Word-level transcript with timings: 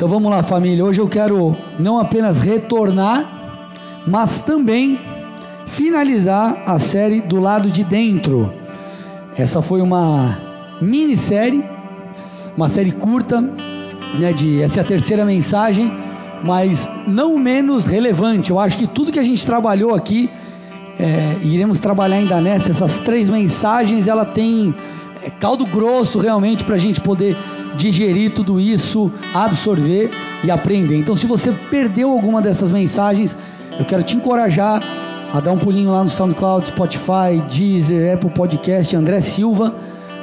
Então 0.00 0.08
vamos 0.08 0.30
lá, 0.30 0.42
família. 0.42 0.82
Hoje 0.82 0.98
eu 0.98 1.06
quero 1.06 1.54
não 1.78 1.98
apenas 1.98 2.40
retornar, 2.40 3.70
mas 4.08 4.40
também 4.40 4.98
finalizar 5.66 6.62
a 6.64 6.78
série 6.78 7.20
do 7.20 7.38
lado 7.38 7.70
de 7.70 7.84
dentro. 7.84 8.50
Essa 9.36 9.60
foi 9.60 9.82
uma 9.82 10.38
minissérie, 10.80 11.62
uma 12.56 12.70
série 12.70 12.92
curta, 12.92 13.42
né? 13.42 14.32
De 14.32 14.62
essa 14.62 14.80
é 14.80 14.82
a 14.82 14.86
terceira 14.86 15.22
mensagem, 15.26 15.92
mas 16.42 16.90
não 17.06 17.36
menos 17.36 17.84
relevante. 17.84 18.52
Eu 18.52 18.58
acho 18.58 18.78
que 18.78 18.86
tudo 18.86 19.12
que 19.12 19.18
a 19.18 19.22
gente 19.22 19.44
trabalhou 19.44 19.94
aqui, 19.94 20.30
é, 20.98 21.36
iremos 21.42 21.78
trabalhar 21.78 22.16
ainda 22.16 22.40
nessa. 22.40 22.70
Essas 22.70 23.02
três 23.02 23.28
mensagens, 23.28 24.06
ela 24.06 24.24
tem 24.24 24.74
é, 25.22 25.28
caldo 25.28 25.66
grosso 25.66 26.18
realmente 26.18 26.64
para 26.64 26.76
a 26.76 26.78
gente 26.78 27.02
poder 27.02 27.36
digerir 27.76 28.32
tudo 28.32 28.60
isso, 28.60 29.10
absorver 29.34 30.10
e 30.44 30.50
aprender. 30.50 30.96
Então, 30.96 31.14
se 31.14 31.26
você 31.26 31.52
perdeu 31.70 32.10
alguma 32.10 32.42
dessas 32.42 32.72
mensagens, 32.72 33.36
eu 33.78 33.84
quero 33.84 34.02
te 34.02 34.16
encorajar 34.16 34.82
a 35.32 35.40
dar 35.40 35.52
um 35.52 35.58
pulinho 35.58 35.90
lá 35.90 36.02
no 36.02 36.10
SoundCloud, 36.10 36.66
Spotify, 36.66 37.40
Deezer, 37.48 38.14
Apple 38.14 38.30
Podcast, 38.30 38.94
André 38.96 39.20
Silva, 39.20 39.74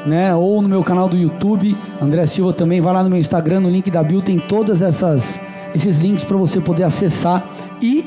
né? 0.05 0.35
Ou 0.35 0.61
no 0.61 0.67
meu 0.67 0.83
canal 0.83 1.07
do 1.07 1.17
YouTube, 1.17 1.77
André 2.01 2.25
Silva 2.25 2.53
também. 2.53 2.81
Vai 2.81 2.93
lá 2.93 3.03
no 3.03 3.09
meu 3.09 3.19
Instagram, 3.19 3.61
no 3.61 3.69
link 3.69 3.89
da 3.89 4.03
Bill 4.03 4.21
tem 4.21 4.39
todas 4.39 4.81
essas 4.81 5.39
esses 5.75 5.97
links 5.97 6.23
para 6.23 6.37
você 6.37 6.59
poder 6.59 6.83
acessar 6.83 7.47
e 7.81 8.05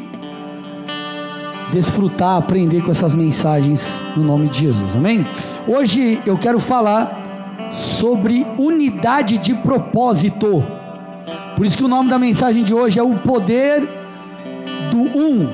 desfrutar, 1.70 2.36
aprender 2.36 2.82
com 2.82 2.90
essas 2.90 3.14
mensagens 3.14 4.02
no 4.16 4.24
nome 4.24 4.48
de 4.48 4.60
Jesus. 4.60 4.96
Amém? 4.96 5.26
Hoje 5.68 6.20
eu 6.26 6.36
quero 6.36 6.58
falar 6.58 7.68
sobre 8.00 8.46
unidade 8.58 9.36
de 9.36 9.54
propósito. 9.54 10.64
Por 11.54 11.66
isso 11.66 11.76
que 11.76 11.84
o 11.84 11.88
nome 11.88 12.08
da 12.08 12.18
mensagem 12.18 12.64
de 12.64 12.74
hoje 12.74 12.98
é 12.98 13.02
o 13.02 13.18
poder 13.18 13.86
do 14.90 14.98
um. 14.98 15.48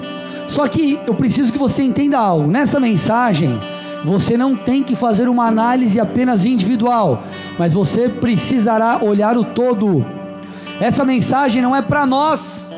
Só 0.47 0.69
que 0.69 1.01
eu 1.05 1.15
preciso 1.15 1.53
que 1.53 1.59
você 1.59 1.83
entenda 1.83 2.19
algo. 2.19 2.47
Nessa 2.47 2.79
mensagem, 2.79 3.61
você 4.05 4.37
não 4.37 4.55
tem 4.55 4.85
que 4.85 4.95
fazer 4.95 5.29
uma 5.29 5.47
análise 5.47 5.99
apenas 5.99 6.45
individual, 6.45 7.25
mas 7.59 7.75
você 7.75 8.09
precisará 8.09 9.01
olhar 9.03 9.37
o 9.37 9.45
todo. 9.45 10.07
Essa 10.81 11.05
mensagem 11.05 11.61
não 11.61 11.75
é 11.75 11.83
para 11.83 12.07
nós 12.07 12.71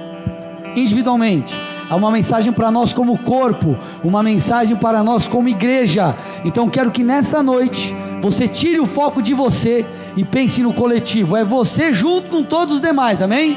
individualmente, 0.75 1.61
é 1.91 1.95
uma 1.95 2.11
mensagem 2.11 2.53
para 2.53 2.71
nós 2.71 2.93
como 2.93 3.19
corpo, 3.19 3.77
uma 4.05 4.23
mensagem 4.23 4.77
para 4.77 5.03
nós 5.03 5.28
como 5.28 5.48
igreja. 5.48 6.15
Então 6.45 6.71
quero 6.71 6.91
que 6.91 7.03
nessa 7.03 7.43
noite 7.43 7.95
você 8.21 8.49
tire 8.49 8.81
o 8.81 8.87
foco 8.87 9.23
de 9.23 9.35
você 9.35 9.87
e 10.17 10.25
pense 10.25 10.63
no 10.63 10.73
coletivo. 10.73 11.37
É 11.37 11.45
você 11.45 11.93
junto 11.93 12.29
com 12.31 12.43
todos 12.43 12.75
os 12.75 12.81
demais, 12.81 13.23
amém? 13.23 13.57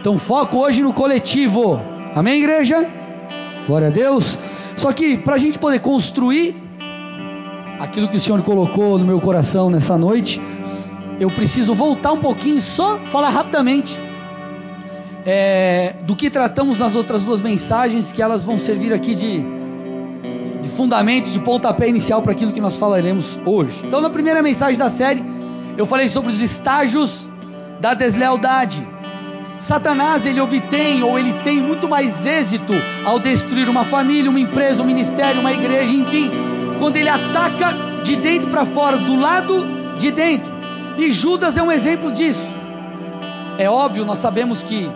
Então 0.00 0.18
foco 0.18 0.58
hoje 0.58 0.82
no 0.82 0.92
coletivo, 0.92 1.80
amém, 2.14 2.38
igreja? 2.40 2.86
Glória 3.66 3.88
a 3.88 3.90
Deus. 3.90 4.38
Só 4.76 4.92
que 4.92 5.18
para 5.18 5.34
a 5.34 5.38
gente 5.38 5.58
poder 5.58 5.80
construir 5.80 6.56
aquilo 7.78 8.08
que 8.08 8.16
o 8.16 8.20
Senhor 8.20 8.42
colocou 8.42 8.98
no 8.98 9.04
meu 9.04 9.20
coração 9.20 9.70
nessa 9.70 9.96
noite, 9.96 10.40
eu 11.18 11.30
preciso 11.30 11.74
voltar 11.74 12.12
um 12.12 12.18
pouquinho, 12.18 12.60
só 12.60 12.98
falar 13.06 13.30
rapidamente 13.30 14.00
é, 15.24 15.96
do 16.02 16.16
que 16.16 16.30
tratamos 16.30 16.78
nas 16.78 16.94
outras 16.94 17.22
duas 17.22 17.40
mensagens, 17.40 18.12
que 18.12 18.22
elas 18.22 18.44
vão 18.44 18.58
servir 18.58 18.92
aqui 18.92 19.14
de, 19.14 19.44
de 20.80 20.82
fundamento, 20.82 21.30
de 21.30 21.38
pontapé 21.40 21.88
inicial 21.88 22.22
para 22.22 22.32
aquilo 22.32 22.52
que 22.52 22.60
nós 22.60 22.76
falaremos 22.76 23.38
hoje. 23.44 23.82
Então, 23.84 24.00
na 24.00 24.08
primeira 24.08 24.42
mensagem 24.42 24.78
da 24.78 24.88
série, 24.88 25.22
eu 25.76 25.84
falei 25.84 26.08
sobre 26.08 26.30
os 26.30 26.40
estágios 26.40 27.28
da 27.80 27.92
deslealdade. 27.92 28.86
Satanás 29.58 30.24
ele 30.24 30.40
obtém 30.40 31.02
ou 31.02 31.18
ele 31.18 31.34
tem 31.42 31.60
muito 31.60 31.86
mais 31.86 32.24
êxito 32.24 32.72
ao 33.04 33.18
destruir 33.18 33.68
uma 33.68 33.84
família, 33.84 34.30
uma 34.30 34.40
empresa, 34.40 34.82
um 34.82 34.86
ministério, 34.86 35.40
uma 35.40 35.52
igreja, 35.52 35.92
enfim, 35.92 36.30
quando 36.78 36.96
ele 36.96 37.10
ataca 37.10 38.00
de 38.02 38.16
dentro 38.16 38.48
para 38.48 38.64
fora, 38.64 38.96
do 38.96 39.16
lado 39.16 39.96
de 39.98 40.10
dentro. 40.10 40.50
E 40.96 41.12
Judas 41.12 41.58
é 41.58 41.62
um 41.62 41.70
exemplo 41.70 42.10
disso. 42.10 42.56
É 43.58 43.68
óbvio, 43.68 44.06
nós 44.06 44.18
sabemos 44.18 44.62
que 44.62 44.90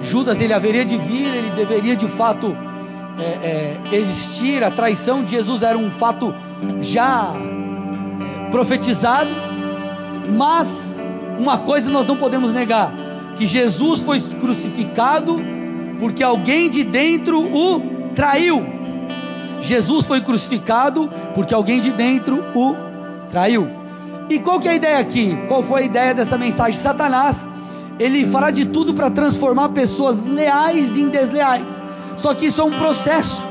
Judas 0.00 0.40
ele 0.40 0.54
haveria 0.54 0.84
de 0.84 0.96
vir, 0.96 1.26
ele 1.26 1.50
deveria 1.50 1.94
de 1.94 2.08
fato 2.08 2.56
é, 3.20 3.76
é, 3.92 3.96
existir. 3.96 4.62
A 4.64 4.70
traição 4.70 5.22
de 5.22 5.32
Jesus 5.32 5.62
era 5.62 5.76
um 5.76 5.90
fato 5.90 6.34
já 6.80 7.32
é, 7.34 8.50
profetizado, 8.50 9.30
mas 10.36 10.98
uma 11.38 11.58
coisa 11.58 11.90
nós 11.90 12.06
não 12.06 12.16
podemos 12.16 12.52
negar: 12.52 12.92
que 13.36 13.46
Jesus 13.46 14.02
foi 14.02 14.20
crucificado 14.20 15.36
porque 15.98 16.22
alguém 16.22 16.70
de 16.70 16.82
dentro 16.84 17.40
o 17.40 17.80
traiu. 18.14 18.64
Jesus 19.60 20.06
foi 20.06 20.22
crucificado 20.22 21.10
porque 21.34 21.52
alguém 21.52 21.80
de 21.80 21.92
dentro 21.92 22.42
o 22.54 22.74
traiu. 23.28 23.68
E 24.30 24.38
qual 24.38 24.58
que 24.58 24.68
é 24.68 24.72
a 24.72 24.74
ideia 24.74 24.98
aqui? 24.98 25.36
Qual 25.48 25.62
foi 25.62 25.82
a 25.82 25.84
ideia 25.84 26.14
dessa 26.14 26.38
mensagem? 26.38 26.80
Satanás 26.80 27.48
ele 28.00 28.24
fará 28.24 28.50
de 28.50 28.64
tudo 28.64 28.94
para 28.94 29.10
transformar 29.10 29.68
pessoas 29.68 30.24
leais 30.24 30.96
em 30.96 31.10
desleais. 31.10 31.79
Só 32.20 32.34
que 32.34 32.46
isso 32.46 32.60
é 32.60 32.64
um 32.64 32.72
processo. 32.72 33.48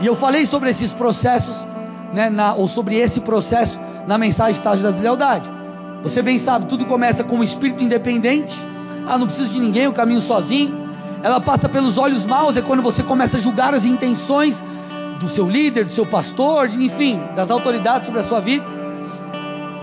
E 0.00 0.06
eu 0.06 0.16
falei 0.16 0.46
sobre 0.46 0.68
esses 0.68 0.92
processos, 0.92 1.64
né, 2.12 2.28
na, 2.28 2.52
ou 2.52 2.66
sobre 2.66 2.96
esse 2.96 3.20
processo 3.20 3.78
na 4.08 4.18
mensagem 4.18 4.54
Estágio 4.54 4.82
da 4.82 4.90
Deslealdade. 4.90 5.48
Você 6.02 6.20
bem 6.20 6.36
sabe, 6.40 6.66
tudo 6.66 6.84
começa 6.86 7.22
com 7.22 7.36
um 7.36 7.42
espírito 7.44 7.84
independente. 7.84 8.58
Ah, 9.06 9.16
não 9.16 9.28
preciso 9.28 9.52
de 9.52 9.60
ninguém, 9.60 9.86
o 9.86 9.92
caminho 9.92 10.20
sozinho. 10.20 10.76
Ela 11.22 11.40
passa 11.40 11.68
pelos 11.68 11.96
olhos 11.96 12.26
maus, 12.26 12.56
é 12.56 12.62
quando 12.62 12.82
você 12.82 13.00
começa 13.00 13.36
a 13.36 13.40
julgar 13.40 13.72
as 13.74 13.84
intenções 13.84 14.64
do 15.20 15.28
seu 15.28 15.48
líder, 15.48 15.84
do 15.84 15.92
seu 15.92 16.04
pastor, 16.04 16.68
enfim, 16.74 17.22
das 17.36 17.48
autoridades 17.48 18.06
sobre 18.06 18.20
a 18.20 18.24
sua 18.24 18.40
vida. 18.40 18.66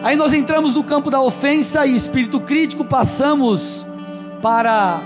Aí 0.03 0.17
nós 0.17 0.33
entramos 0.33 0.73
no 0.73 0.83
campo 0.83 1.09
da 1.09 1.21
ofensa 1.21 1.85
e 1.85 1.95
espírito 1.95 2.41
crítico, 2.41 2.83
passamos 2.83 3.87
para 4.41 4.99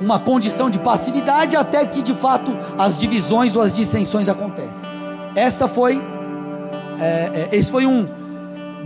uma 0.00 0.18
condição 0.18 0.70
de 0.70 0.78
passividade 0.78 1.54
até 1.56 1.86
que 1.86 2.02
de 2.02 2.14
fato 2.14 2.56
as 2.78 2.98
divisões 2.98 3.54
ou 3.54 3.62
as 3.62 3.72
dissensões 3.72 4.28
acontecem. 4.28 4.88
Essa 5.34 5.68
foi, 5.68 6.02
é, 6.98 7.48
é, 7.52 7.56
esse 7.56 7.70
foi 7.70 7.86
um 7.86 8.06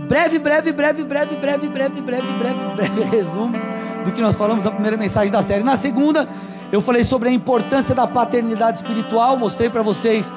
breve, 0.07 0.37
breve, 0.37 0.71
breve, 0.71 1.03
breve, 1.03 1.35
breve, 1.35 1.67
breve, 1.69 2.01
breve, 2.01 2.33
breve, 2.33 2.75
breve 2.75 3.03
resumo 3.15 3.57
do 4.03 4.11
que 4.11 4.21
nós 4.21 4.35
falamos 4.35 4.63
na 4.63 4.71
primeira 4.71 4.97
mensagem 4.97 5.31
da 5.31 5.41
série. 5.41 5.63
Na 5.63 5.77
segunda, 5.77 6.27
eu 6.71 6.81
falei 6.81 7.03
sobre 7.03 7.29
a 7.29 7.31
importância 7.31 7.95
da 7.95 8.05
paternidade 8.05 8.79
espiritual, 8.79 9.37
mostrei 9.37 9.69
para 9.69 9.81
vocês 9.81 10.31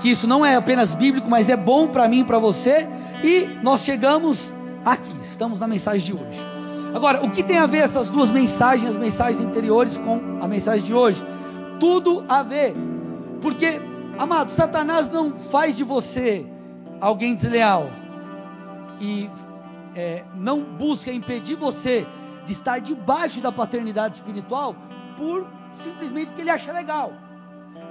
que 0.00 0.10
isso 0.10 0.26
não 0.26 0.44
é 0.44 0.56
apenas 0.56 0.94
bíblico, 0.94 1.30
mas 1.30 1.48
é 1.48 1.56
bom 1.56 1.86
para 1.86 2.08
mim 2.08 2.20
e 2.20 2.24
para 2.24 2.38
você. 2.38 2.88
E 3.22 3.58
nós 3.62 3.82
chegamos 3.82 4.54
aqui, 4.84 5.12
estamos 5.22 5.60
na 5.60 5.66
mensagem 5.66 6.04
de 6.04 6.12
hoje. 6.12 6.53
Agora, 6.94 7.24
o 7.24 7.30
que 7.30 7.42
tem 7.42 7.58
a 7.58 7.66
ver 7.66 7.78
essas 7.78 8.08
duas 8.08 8.30
mensagens, 8.30 8.92
as 8.92 8.98
mensagens 8.98 9.44
anteriores 9.44 9.98
com 9.98 10.38
a 10.40 10.46
mensagem 10.46 10.84
de 10.84 10.94
hoje? 10.94 11.26
Tudo 11.80 12.24
a 12.28 12.44
ver, 12.44 12.76
porque, 13.42 13.80
amado, 14.16 14.52
Satanás 14.52 15.10
não 15.10 15.32
faz 15.32 15.76
de 15.76 15.82
você 15.82 16.46
alguém 17.00 17.34
desleal 17.34 17.90
e 19.00 19.28
é, 19.96 20.22
não 20.36 20.62
busca 20.62 21.10
impedir 21.10 21.56
você 21.56 22.06
de 22.44 22.52
estar 22.52 22.80
debaixo 22.80 23.40
da 23.40 23.50
paternidade 23.50 24.14
espiritual 24.14 24.76
por 25.16 25.48
simplesmente 25.74 26.28
porque 26.28 26.42
ele 26.42 26.50
acha 26.50 26.72
legal. 26.72 27.12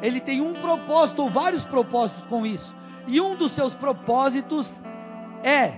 Ele 0.02 0.22
tem 0.22 0.40
um 0.40 0.53
propósito 0.53 1.24
ou 1.24 1.30
vários 1.30 1.66
propósitos 1.66 2.25
com 2.28 2.46
isso, 2.46 2.74
e 3.06 3.20
um 3.20 3.35
dos 3.35 3.52
seus 3.52 3.75
propósitos 3.75 4.81
é 5.44 5.74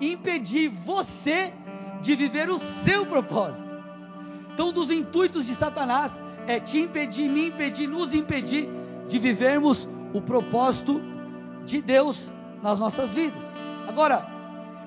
impedir 0.00 0.68
você 0.68 1.52
de 2.00 2.14
viver 2.14 2.48
o 2.50 2.58
seu 2.58 3.06
propósito. 3.06 3.68
Então, 4.52 4.72
dos 4.72 4.90
intuitos 4.90 5.46
de 5.46 5.54
Satanás 5.54 6.20
é 6.46 6.58
te 6.58 6.80
impedir, 6.80 7.28
me 7.28 7.48
impedir, 7.48 7.86
nos 7.86 8.14
impedir 8.14 8.68
de 9.08 9.18
vivermos 9.18 9.88
o 10.12 10.20
propósito 10.20 11.00
de 11.64 11.80
Deus 11.80 12.32
nas 12.62 12.78
nossas 12.78 13.14
vidas. 13.14 13.44
Agora, 13.86 14.26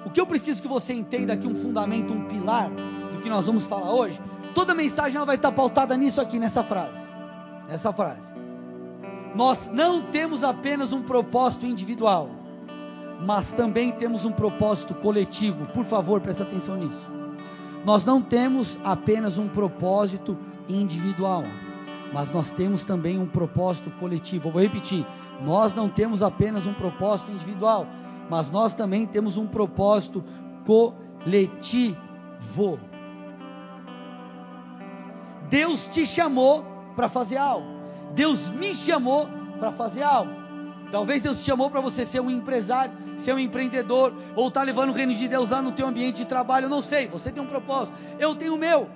o 0.05 0.09
que 0.09 0.19
eu 0.19 0.25
preciso 0.25 0.61
que 0.61 0.67
você 0.67 0.93
entenda 0.93 1.33
aqui 1.33 1.47
um 1.47 1.55
fundamento, 1.55 2.13
um 2.13 2.25
pilar 2.25 2.69
do 2.69 3.19
que 3.19 3.29
nós 3.29 3.45
vamos 3.45 3.65
falar 3.65 3.93
hoje. 3.93 4.19
Toda 4.53 4.73
mensagem 4.73 5.15
ela 5.15 5.25
vai 5.25 5.35
estar 5.35 5.51
pautada 5.51 5.95
nisso 5.95 6.21
aqui, 6.21 6.37
nessa 6.37 6.63
frase. 6.63 7.01
Nessa 7.67 7.91
frase. 7.93 8.33
Nós 9.35 9.69
não 9.69 10.01
temos 10.03 10.43
apenas 10.43 10.93
um 10.93 11.01
propósito 11.01 11.65
individual 11.65 12.29
mas 13.25 13.53
também 13.53 13.91
temos 13.91 14.25
um 14.25 14.31
propósito 14.31 14.93
coletivo. 14.95 15.65
Por 15.67 15.85
favor, 15.85 16.19
preste 16.19 16.41
atenção 16.41 16.75
nisso. 16.75 17.09
Nós 17.85 18.05
não 18.05 18.21
temos 18.21 18.79
apenas 18.83 19.37
um 19.37 19.47
propósito 19.47 20.37
individual, 20.69 21.43
mas 22.13 22.31
nós 22.31 22.51
temos 22.51 22.83
também 22.83 23.19
um 23.19 23.25
propósito 23.25 23.89
coletivo. 23.91 24.47
Eu 24.47 24.53
vou 24.53 24.61
repetir: 24.61 25.05
nós 25.43 25.73
não 25.73 25.89
temos 25.89 26.21
apenas 26.21 26.67
um 26.67 26.73
propósito 26.73 27.31
individual, 27.31 27.87
mas 28.29 28.51
nós 28.51 28.73
também 28.73 29.05
temos 29.05 29.37
um 29.37 29.47
propósito 29.47 30.23
coletivo. 30.65 31.97
Deus 35.49 35.87
te 35.87 36.05
chamou 36.05 36.63
para 36.95 37.07
fazer 37.07 37.37
algo. 37.37 37.67
Deus 38.13 38.49
me 38.49 38.75
chamou 38.75 39.27
para 39.59 39.71
fazer 39.71 40.03
algo. 40.03 40.43
Talvez 40.91 41.23
Deus 41.23 41.39
te 41.39 41.45
chamou 41.45 41.71
para 41.71 41.81
você 41.81 42.05
ser 42.05 42.19
um 42.19 42.29
empresário, 42.29 42.93
ser 43.23 43.33
um 43.33 43.39
empreendedor, 43.39 44.13
ou 44.35 44.47
estar 44.47 44.61
tá 44.61 44.65
levando 44.65 44.89
o 44.89 44.93
reino 44.93 45.13
de 45.13 45.27
Deus 45.27 45.49
lá 45.49 45.61
no 45.61 45.71
teu 45.71 45.87
ambiente 45.87 46.17
de 46.17 46.25
trabalho. 46.25 46.65
Eu 46.65 46.69
não 46.69 46.81
sei, 46.81 47.07
você 47.07 47.31
tem 47.31 47.41
um 47.41 47.47
propósito, 47.47 47.97
eu 48.19 48.35
tenho 48.35 48.55
o 48.55 48.57
meu. 48.57 48.89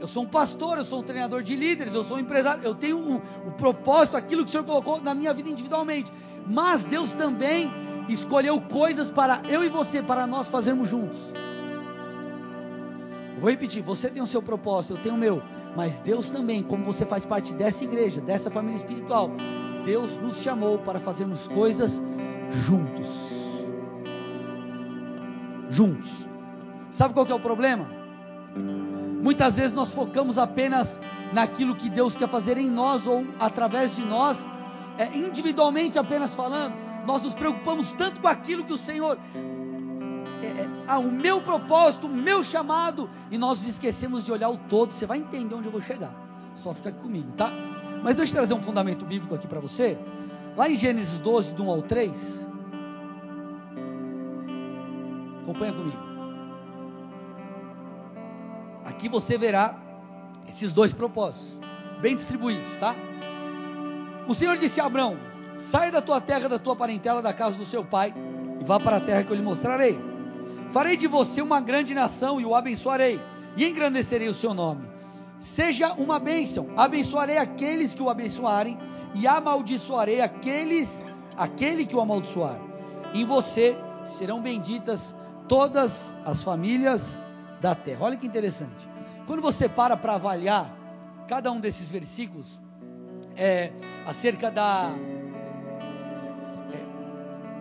Eu 0.00 0.08
sou 0.08 0.22
um 0.22 0.26
pastor, 0.26 0.78
eu 0.78 0.84
sou 0.84 1.00
um 1.00 1.02
treinador 1.02 1.42
de 1.42 1.54
líderes, 1.54 1.94
eu 1.94 2.02
sou 2.02 2.16
um 2.16 2.20
empresário, 2.20 2.64
eu 2.64 2.74
tenho 2.74 2.98
o, 2.98 3.16
o 3.48 3.52
propósito, 3.52 4.16
aquilo 4.16 4.42
que 4.44 4.48
o 4.48 4.52
Senhor 4.52 4.64
colocou 4.64 5.00
na 5.00 5.14
minha 5.14 5.32
vida 5.34 5.48
individualmente. 5.48 6.10
Mas 6.46 6.84
Deus 6.84 7.12
também 7.12 7.70
escolheu 8.08 8.60
coisas 8.62 9.10
para 9.10 9.42
eu 9.48 9.62
e 9.62 9.68
você, 9.68 10.02
para 10.02 10.26
nós 10.26 10.48
fazermos 10.48 10.88
juntos. 10.88 11.18
Vou 13.38 13.50
repetir, 13.50 13.82
você 13.82 14.10
tem 14.10 14.22
o 14.22 14.26
seu 14.26 14.42
propósito, 14.42 14.94
eu 14.94 15.02
tenho 15.02 15.14
o 15.14 15.18
meu, 15.18 15.42
mas 15.76 16.00
Deus 16.00 16.28
também, 16.30 16.62
como 16.62 16.84
você 16.84 17.06
faz 17.06 17.24
parte 17.24 17.54
dessa 17.54 17.84
igreja, 17.84 18.20
dessa 18.20 18.50
família 18.50 18.76
espiritual, 18.76 19.30
Deus 19.84 20.18
nos 20.18 20.42
chamou 20.42 20.78
para 20.78 21.00
fazermos 21.00 21.48
coisas 21.48 22.02
juntos. 22.50 23.30
Juntos. 25.68 26.28
Sabe 26.90 27.14
qual 27.14 27.26
é 27.26 27.34
o 27.34 27.40
problema? 27.40 27.88
Muitas 29.22 29.56
vezes 29.56 29.72
nós 29.72 29.94
focamos 29.94 30.38
apenas 30.38 31.00
naquilo 31.32 31.76
que 31.76 31.88
Deus 31.88 32.16
quer 32.16 32.28
fazer 32.28 32.58
em 32.58 32.68
nós 32.68 33.06
ou 33.06 33.24
através 33.38 33.96
de 33.96 34.04
nós, 34.04 34.46
é, 34.98 35.16
individualmente 35.16 35.98
apenas 35.98 36.34
falando. 36.34 36.74
Nós 37.06 37.22
nos 37.22 37.34
preocupamos 37.34 37.92
tanto 37.92 38.20
com 38.20 38.28
aquilo 38.28 38.64
que 38.64 38.72
o 38.72 38.78
Senhor 38.78 39.18
é, 40.42 40.46
é, 40.46 40.68
ah, 40.86 40.98
o 40.98 41.10
meu 41.10 41.40
propósito, 41.40 42.06
o 42.06 42.10
meu 42.10 42.42
chamado, 42.42 43.08
e 43.30 43.38
nós 43.38 43.66
esquecemos 43.66 44.24
de 44.24 44.32
olhar 44.32 44.48
o 44.48 44.56
todo. 44.56 44.92
Você 44.92 45.06
vai 45.06 45.18
entender 45.18 45.54
onde 45.54 45.68
eu 45.68 45.72
vou 45.72 45.82
chegar. 45.82 46.12
Só 46.54 46.74
fica 46.74 46.88
aqui 46.88 47.00
comigo, 47.00 47.30
tá? 47.32 47.52
Mas 48.02 48.16
deixa 48.16 48.32
eu 48.32 48.36
trazer 48.36 48.54
um 48.54 48.62
fundamento 48.62 49.04
bíblico 49.04 49.34
aqui 49.34 49.46
para 49.46 49.60
você. 49.60 49.98
Lá 50.56 50.68
em 50.68 50.74
Gênesis 50.74 51.18
12, 51.18 51.54
do 51.54 51.64
1 51.64 51.70
ao 51.70 51.82
3. 51.82 52.39
Acompanha 55.50 55.72
comigo. 55.72 55.98
Aqui 58.84 59.08
você 59.08 59.36
verá 59.36 59.74
esses 60.48 60.72
dois 60.72 60.92
propósitos, 60.92 61.58
bem 62.00 62.14
distribuídos, 62.14 62.76
tá? 62.76 62.94
O 64.28 64.34
Senhor 64.34 64.56
disse 64.56 64.80
a 64.80 64.84
Abraão: 64.86 65.16
Sai 65.58 65.90
da 65.90 66.00
tua 66.00 66.20
terra, 66.20 66.48
da 66.48 66.58
tua 66.58 66.76
parentela, 66.76 67.20
da 67.20 67.32
casa 67.32 67.58
do 67.58 67.64
seu 67.64 67.84
pai, 67.84 68.14
e 68.60 68.64
vá 68.64 68.78
para 68.78 68.98
a 68.98 69.00
terra 69.00 69.24
que 69.24 69.32
eu 69.32 69.36
lhe 69.36 69.42
mostrarei. 69.42 69.98
Farei 70.70 70.96
de 70.96 71.08
você 71.08 71.42
uma 71.42 71.60
grande 71.60 71.94
nação 71.94 72.40
e 72.40 72.44
o 72.44 72.54
abençoarei, 72.54 73.20
e 73.56 73.64
engrandecerei 73.64 74.28
o 74.28 74.34
seu 74.34 74.54
nome. 74.54 74.88
Seja 75.40 75.92
uma 75.94 76.20
bênção, 76.20 76.68
abençoarei 76.76 77.38
aqueles 77.38 77.92
que 77.92 78.02
o 78.04 78.08
abençoarem, 78.08 78.78
e 79.16 79.26
amaldiçoarei 79.26 80.20
aqueles, 80.20 81.02
aquele 81.36 81.84
que 81.84 81.96
o 81.96 82.00
amaldiçoar. 82.00 82.56
Em 83.12 83.24
você 83.24 83.76
serão 84.16 84.40
benditas 84.40 85.12
todas 85.50 86.16
as 86.24 86.44
famílias 86.44 87.24
da 87.60 87.74
terra. 87.74 88.04
Olha 88.04 88.16
que 88.16 88.24
interessante. 88.24 88.88
Quando 89.26 89.42
você 89.42 89.68
para 89.68 89.96
para 89.96 90.14
avaliar 90.14 90.72
cada 91.26 91.50
um 91.50 91.58
desses 91.58 91.90
versículos, 91.90 92.62
é, 93.36 93.72
acerca 94.06 94.48
da, 94.48 94.92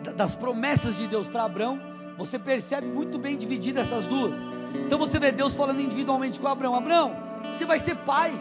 é, 0.05 0.13
das 0.13 0.35
promessas 0.35 0.97
de 0.97 1.07
Deus 1.07 1.27
para 1.27 1.45
Abraão, 1.45 1.79
você 2.15 2.37
percebe 2.37 2.85
muito 2.85 3.17
bem 3.17 3.35
dividido 3.35 3.79
essas 3.79 4.05
duas. 4.05 4.37
Então 4.85 4.99
você 4.99 5.17
vê 5.17 5.31
Deus 5.31 5.55
falando 5.55 5.81
individualmente 5.81 6.39
com 6.39 6.47
Abraão: 6.47 6.75
Abraão, 6.75 7.15
você 7.51 7.65
vai 7.65 7.79
ser 7.79 7.95
pai. 7.95 8.31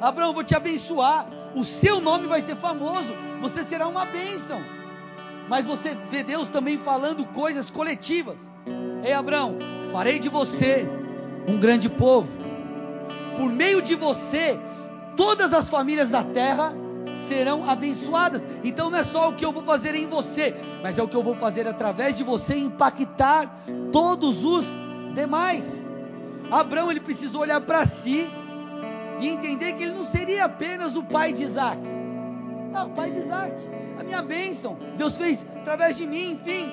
Abraão, 0.00 0.32
vou 0.32 0.42
te 0.42 0.56
abençoar. 0.56 1.26
O 1.54 1.62
seu 1.62 2.00
nome 2.00 2.26
vai 2.26 2.40
ser 2.40 2.56
famoso. 2.56 3.12
Você 3.42 3.64
será 3.64 3.86
uma 3.86 4.06
bênção. 4.06 4.62
Mas 5.46 5.66
você 5.66 5.94
vê 6.10 6.24
Deus 6.24 6.48
também 6.48 6.78
falando 6.78 7.26
coisas 7.26 7.70
coletivas. 7.70 8.50
Ei, 9.02 9.12
Abraão, 9.12 9.58
farei 9.90 10.18
de 10.18 10.28
você 10.28 10.88
um 11.48 11.58
grande 11.58 11.88
povo. 11.88 12.40
Por 13.36 13.50
meio 13.50 13.82
de 13.82 13.96
você, 13.96 14.58
todas 15.16 15.52
as 15.52 15.68
famílias 15.68 16.10
da 16.10 16.22
terra 16.22 16.72
serão 17.26 17.68
abençoadas. 17.68 18.42
Então 18.62 18.90
não 18.90 18.98
é 18.98 19.04
só 19.04 19.30
o 19.30 19.32
que 19.34 19.44
eu 19.44 19.50
vou 19.50 19.64
fazer 19.64 19.94
em 19.94 20.06
você, 20.06 20.54
mas 20.82 20.98
é 20.98 21.02
o 21.02 21.08
que 21.08 21.16
eu 21.16 21.22
vou 21.22 21.34
fazer 21.34 21.66
através 21.66 22.16
de 22.16 22.22
você 22.22 22.56
impactar 22.56 23.52
todos 23.90 24.44
os 24.44 24.64
demais. 25.14 25.88
Abraão 26.50 26.90
ele 26.90 27.00
precisou 27.00 27.40
olhar 27.40 27.60
para 27.60 27.84
si 27.86 28.30
e 29.20 29.28
entender 29.28 29.72
que 29.72 29.82
ele 29.82 29.94
não 29.94 30.04
seria 30.04 30.44
apenas 30.44 30.94
o 30.94 31.02
pai 31.02 31.32
de 31.32 31.42
Isaac. 31.42 31.80
Ah, 32.74 32.84
o 32.84 32.90
pai 32.90 33.10
de 33.10 33.18
Isaac, 33.18 33.54
a 33.98 34.02
minha 34.04 34.22
bênção, 34.22 34.78
Deus 34.96 35.18
fez 35.18 35.46
através 35.56 35.96
de 35.96 36.06
mim, 36.06 36.32
enfim. 36.32 36.70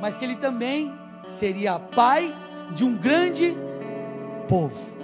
Mas 0.00 0.16
que 0.16 0.24
ele 0.24 0.36
também 0.36 0.92
seria 1.26 1.78
pai 1.78 2.34
de 2.72 2.84
um 2.84 2.96
grande 2.96 3.56
povo. 4.48 4.96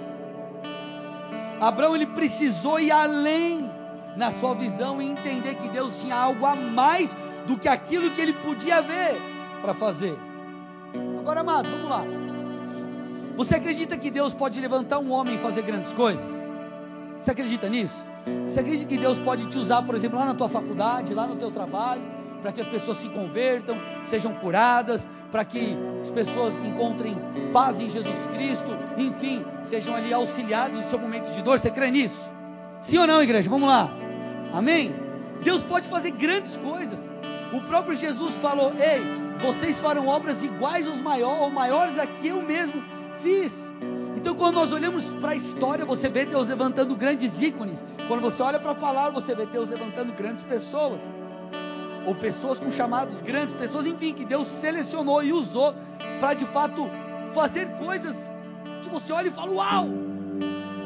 Abraão 1.59 1.95
ele 1.95 2.07
precisou 2.07 2.79
ir 2.79 2.91
além 2.91 3.69
na 4.17 4.31
sua 4.31 4.53
visão 4.53 5.01
e 5.01 5.09
entender 5.09 5.55
que 5.55 5.69
Deus 5.69 6.01
tinha 6.01 6.15
algo 6.15 6.45
a 6.45 6.55
mais 6.55 7.15
do 7.47 7.57
que 7.57 7.67
aquilo 7.67 8.11
que 8.11 8.21
ele 8.21 8.33
podia 8.33 8.81
ver 8.81 9.15
para 9.61 9.73
fazer. 9.73 10.17
Agora, 11.19 11.39
amados, 11.39 11.71
vamos 11.71 11.89
lá. 11.89 12.03
Você 13.35 13.55
acredita 13.55 13.97
que 13.97 14.11
Deus 14.11 14.33
pode 14.33 14.59
levantar 14.59 14.99
um 14.99 15.11
homem 15.11 15.35
e 15.35 15.37
fazer 15.39 15.63
grandes 15.63 15.93
coisas? 15.93 16.53
Você 17.19 17.31
acredita 17.31 17.69
nisso? 17.69 18.05
Você 18.47 18.59
acredita 18.59 18.87
que 18.87 18.97
Deus 18.97 19.19
pode 19.19 19.47
te 19.47 19.57
usar, 19.57 19.81
por 19.83 19.95
exemplo, 19.95 20.19
lá 20.19 20.25
na 20.25 20.35
tua 20.35 20.49
faculdade, 20.49 21.13
lá 21.13 21.25
no 21.25 21.35
teu 21.35 21.49
trabalho, 21.49 22.01
para 22.43 22.51
que 22.51 22.59
as 22.59 22.67
pessoas 22.67 22.97
se 22.97 23.07
convertam, 23.09 23.79
sejam 24.03 24.33
curadas, 24.35 25.09
para 25.31 25.45
que 25.45 25.77
as 26.01 26.11
pessoas 26.11 26.55
encontrem 26.57 27.17
paz 27.53 27.79
em 27.79 27.89
Jesus 27.89 28.17
Cristo, 28.33 28.77
enfim, 28.97 29.45
sejam 29.63 29.95
ali 29.95 30.13
auxiliados 30.13 30.77
no 30.77 30.83
seu 30.83 30.99
momento 30.99 31.31
de 31.31 31.41
dor? 31.41 31.57
Você 31.57 31.71
crê 31.71 31.89
nisso? 31.89 32.21
Sim 32.81 32.97
ou 32.97 33.07
não, 33.07 33.23
igreja? 33.23 33.49
Vamos 33.49 33.69
lá. 33.69 33.89
Amém? 34.51 34.93
Deus 35.41 35.63
pode 35.63 35.87
fazer 35.87 36.11
grandes 36.11 36.57
coisas. 36.57 37.13
O 37.53 37.61
próprio 37.61 37.95
Jesus 37.95 38.37
falou: 38.37 38.73
Ei, 38.73 39.01
vocês 39.39 39.79
farão 39.79 40.07
obras 40.07 40.43
iguais 40.43 40.85
aos 40.85 41.01
ou 41.21 41.49
maiores 41.49 41.97
a 41.97 42.05
que 42.05 42.27
eu 42.27 42.41
mesmo 42.41 42.83
fiz. 43.21 43.71
Então, 44.17 44.35
quando 44.35 44.55
nós 44.55 44.73
olhamos 44.73 45.05
para 45.15 45.31
a 45.31 45.35
história, 45.35 45.85
você 45.85 46.09
vê 46.09 46.25
Deus 46.25 46.49
levantando 46.49 46.93
grandes 46.95 47.41
ícones. 47.41 47.83
Quando 48.07 48.21
você 48.21 48.43
olha 48.43 48.59
para 48.59 48.71
a 48.71 48.75
palavra, 48.75 49.19
você 49.21 49.33
vê 49.33 49.45
Deus 49.45 49.69
levantando 49.69 50.13
grandes 50.13 50.43
pessoas. 50.43 51.09
Ou 52.05 52.15
pessoas 52.15 52.59
com 52.59 52.71
chamados 52.71 53.21
grandes, 53.21 53.55
pessoas, 53.55 53.85
enfim, 53.85 54.13
que 54.13 54.25
Deus 54.25 54.47
selecionou 54.47 55.23
e 55.23 55.31
usou 55.31 55.73
para 56.19 56.33
de 56.33 56.45
fato 56.45 56.89
fazer 57.33 57.67
coisas 57.77 58.31
que 58.81 58.89
você 58.89 59.13
olha 59.13 59.27
e 59.27 59.31
fala: 59.31 59.51
Uau! 59.51 59.89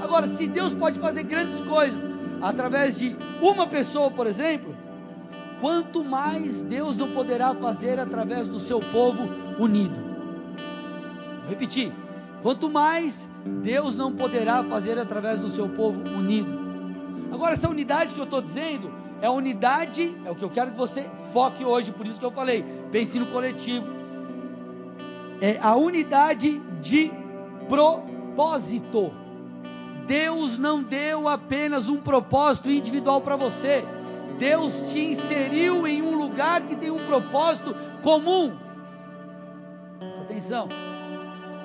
Agora, 0.02 0.28
se 0.28 0.48
Deus 0.48 0.74
pode 0.74 1.00
fazer 1.00 1.24
grandes 1.24 1.60
coisas 1.62 2.08
através 2.42 3.00
de 3.00 3.16
uma 3.42 3.66
pessoa, 3.66 4.12
por 4.12 4.28
exemplo, 4.28 4.76
quanto 5.60 6.04
mais 6.04 6.64
Deus 6.64 6.98
não 6.98 7.12
poderá 7.12 7.54
fazer 7.56 8.00
através 8.00 8.48
do 8.48 8.60
seu 8.60 8.80
povo 8.80 9.28
unido. 9.60 10.00
Vou 11.42 11.50
repetir. 11.50 11.92
Quanto 12.42 12.70
mais 12.70 13.28
Deus 13.64 13.96
não 13.96 14.14
poderá 14.14 14.64
fazer 14.64 15.00
através 15.00 15.40
do 15.40 15.50
seu 15.50 15.68
povo 15.68 16.00
unido. 16.02 16.68
Agora, 17.32 17.54
essa 17.54 17.68
unidade 17.68 18.14
que 18.14 18.20
eu 18.20 18.26
estou 18.26 18.42
dizendo 18.42 18.92
é 19.22 19.30
unidade, 19.30 20.16
é 20.26 20.32
o 20.32 20.36
que 20.36 20.44
eu 20.44 20.50
quero 20.50 20.72
que 20.72 20.78
você 20.78 21.10
foque 21.34 21.66
hoje, 21.66 21.92
por 21.92 22.06
isso 22.06 22.20
que 22.20 22.26
eu 22.26 22.32
falei, 22.32 22.64
pense 22.92 23.18
no 23.18 23.28
coletivo. 23.28 23.88
É 25.42 25.58
a 25.62 25.76
unidade 25.76 26.60
de 26.82 27.12
propósito. 27.68 29.12
Deus 30.06 30.58
não 30.58 30.82
deu 30.82 31.28
apenas 31.28 31.90
um 31.90 31.98
propósito 31.98 32.70
individual 32.70 33.22
para 33.22 33.36
você. 33.36 33.84
Deus 34.40 34.92
te 34.92 35.00
inseriu 35.00 35.88
em 35.88 36.02
um 36.02 36.16
lugar 36.16 36.62
que 36.62 36.76
tem 36.76 36.92
um 36.92 37.06
propósito 37.06 37.76
comum. 38.02 38.56
Presta 40.00 40.22
atenção. 40.22 40.70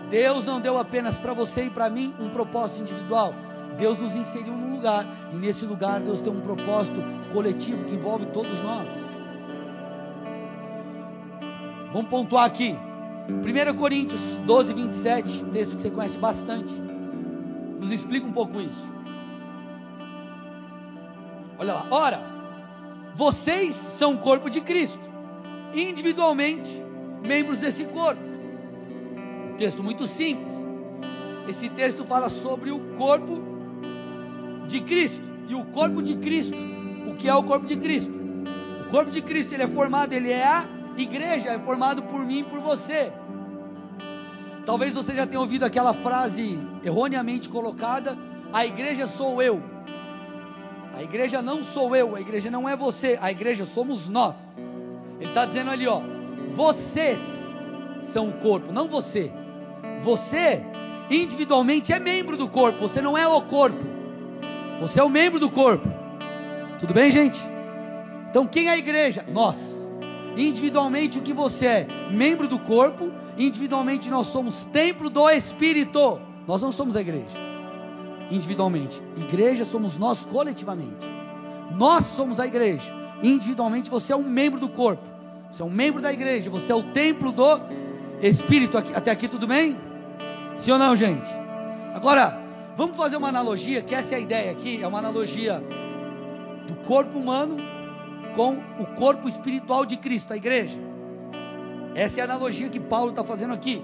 Deus 0.08 0.44
não 0.44 0.60
deu 0.60 0.76
apenas 0.76 1.16
para 1.16 1.32
você 1.32 1.64
e 1.64 1.70
para 1.70 1.88
mim 1.88 2.14
um 2.18 2.30
propósito 2.30 2.80
individual. 2.80 3.34
Deus 3.78 3.98
nos 3.98 4.14
inseriu 4.14 4.54
num 4.54 4.74
lugar 4.76 5.06
e 5.32 5.36
nesse 5.36 5.64
lugar 5.64 6.00
Deus 6.00 6.20
tem 6.20 6.32
um 6.32 6.40
propósito 6.40 7.02
coletivo 7.32 7.84
que 7.84 7.94
envolve 7.94 8.26
todos 8.26 8.60
nós. 8.62 8.90
Vamos 11.92 12.08
pontuar 12.08 12.46
aqui. 12.46 12.76
1 13.28 13.76
Coríntios 13.76 14.38
12, 14.38 14.74
27, 14.74 15.44
texto 15.46 15.76
que 15.76 15.82
você 15.82 15.90
conhece 15.90 16.18
bastante 16.18 16.92
nos 17.82 17.90
explica 17.90 18.24
um 18.24 18.32
pouco 18.32 18.60
isso. 18.60 18.88
Olha 21.58 21.74
lá, 21.74 21.86
ora, 21.90 22.20
vocês 23.12 23.74
são 23.74 24.14
o 24.14 24.18
corpo 24.18 24.48
de 24.48 24.60
Cristo, 24.60 25.00
individualmente 25.74 26.70
membros 27.20 27.58
desse 27.58 27.84
corpo. 27.86 28.22
Um 29.50 29.56
texto 29.56 29.82
muito 29.82 30.06
simples. 30.06 30.52
Esse 31.48 31.68
texto 31.70 32.04
fala 32.04 32.28
sobre 32.28 32.70
o 32.70 32.78
corpo 32.96 33.42
de 34.66 34.80
Cristo. 34.80 35.22
E 35.48 35.54
o 35.54 35.64
corpo 35.66 36.02
de 36.02 36.16
Cristo, 36.16 36.56
o 37.08 37.14
que 37.14 37.28
é 37.28 37.34
o 37.34 37.42
corpo 37.42 37.66
de 37.66 37.76
Cristo? 37.76 38.12
O 38.86 38.90
corpo 38.90 39.10
de 39.10 39.20
Cristo, 39.20 39.52
ele 39.52 39.64
é 39.64 39.68
formado, 39.68 40.12
ele 40.12 40.30
é 40.30 40.44
a 40.44 40.66
igreja, 40.96 41.50
é 41.50 41.58
formado 41.58 42.02
por 42.02 42.24
mim 42.24 42.40
e 42.40 42.44
por 42.44 42.60
você. 42.60 43.12
Talvez 44.64 44.94
você 44.94 45.14
já 45.14 45.26
tenha 45.26 45.40
ouvido 45.40 45.64
aquela 45.64 45.92
frase 45.92 46.58
erroneamente 46.84 47.48
colocada: 47.48 48.16
a 48.52 48.64
igreja 48.64 49.06
sou 49.06 49.42
eu. 49.42 49.62
A 50.94 51.02
igreja 51.02 51.40
não 51.40 51.64
sou 51.64 51.96
eu, 51.96 52.14
a 52.14 52.20
igreja 52.20 52.50
não 52.50 52.68
é 52.68 52.76
você, 52.76 53.18
a 53.20 53.30
igreja 53.30 53.64
somos 53.64 54.08
nós. 54.08 54.56
Ele 55.18 55.30
está 55.30 55.46
dizendo 55.46 55.70
ali, 55.70 55.86
ó, 55.88 56.02
vocês 56.52 57.18
são 58.02 58.28
o 58.28 58.32
corpo, 58.34 58.72
não 58.72 58.86
você. 58.86 59.32
Você 60.00 60.62
individualmente 61.10 61.92
é 61.92 61.98
membro 61.98 62.36
do 62.36 62.48
corpo, 62.48 62.80
você 62.80 63.00
não 63.00 63.16
é 63.16 63.26
o 63.26 63.40
corpo. 63.42 63.91
Você 64.80 65.00
é 65.00 65.02
o 65.02 65.08
membro 65.08 65.38
do 65.38 65.50
corpo. 65.50 65.88
Tudo 66.78 66.94
bem, 66.94 67.10
gente? 67.10 67.40
Então 68.30 68.46
quem 68.46 68.68
é 68.68 68.70
a 68.70 68.78
igreja? 68.78 69.24
Nós. 69.32 69.88
Individualmente 70.36 71.18
o 71.18 71.22
que 71.22 71.32
você 71.32 71.66
é? 71.66 71.86
Membro 72.10 72.48
do 72.48 72.58
corpo, 72.58 73.12
individualmente 73.36 74.10
nós 74.10 74.28
somos 74.28 74.64
templo 74.66 75.10
do 75.10 75.28
Espírito. 75.28 76.20
Nós 76.46 76.62
não 76.62 76.72
somos 76.72 76.96
a 76.96 77.00
igreja. 77.00 77.38
Individualmente. 78.30 79.02
Igreja 79.16 79.64
somos 79.64 79.98
nós 79.98 80.24
coletivamente. 80.24 81.06
Nós 81.78 82.06
somos 82.06 82.40
a 82.40 82.46
igreja. 82.46 82.92
Individualmente 83.22 83.90
você 83.90 84.12
é 84.12 84.16
um 84.16 84.24
membro 84.24 84.58
do 84.58 84.68
corpo. 84.68 85.04
Você 85.50 85.62
é 85.62 85.64
um 85.64 85.70
membro 85.70 86.00
da 86.00 86.12
igreja. 86.12 86.50
Você 86.50 86.72
é 86.72 86.74
o 86.74 86.82
templo 86.92 87.30
do 87.30 87.60
Espírito. 88.20 88.78
Até 88.78 89.10
aqui 89.10 89.28
tudo 89.28 89.46
bem? 89.46 89.78
Sim 90.56 90.72
ou 90.72 90.78
não, 90.78 90.96
gente? 90.96 91.28
Agora, 91.94 92.41
vamos 92.76 92.96
fazer 92.96 93.16
uma 93.16 93.28
analogia, 93.28 93.82
que 93.82 93.94
essa 93.94 94.14
é 94.14 94.18
a 94.18 94.20
ideia 94.20 94.50
aqui. 94.50 94.82
É 94.82 94.86
uma 94.86 94.98
analogia 94.98 95.62
do 96.66 96.74
corpo 96.86 97.18
humano 97.18 97.56
com 98.34 98.56
o 98.78 98.86
corpo 98.96 99.28
espiritual 99.28 99.84
de 99.84 99.96
Cristo, 99.96 100.32
a 100.32 100.36
igreja. 100.36 100.78
Essa 101.94 102.20
é 102.20 102.22
a 102.22 102.24
analogia 102.24 102.68
que 102.68 102.80
Paulo 102.80 103.10
está 103.10 103.22
fazendo 103.22 103.52
aqui. 103.52 103.82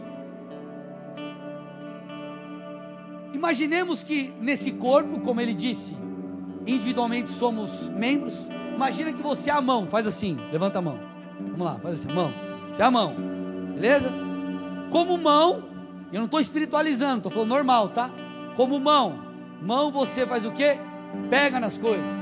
Imaginemos 3.32 4.02
que 4.02 4.32
nesse 4.40 4.72
corpo, 4.72 5.20
como 5.20 5.40
ele 5.40 5.54
disse, 5.54 5.96
individualmente 6.66 7.30
somos 7.30 7.88
membros. 7.90 8.48
Imagina 8.74 9.12
que 9.12 9.22
você 9.22 9.50
é 9.50 9.52
a 9.52 9.60
mão, 9.60 9.86
faz 9.86 10.06
assim, 10.06 10.38
levanta 10.50 10.78
a 10.78 10.82
mão. 10.82 10.98
Vamos 11.40 11.60
lá, 11.60 11.78
faz 11.78 11.96
assim, 11.96 12.12
mão. 12.12 12.32
Você 12.64 12.82
é 12.82 12.84
a 12.84 12.90
mão, 12.90 13.14
beleza? 13.74 14.12
Como 14.90 15.18
mão, 15.18 15.62
eu 16.10 16.18
não 16.18 16.24
estou 16.24 16.40
espiritualizando, 16.40 17.18
estou 17.18 17.30
falando 17.30 17.50
normal, 17.50 17.90
tá? 17.90 18.10
Como 18.58 18.80
mão, 18.80 19.20
mão 19.62 19.92
você 19.92 20.26
faz 20.26 20.44
o 20.44 20.50
que? 20.50 20.76
Pega 21.30 21.60
nas 21.60 21.78
coisas, 21.78 22.16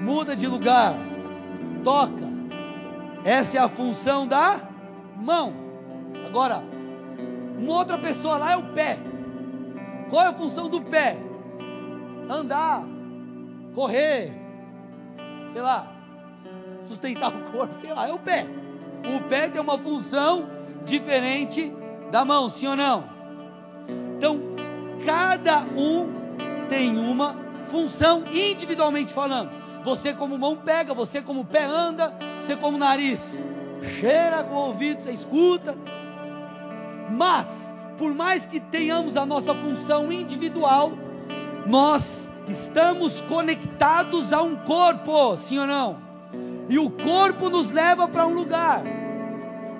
muda 0.00 0.36
de 0.36 0.46
lugar, 0.46 0.94
toca. 1.82 2.30
Essa 3.24 3.56
é 3.58 3.60
a 3.60 3.68
função 3.68 4.28
da 4.28 4.60
mão. 5.16 5.52
Agora, 6.24 6.62
uma 7.60 7.72
outra 7.72 7.98
pessoa 7.98 8.36
lá 8.36 8.52
é 8.52 8.56
o 8.58 8.72
pé. 8.74 8.96
Qual 10.08 10.22
é 10.22 10.28
a 10.28 10.32
função 10.32 10.68
do 10.68 10.82
pé? 10.82 11.18
Andar, 12.28 12.84
correr, 13.74 14.32
sei 15.48 15.62
lá, 15.62 15.92
sustentar 16.86 17.34
o 17.34 17.50
corpo, 17.50 17.74
sei 17.74 17.92
lá, 17.92 18.06
é 18.06 18.12
o 18.12 18.20
pé. 18.20 18.46
O 19.04 19.28
pé 19.28 19.48
tem 19.48 19.60
uma 19.60 19.78
função 19.78 20.48
diferente 20.84 21.74
da 22.12 22.24
mão, 22.24 22.48
sim 22.48 22.68
ou 22.68 22.76
não? 22.76 23.02
Então, 24.16 24.49
cada 25.04 25.60
um 25.60 26.08
tem 26.68 26.98
uma 26.98 27.36
função 27.66 28.24
individualmente 28.32 29.12
falando. 29.12 29.50
Você 29.84 30.12
como 30.12 30.38
mão 30.38 30.56
pega, 30.56 30.92
você 30.92 31.22
como 31.22 31.44
pé 31.44 31.64
anda, 31.64 32.14
você 32.40 32.56
como 32.56 32.76
nariz 32.76 33.42
cheira 33.82 34.44
com 34.44 34.54
o 34.54 34.66
ouvido, 34.66 35.00
você 35.00 35.12
escuta. 35.12 35.76
Mas, 37.10 37.74
por 37.96 38.14
mais 38.14 38.46
que 38.46 38.60
tenhamos 38.60 39.16
a 39.16 39.24
nossa 39.26 39.54
função 39.54 40.12
individual, 40.12 40.92
nós 41.66 42.30
estamos 42.46 43.20
conectados 43.22 44.32
a 44.32 44.42
um 44.42 44.56
corpo, 44.56 45.36
sim 45.36 45.58
ou 45.58 45.66
não? 45.66 45.98
E 46.68 46.78
o 46.78 46.90
corpo 46.90 47.48
nos 47.48 47.72
leva 47.72 48.06
para 48.06 48.26
um 48.26 48.34
lugar. 48.34 48.82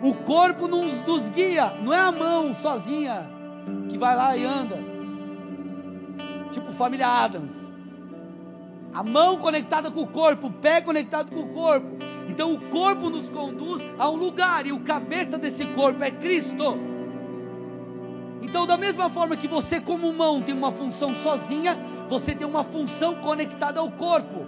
O 0.02 0.14
corpo 0.14 0.66
nos, 0.66 1.02
nos 1.02 1.28
guia, 1.28 1.74
não 1.82 1.92
é 1.92 2.00
a 2.00 2.10
mão 2.10 2.54
sozinha 2.54 3.30
que 3.88 3.98
vai 3.98 4.16
lá 4.16 4.36
e 4.36 4.44
anda. 4.44 4.89
Família 6.80 7.08
Adams. 7.08 7.70
A 8.94 9.04
mão 9.04 9.36
conectada 9.36 9.90
com 9.90 10.00
o 10.00 10.06
corpo, 10.06 10.46
o 10.46 10.50
pé 10.50 10.80
conectado 10.80 11.30
com 11.30 11.40
o 11.40 11.48
corpo. 11.48 11.98
Então 12.26 12.54
o 12.54 12.70
corpo 12.70 13.10
nos 13.10 13.28
conduz 13.28 13.84
a 13.98 14.08
um 14.08 14.16
lugar 14.16 14.66
e 14.66 14.72
o 14.72 14.80
cabeça 14.80 15.36
desse 15.36 15.66
corpo 15.66 16.02
é 16.02 16.10
Cristo. 16.10 16.78
Então, 18.40 18.66
da 18.66 18.78
mesma 18.78 19.10
forma 19.10 19.36
que 19.36 19.46
você, 19.46 19.78
como 19.78 20.10
mão, 20.10 20.40
tem 20.40 20.54
uma 20.54 20.72
função 20.72 21.14
sozinha, 21.14 21.78
você 22.08 22.34
tem 22.34 22.46
uma 22.46 22.64
função 22.64 23.16
conectada 23.16 23.78
ao 23.78 23.90
corpo. 23.90 24.46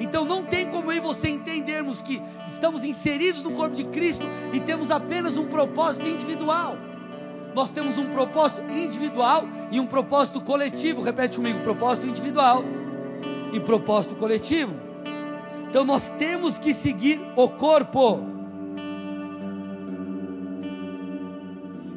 Então, 0.00 0.24
não 0.24 0.42
tem 0.42 0.66
como 0.66 0.90
eu 0.90 0.96
e 0.96 1.00
você 1.00 1.28
entendermos 1.28 2.02
que 2.02 2.20
estamos 2.48 2.82
inseridos 2.82 3.44
no 3.44 3.52
corpo 3.52 3.76
de 3.76 3.84
Cristo 3.84 4.26
e 4.52 4.58
temos 4.58 4.90
apenas 4.90 5.36
um 5.36 5.46
propósito 5.46 6.08
individual. 6.08 6.76
Nós 7.54 7.70
temos 7.70 7.98
um 7.98 8.06
propósito 8.06 8.62
individual 8.70 9.44
e 9.70 9.80
um 9.80 9.86
propósito 9.86 10.40
coletivo. 10.40 11.02
Repete 11.02 11.36
comigo: 11.36 11.60
propósito 11.60 12.06
individual 12.06 12.62
e 13.52 13.60
propósito 13.60 14.14
coletivo. 14.14 14.74
Então 15.68 15.84
nós 15.84 16.10
temos 16.12 16.58
que 16.58 16.74
seguir 16.74 17.20
o 17.36 17.48
corpo. 17.48 18.20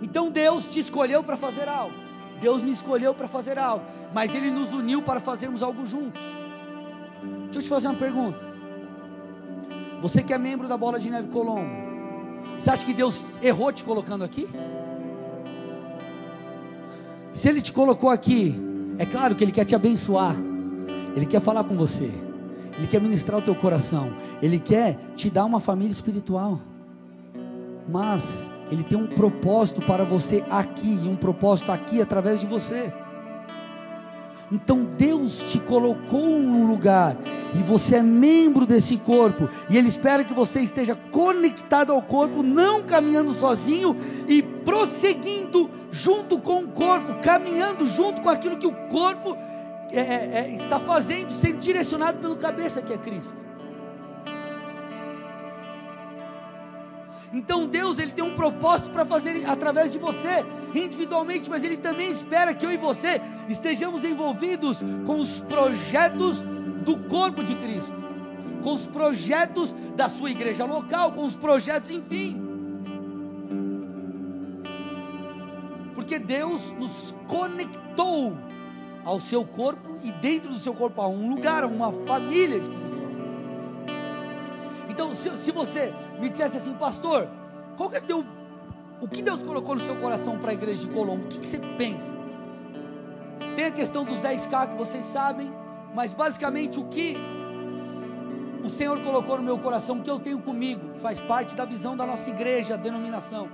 Então 0.02 0.30
Deus 0.30 0.72
te 0.72 0.80
escolheu 0.80 1.24
para 1.24 1.38
fazer 1.38 1.68
algo. 1.68 1.96
Deus 2.40 2.62
me 2.62 2.72
escolheu 2.72 3.14
para 3.14 3.28
fazer 3.28 3.58
algo, 3.58 3.86
mas 4.14 4.34
Ele 4.36 4.52
nos 4.52 4.74
uniu 4.74 5.02
para 5.02 5.20
fazermos 5.20 5.64
algo 5.64 5.86
juntos. 5.88 6.22
Deixa 7.46 7.60
eu 7.60 7.64
te 7.64 7.70
fazer 7.70 7.88
uma 7.88 7.98
pergunta. 7.98 8.46
Você 10.02 10.22
que 10.22 10.34
é 10.34 10.38
membro 10.38 10.68
da 10.68 10.76
Bola 10.76 11.00
de 11.00 11.10
Neve 11.10 11.30
Colombo, 11.30 11.72
você 12.58 12.70
acha 12.70 12.86
que 12.86 12.94
Deus 12.94 13.24
errou 13.42 13.72
te 13.72 13.84
colocando 13.84 14.24
aqui? 14.24 14.48
Se 17.44 17.50
Ele 17.50 17.62
te 17.62 17.74
colocou 17.74 18.10
aqui, 18.10 18.56
é 18.98 19.06
claro 19.06 19.36
que 19.36 19.44
Ele 19.44 19.52
quer 19.52 19.66
te 19.66 19.76
abençoar. 19.76 20.34
Ele 21.14 21.26
quer 21.26 21.42
falar 21.42 21.66
com 21.66 21.76
você. 21.76 22.10
Ele 22.78 22.88
quer 22.88 23.02
ministrar 23.02 23.38
o 23.38 23.42
teu 23.42 23.54
coração. 23.54 24.14
Ele 24.42 24.58
quer 24.58 24.98
te 25.14 25.30
dar 25.30 25.44
uma 25.44 25.60
família 25.60 25.92
espiritual. 25.92 26.62
Mas 27.90 28.50
ele 28.72 28.86
tem 28.86 28.98
um 28.98 29.08
propósito 29.08 29.82
para 29.82 30.06
você 30.06 30.42
aqui, 30.50 30.98
e 31.04 31.06
um 31.06 31.18
propósito 31.18 31.70
aqui 31.74 32.02
através 32.02 32.40
de 32.40 32.48
você. 32.48 32.94
Então 34.50 34.86
Deus 34.98 35.44
te 35.52 35.60
colocou 35.60 36.40
num 36.40 36.66
lugar 36.66 37.18
e 37.54 37.58
você 37.58 37.98
é 37.98 38.02
membro 38.02 38.66
desse 38.66 38.96
corpo, 38.96 39.50
e 39.70 39.78
Ele 39.78 39.90
espera 39.90 40.24
que 40.24 40.34
você 40.34 40.62
esteja 40.62 40.96
conectado 41.12 41.92
ao 41.92 42.02
corpo, 42.02 42.42
não 42.42 42.84
caminhando 42.84 43.34
sozinho 43.34 43.98
e 44.30 44.42
prosseguindo 44.74 45.70
junto 45.92 46.40
com 46.40 46.64
o 46.64 46.68
corpo, 46.70 47.22
caminhando 47.22 47.86
junto 47.86 48.24
com 48.24 48.30
aquilo 48.30 48.58
que 48.58 48.66
o 48.66 48.74
corpo 48.88 49.38
é, 49.92 50.00
é, 50.00 50.32
é, 50.40 50.56
está 50.56 50.80
fazendo, 50.80 51.32
sendo 51.32 51.60
direcionado 51.60 52.18
pelo 52.18 52.36
cabeça 52.36 52.82
que 52.82 52.92
é 52.92 52.98
Cristo. 52.98 53.36
Então 57.32 57.68
Deus 57.68 58.00
ele 58.00 58.12
tem 58.12 58.24
um 58.24 58.34
propósito 58.34 58.90
para 58.90 59.06
fazer 59.06 59.48
através 59.48 59.92
de 59.92 60.00
você, 60.00 60.44
individualmente, 60.74 61.50
mas 61.50 61.64
Ele 61.64 61.78
também 61.78 62.12
espera 62.12 62.54
que 62.54 62.66
eu 62.66 62.72
e 62.72 62.78
você 62.78 63.22
estejamos 63.50 64.04
envolvidos 64.04 64.80
com 65.06 65.18
os 65.18 65.42
projetos 65.42 66.44
do 66.84 66.98
corpo 67.10 67.44
de 67.44 67.56
Cristo, 67.56 67.96
com 68.64 68.74
os 68.74 68.86
projetos 68.88 69.74
da 69.96 70.10
sua 70.10 70.30
igreja 70.32 70.66
local, 70.66 71.12
com 71.12 71.26
os 71.26 71.36
projetos, 71.36 71.90
enfim. 71.90 72.53
Deus 76.34 76.72
nos 76.80 77.14
conectou 77.28 78.36
ao 79.06 79.20
seu 79.20 79.46
corpo 79.46 79.98
e 80.02 80.12
dentro 80.14 80.50
do 80.52 80.58
seu 80.58 80.74
corpo 80.74 81.00
há 81.00 81.08
um 81.08 81.30
lugar, 81.30 81.64
uma 81.64 81.92
família 82.08 82.58
espiritual. 82.58 83.04
Então, 84.90 85.14
se, 85.14 85.30
se 85.38 85.52
você 85.52 85.94
me 86.20 86.30
dissesse 86.30 86.58
assim, 86.58 86.74
pastor, 86.74 87.28
qual 87.78 87.88
que 87.88 87.98
é 87.98 88.00
teu, 88.00 88.26
o 89.00 89.08
que 89.08 89.22
Deus 89.22 89.44
colocou 89.44 89.76
no 89.76 89.82
seu 89.82 89.96
coração 89.98 90.40
para 90.40 90.50
a 90.50 90.54
igreja 90.56 90.88
de 90.88 90.92
Colombo? 90.92 91.26
O 91.26 91.28
que, 91.28 91.40
que 91.40 91.46
você 91.46 91.60
pensa? 91.78 92.18
Tem 93.56 93.66
a 93.66 93.72
questão 93.72 94.04
dos 94.04 94.20
10k 94.20 94.72
que 94.72 94.76
vocês 94.76 95.06
sabem, 95.06 95.54
mas 95.94 96.16
basicamente 96.16 96.80
o 96.80 96.86
que 96.86 97.16
o 98.64 98.70
Senhor 98.72 99.00
colocou 99.04 99.38
no 99.38 99.44
meu 99.44 99.60
coração, 99.60 100.00
o 100.00 100.02
que 100.02 100.10
eu 100.10 100.20
tenho 100.20 100.42
comigo, 100.42 100.94
que 100.94 101.00
faz 101.00 101.22
parte 101.22 101.54
da 101.54 101.66
visão 101.66 101.96
da 101.96 102.08
nossa 102.08 102.28
igreja, 102.32 102.76
denominação, 102.76 103.50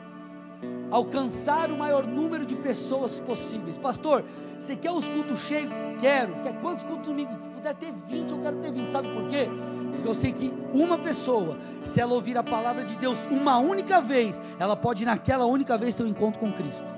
alcançar 0.92 1.72
o 1.72 1.78
maior 1.78 2.06
número 2.06 2.46
de 2.46 2.56
pessoas 2.56 3.20
possíveis. 3.20 3.78
Pastor, 3.78 4.24
Você 4.60 4.75
quer 4.75 4.92
os 4.92 5.08
cultos 5.08 5.39
cheios? 5.39 5.72
Quero. 6.00 6.34
Quer 6.42 6.60
quantos 6.60 6.84
cultos 6.84 7.06
domingo? 7.06 7.32
Se 7.32 7.50
puder 7.50 7.74
ter 7.75 7.94
20, 7.94 8.32
eu 8.32 8.39
quero 8.39 8.58
ter 8.58 8.72
20. 8.72 8.92
Sabe 8.92 9.08
por 9.10 9.28
quê? 9.28 9.50
Porque 9.94 10.08
eu 10.08 10.13
sei 10.13 10.32
que 10.32 10.54
uma 10.74 10.98
pessoa, 10.98 11.58
se 11.86 12.00
ela 12.00 12.13
ouvir 12.13 12.38
a 12.38 12.44
palavra 12.44 12.84
de 12.84 12.96
Deus 12.98 13.18
uma 13.32 13.58
única 13.58 14.01
vez, 14.01 14.42
ela 14.60 14.75
pode 14.75 15.06
naquela 15.06 15.46
única 15.46 15.78
vez 15.78 15.96
ter 15.96 16.04
um 16.04 16.08
encontro 16.08 16.39
com 16.39 16.51
Cristo. 16.51 16.94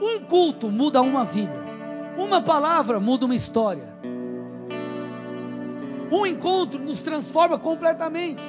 Um 0.00 0.20
culto 0.20 0.70
muda 0.70 1.00
uma 1.00 1.24
vida. 1.24 1.54
Uma 2.16 2.42
palavra 2.42 3.00
muda 3.00 3.24
uma 3.24 3.34
história. 3.34 3.88
Um 6.12 6.26
encontro 6.26 6.78
nos 6.82 7.02
transforma 7.02 7.58
completamente. 7.58 8.42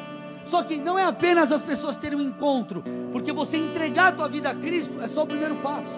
Só 0.52 0.62
que 0.64 0.76
não 0.76 1.00
é 1.00 1.06
apenas 1.06 1.50
as 1.50 1.64
pessoas 1.64 1.96
terem 1.96 2.20
um 2.20 2.22
encontro, 2.22 2.84
porque 3.14 3.32
você 3.32 3.56
entregar 3.56 4.08
a 4.08 4.12
tua 4.12 4.28
vida 4.28 4.50
a 4.50 4.54
Cristo 4.54 5.00
é 5.00 5.08
só 5.08 5.24
o 5.24 5.26
primeiro 5.26 5.56
passo. 5.62 5.90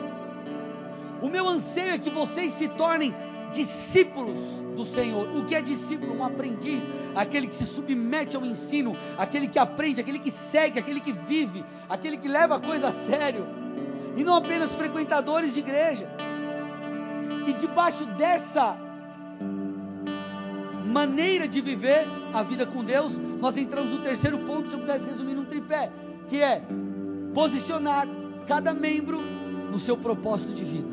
O 1.23 1.27
meu 1.27 1.49
anseio 1.49 1.95
é 1.95 1.97
que 1.97 2.11
vocês 2.11 2.53
se 2.53 2.67
tornem 2.67 3.15
discípulos 3.51 4.39
do 4.75 4.85
Senhor. 4.85 5.27
O 5.35 5.43
que 5.43 5.55
é 5.55 5.61
discípulo? 5.61 6.15
Um 6.15 6.23
aprendiz, 6.23 6.87
aquele 7.15 7.47
que 7.47 7.55
se 7.55 7.65
submete 7.65 8.35
ao 8.35 8.45
ensino, 8.45 8.95
aquele 9.17 9.47
que 9.47 9.57
aprende, 9.57 9.99
aquele 9.99 10.19
que 10.19 10.29
segue, 10.29 10.77
aquele 10.77 11.01
que 11.01 11.13
vive, 11.13 11.65
aquele 11.89 12.15
que 12.15 12.27
leva 12.27 12.57
a 12.57 12.59
coisa 12.59 12.89
a 12.89 12.91
sério. 12.91 13.47
E 14.15 14.23
não 14.23 14.35
apenas 14.35 14.75
frequentadores 14.75 15.55
de 15.55 15.61
igreja. 15.61 16.07
E 17.47 17.53
debaixo 17.53 18.05
dessa 18.05 18.77
maneira 20.85 21.47
de 21.47 21.59
viver 21.59 22.07
a 22.33 22.41
vida 22.41 22.65
com 22.65 22.83
Deus, 22.83 23.19
nós 23.39 23.55
entramos 23.55 23.91
no 23.91 23.99
terceiro 23.99 24.39
ponto, 24.39 24.69
se 24.69 24.75
eu 24.75 24.79
pudesse 24.79 25.05
resumir 25.05 25.35
num 25.35 25.45
tripé, 25.45 25.91
que 26.27 26.41
é 26.41 26.63
posicionar 27.33 28.07
cada 28.47 28.73
membro 28.73 29.21
no 29.71 29.77
seu 29.77 29.95
propósito 29.95 30.53
de 30.53 30.63
vida. 30.63 30.89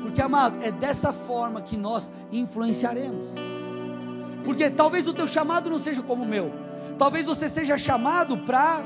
Porque, 0.00 0.22
amado, 0.22 0.58
é 0.62 0.70
dessa 0.70 1.12
forma 1.12 1.62
que 1.62 1.76
nós 1.76 2.10
influenciaremos. 2.30 3.28
Porque 4.44 4.70
talvez 4.70 5.06
o 5.06 5.12
teu 5.12 5.26
chamado 5.26 5.70
não 5.70 5.78
seja 5.78 6.02
como 6.02 6.24
o 6.24 6.26
meu. 6.26 6.52
Talvez 6.98 7.26
você 7.26 7.48
seja 7.48 7.78
chamado 7.78 8.38
para, 8.38 8.82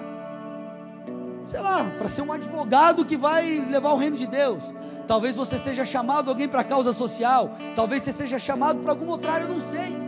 sei 1.47 1.61
lá, 1.61 1.91
para 1.99 2.09
ser 2.09 2.23
um 2.23 2.33
advogado 2.33 3.05
que 3.05 3.17
vai 3.17 3.59
levar 3.61 3.93
o 3.93 3.97
reino 3.97 4.17
de 4.17 4.27
Deus. 4.27 4.63
Talvez 5.07 5.37
você 5.37 5.59
seja 5.59 5.85
chamado 5.85 6.31
alguém 6.31 6.49
para 6.49 6.65
causa 6.65 6.93
social. 6.93 7.51
Talvez 7.75 8.03
você 8.03 8.13
seja 8.13 8.39
chamado 8.39 8.81
para 8.81 8.93
alguma 8.93 9.13
outra 9.13 9.33
área, 9.33 9.45
eu 9.45 9.51
não 9.51 9.61
sei. 9.61 10.06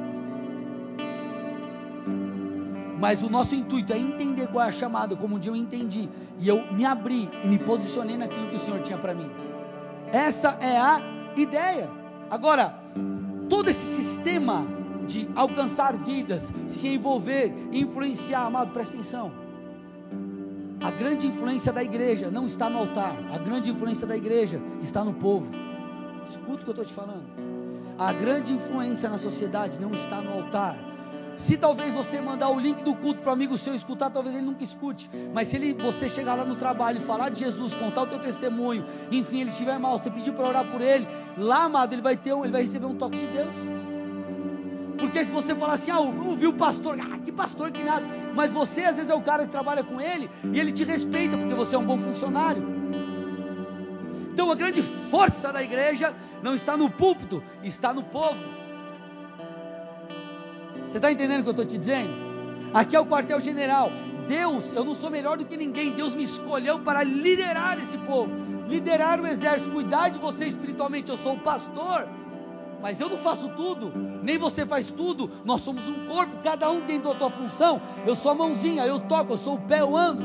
Mas 2.98 3.22
o 3.22 3.30
nosso 3.30 3.54
intuito 3.54 3.92
é 3.92 3.98
entender 3.98 4.48
qual 4.48 4.64
é 4.64 4.68
a 4.68 4.72
chamada, 4.72 5.14
como 5.14 5.36
um 5.36 5.38
dia 5.38 5.52
eu 5.52 5.56
entendi. 5.56 6.08
E 6.38 6.48
eu 6.48 6.72
me 6.72 6.84
abri 6.84 7.30
e 7.44 7.46
me 7.46 7.58
posicionei 7.58 8.16
naquilo 8.16 8.48
que 8.48 8.56
o 8.56 8.58
Senhor 8.58 8.80
tinha 8.80 8.98
para 8.98 9.14
mim. 9.14 9.30
Essa 10.12 10.58
é 10.60 10.76
a 10.76 11.00
ideia. 11.36 11.88
Agora, 12.30 12.78
todo 13.48 13.70
esse 13.70 13.86
sistema 13.94 14.66
de 15.06 15.28
alcançar 15.34 15.94
vidas, 15.96 16.52
se 16.68 16.88
envolver, 16.88 17.52
influenciar, 17.72 18.46
amado, 18.46 18.72
presta 18.72 18.94
atenção. 18.94 19.32
A 20.80 20.90
grande 20.90 21.26
influência 21.26 21.72
da 21.72 21.82
igreja 21.82 22.30
não 22.30 22.46
está 22.46 22.68
no 22.68 22.78
altar, 22.78 23.16
a 23.32 23.38
grande 23.38 23.70
influência 23.70 24.06
da 24.06 24.16
igreja 24.16 24.60
está 24.82 25.02
no 25.02 25.14
povo. 25.14 25.50
Escuta 26.28 26.54
o 26.54 26.58
que 26.58 26.68
eu 26.68 26.70
estou 26.70 26.84
te 26.84 26.92
falando. 26.92 27.24
A 27.98 28.12
grande 28.12 28.52
influência 28.52 29.08
na 29.08 29.18
sociedade 29.18 29.80
não 29.80 29.92
está 29.92 30.20
no 30.20 30.32
altar, 30.32 30.78
se 31.38 31.56
talvez 31.56 31.94
você 31.94 32.20
mandar 32.20 32.48
o 32.50 32.58
link 32.58 32.82
do 32.82 32.94
culto 32.96 33.22
para 33.22 33.30
o 33.30 33.32
amigo 33.32 33.56
seu 33.56 33.72
escutar, 33.72 34.10
talvez 34.10 34.34
ele 34.34 34.44
nunca 34.44 34.64
escute. 34.64 35.08
Mas 35.32 35.48
se 35.48 35.56
ele, 35.56 35.72
você 35.72 36.08
chegar 36.08 36.34
lá 36.34 36.44
no 36.44 36.56
trabalho 36.56 36.98
e 36.98 37.00
falar 37.00 37.28
de 37.30 37.38
Jesus, 37.38 37.74
contar 37.74 38.02
o 38.02 38.06
teu 38.06 38.18
testemunho, 38.18 38.84
enfim, 39.10 39.42
ele 39.42 39.50
estiver 39.50 39.78
mal, 39.78 39.98
você 39.98 40.10
pedir 40.10 40.32
para 40.32 40.48
orar 40.48 40.68
por 40.68 40.80
ele, 40.80 41.06
lá, 41.36 41.64
amado, 41.64 41.92
ele 41.92 42.02
vai 42.02 42.16
ter, 42.16 42.34
um, 42.34 42.44
ele 42.44 42.52
vai 42.52 42.62
receber 42.62 42.86
um 42.86 42.96
toque 42.96 43.18
de 43.18 43.26
Deus. 43.28 43.56
Porque 44.98 45.24
se 45.24 45.30
você 45.30 45.54
falar 45.54 45.74
assim, 45.74 45.92
ah, 45.92 46.00
ouviu 46.00 46.50
o 46.50 46.54
pastor, 46.54 46.98
ah, 47.00 47.18
que 47.18 47.30
pastor 47.30 47.70
que 47.70 47.84
nada. 47.84 48.04
Mas 48.34 48.52
você 48.52 48.82
às 48.82 48.96
vezes 48.96 49.10
é 49.10 49.14
o 49.14 49.22
cara 49.22 49.44
que 49.44 49.52
trabalha 49.52 49.84
com 49.84 50.00
ele 50.00 50.28
e 50.52 50.58
ele 50.58 50.72
te 50.72 50.82
respeita 50.82 51.38
porque 51.38 51.54
você 51.54 51.76
é 51.76 51.78
um 51.78 51.86
bom 51.86 51.98
funcionário. 51.98 52.66
Então 54.32 54.50
a 54.50 54.56
grande 54.56 54.82
força 54.82 55.52
da 55.52 55.62
igreja 55.62 56.14
não 56.42 56.56
está 56.56 56.76
no 56.76 56.90
púlpito, 56.90 57.42
está 57.62 57.94
no 57.94 58.02
povo. 58.02 58.44
Você 60.88 60.96
está 60.96 61.12
entendendo 61.12 61.40
o 61.40 61.42
que 61.42 61.48
eu 61.48 61.52
estou 61.52 61.66
te 61.66 61.76
dizendo? 61.76 62.14
Aqui 62.72 62.96
é 62.96 63.00
o 63.00 63.04
quartel-general. 63.04 63.92
Deus, 64.26 64.72
eu 64.72 64.84
não 64.84 64.94
sou 64.94 65.10
melhor 65.10 65.36
do 65.36 65.44
que 65.44 65.54
ninguém. 65.54 65.92
Deus 65.92 66.14
me 66.14 66.22
escolheu 66.22 66.78
para 66.78 67.02
liderar 67.02 67.78
esse 67.78 67.98
povo, 67.98 68.30
liderar 68.66 69.20
o 69.20 69.26
exército, 69.26 69.70
cuidar 69.70 70.08
de 70.08 70.18
você 70.18 70.46
espiritualmente. 70.46 71.10
Eu 71.10 71.18
sou 71.18 71.34
o 71.34 71.40
pastor, 71.40 72.08
mas 72.80 72.98
eu 73.00 73.08
não 73.10 73.18
faço 73.18 73.50
tudo, 73.50 73.92
nem 74.22 74.38
você 74.38 74.64
faz 74.64 74.90
tudo. 74.90 75.30
Nós 75.44 75.60
somos 75.60 75.86
um 75.90 76.06
corpo, 76.06 76.38
cada 76.42 76.70
um 76.70 76.80
dentro 76.80 77.12
da 77.12 77.18
tua 77.18 77.30
função. 77.30 77.82
Eu 78.06 78.14
sou 78.14 78.30
a 78.30 78.34
mãozinha, 78.34 78.86
eu 78.86 78.98
toco, 78.98 79.34
eu 79.34 79.38
sou 79.38 79.56
o 79.56 79.60
pé, 79.60 79.80
eu 79.80 79.94
ando. 79.94 80.24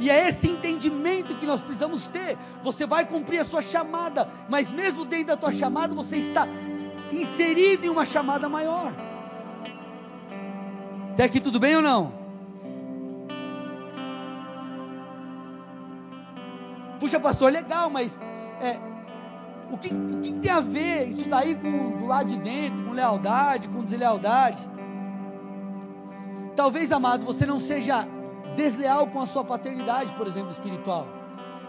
E 0.00 0.10
é 0.10 0.28
esse 0.28 0.48
entendimento 0.48 1.36
que 1.36 1.46
nós 1.46 1.60
precisamos 1.60 2.08
ter. 2.08 2.36
Você 2.64 2.84
vai 2.84 3.06
cumprir 3.06 3.38
a 3.38 3.44
sua 3.44 3.62
chamada, 3.62 4.28
mas 4.48 4.72
mesmo 4.72 5.04
dentro 5.04 5.28
da 5.28 5.36
tua 5.36 5.52
chamada, 5.52 5.94
você 5.94 6.16
está 6.16 6.48
inserido 7.12 7.86
em 7.86 7.88
uma 7.88 8.04
chamada 8.04 8.48
maior. 8.48 8.92
Até 11.12 11.24
aqui 11.24 11.40
tudo 11.40 11.58
bem 11.58 11.76
ou 11.76 11.82
não? 11.82 12.12
Puxa, 16.98 17.18
pastor, 17.18 17.50
legal, 17.50 17.88
mas 17.88 18.20
é, 18.60 18.78
o, 19.70 19.78
que, 19.78 19.88
o 19.92 20.20
que 20.20 20.32
tem 20.34 20.50
a 20.50 20.60
ver 20.60 21.08
isso 21.08 21.28
daí 21.28 21.54
com 21.54 21.96
do 21.96 22.06
lado 22.06 22.26
de 22.26 22.36
dentro, 22.36 22.84
com 22.84 22.92
lealdade, 22.92 23.68
com 23.68 23.82
deslealdade? 23.82 24.60
Talvez, 26.54 26.92
amado, 26.92 27.24
você 27.24 27.46
não 27.46 27.58
seja 27.58 28.06
desleal 28.54 29.06
com 29.06 29.20
a 29.20 29.26
sua 29.26 29.44
paternidade, 29.44 30.12
por 30.12 30.26
exemplo, 30.26 30.50
espiritual, 30.50 31.06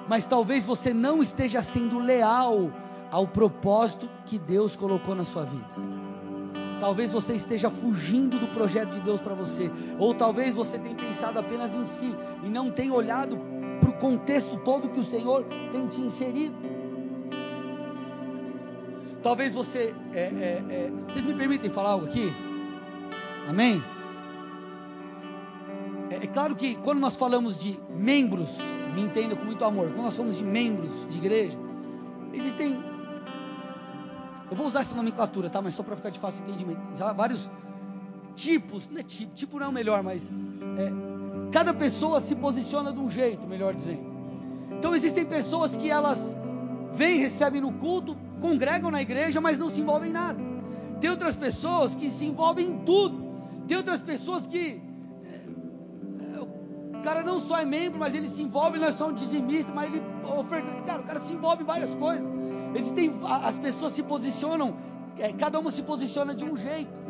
mas 0.10 0.28
talvez 0.28 0.66
você 0.66 0.94
não 0.94 1.22
esteja 1.22 1.62
sendo 1.62 1.98
leal 1.98 2.72
ao 3.12 3.28
propósito 3.28 4.10
que 4.26 4.40
Deus 4.40 4.76
colocou 4.76 5.14
na 5.14 5.26
sua 5.26 5.44
vida. 5.44 5.68
Talvez 6.80 7.14
você 7.14 7.36
esteja 7.36 7.70
fugindo 7.70 8.40
do 8.40 8.48
projeto 8.48 8.92
de 8.92 9.02
Deus 9.02 9.22
para 9.22 9.36
você, 9.36 9.70
ou 10.00 10.16
talvez 10.16 10.56
você 10.56 10.80
tenha 10.80 10.96
pensado 10.96 11.38
apenas 11.38 11.76
em 11.76 11.86
si 11.86 12.16
e 12.44 12.50
não 12.50 12.72
tenha 12.72 12.94
olhado 12.94 13.38
para 13.80 13.90
o 13.90 13.94
contexto 13.94 14.58
todo 14.58 14.90
que 14.90 15.00
o 15.00 15.04
Senhor 15.04 15.46
tem 15.72 15.86
te 15.88 16.02
inserido. 16.02 16.56
Talvez 19.22 19.54
você, 19.54 19.94
é, 20.14 20.20
é, 20.20 20.64
é, 20.70 20.92
vocês 21.08 21.24
me 21.24 21.36
permitem 21.36 21.70
falar 21.70 21.92
algo 21.92 22.08
aqui? 22.08 22.34
Amém? 23.48 23.84
É, 26.10 26.16
é 26.16 26.28
claro 26.28 26.56
que 26.56 26.76
quando 26.78 27.00
nós 27.00 27.16
falamos 27.16 27.62
de 27.62 27.80
membros, 27.90 28.58
me 28.96 29.04
entenda 29.04 29.36
com 29.36 29.46
muito 29.46 29.64
amor, 29.64 29.90
quando 29.90 30.06
nós 30.06 30.18
falamos 30.18 30.40
de 30.40 30.44
membros 30.44 31.08
de 31.10 31.18
igreja, 31.20 31.58
existem 32.34 32.91
eu 34.52 34.58
vou 34.58 34.68
usar 34.68 34.82
essa 34.82 34.94
nomenclatura, 34.94 35.50
tá? 35.50 35.62
Mas 35.62 35.76
só 35.76 35.82
para 35.82 35.96
ficar 35.96 36.10
de 36.10 36.20
fácil 36.20 36.44
entendimento. 36.44 36.82
Há 37.02 37.14
vários 37.14 37.50
tipos, 38.36 38.90
não 38.90 39.00
é 39.00 39.04
tipo, 39.04 39.34
tipo 39.34 39.58
não 39.58 39.68
é 39.68 39.70
o 39.70 39.72
melhor, 39.72 40.04
mas 40.04 40.30
é, 40.78 40.92
cada 41.54 41.74
pessoa 41.74 42.20
se 42.20 42.36
posiciona 42.36 42.92
de 42.92 43.00
um 43.00 43.10
jeito, 43.10 43.48
melhor 43.48 43.74
dizendo. 43.74 44.12
Então 44.78 44.94
existem 44.94 45.26
pessoas 45.26 45.78
que 45.78 45.90
elas 45.90 46.38
vêm, 46.92 47.18
recebem 47.18 47.62
no 47.62 47.72
culto, 47.72 48.18
congregam 48.42 48.92
na 48.92 49.02
igreja, 49.02 49.40
mas 49.40 49.58
não 49.58 49.70
se 49.70 49.80
envolvem 49.80 50.10
em 50.10 50.14
nada. 50.14 50.40
Tem 51.00 51.10
outras 51.10 51.38
pessoas 51.38 51.96
que 51.96 52.12
se 52.12 52.26
envolvem 52.26 52.72
em 52.72 52.78
tudo. 52.80 53.24
Tem 53.70 53.78
outras 53.78 54.02
pessoas 54.02 54.46
que 54.46 54.82
é, 56.36 56.40
o 56.98 57.02
cara 57.02 57.24
não 57.24 57.40
só 57.40 57.58
é 57.58 57.64
membro, 57.64 57.98
mas 57.98 58.14
ele 58.14 58.28
se 58.28 58.42
envolve, 58.42 58.78
nós 58.80 58.96
somos 58.96 59.22
dizimistas, 59.22 59.74
mas 59.74 59.94
ele 59.94 60.04
oferta, 60.38 60.70
cara, 60.86 61.02
o 61.02 61.06
cara 61.06 61.20
se 61.22 61.32
envolve 61.32 61.64
em 61.64 61.66
várias 61.66 61.96
coisas. 61.96 62.30
Existem, 62.76 63.14
as 63.24 63.58
pessoas 63.60 63.94
se 63.94 64.04
posicionam, 64.04 64.76
é, 65.18 65.34
cada 65.34 65.60
uma 65.60 65.72
se 65.72 65.84
posiciona 65.84 66.34
de 66.34 66.46
um 66.46 66.56
jeito. 66.56 67.02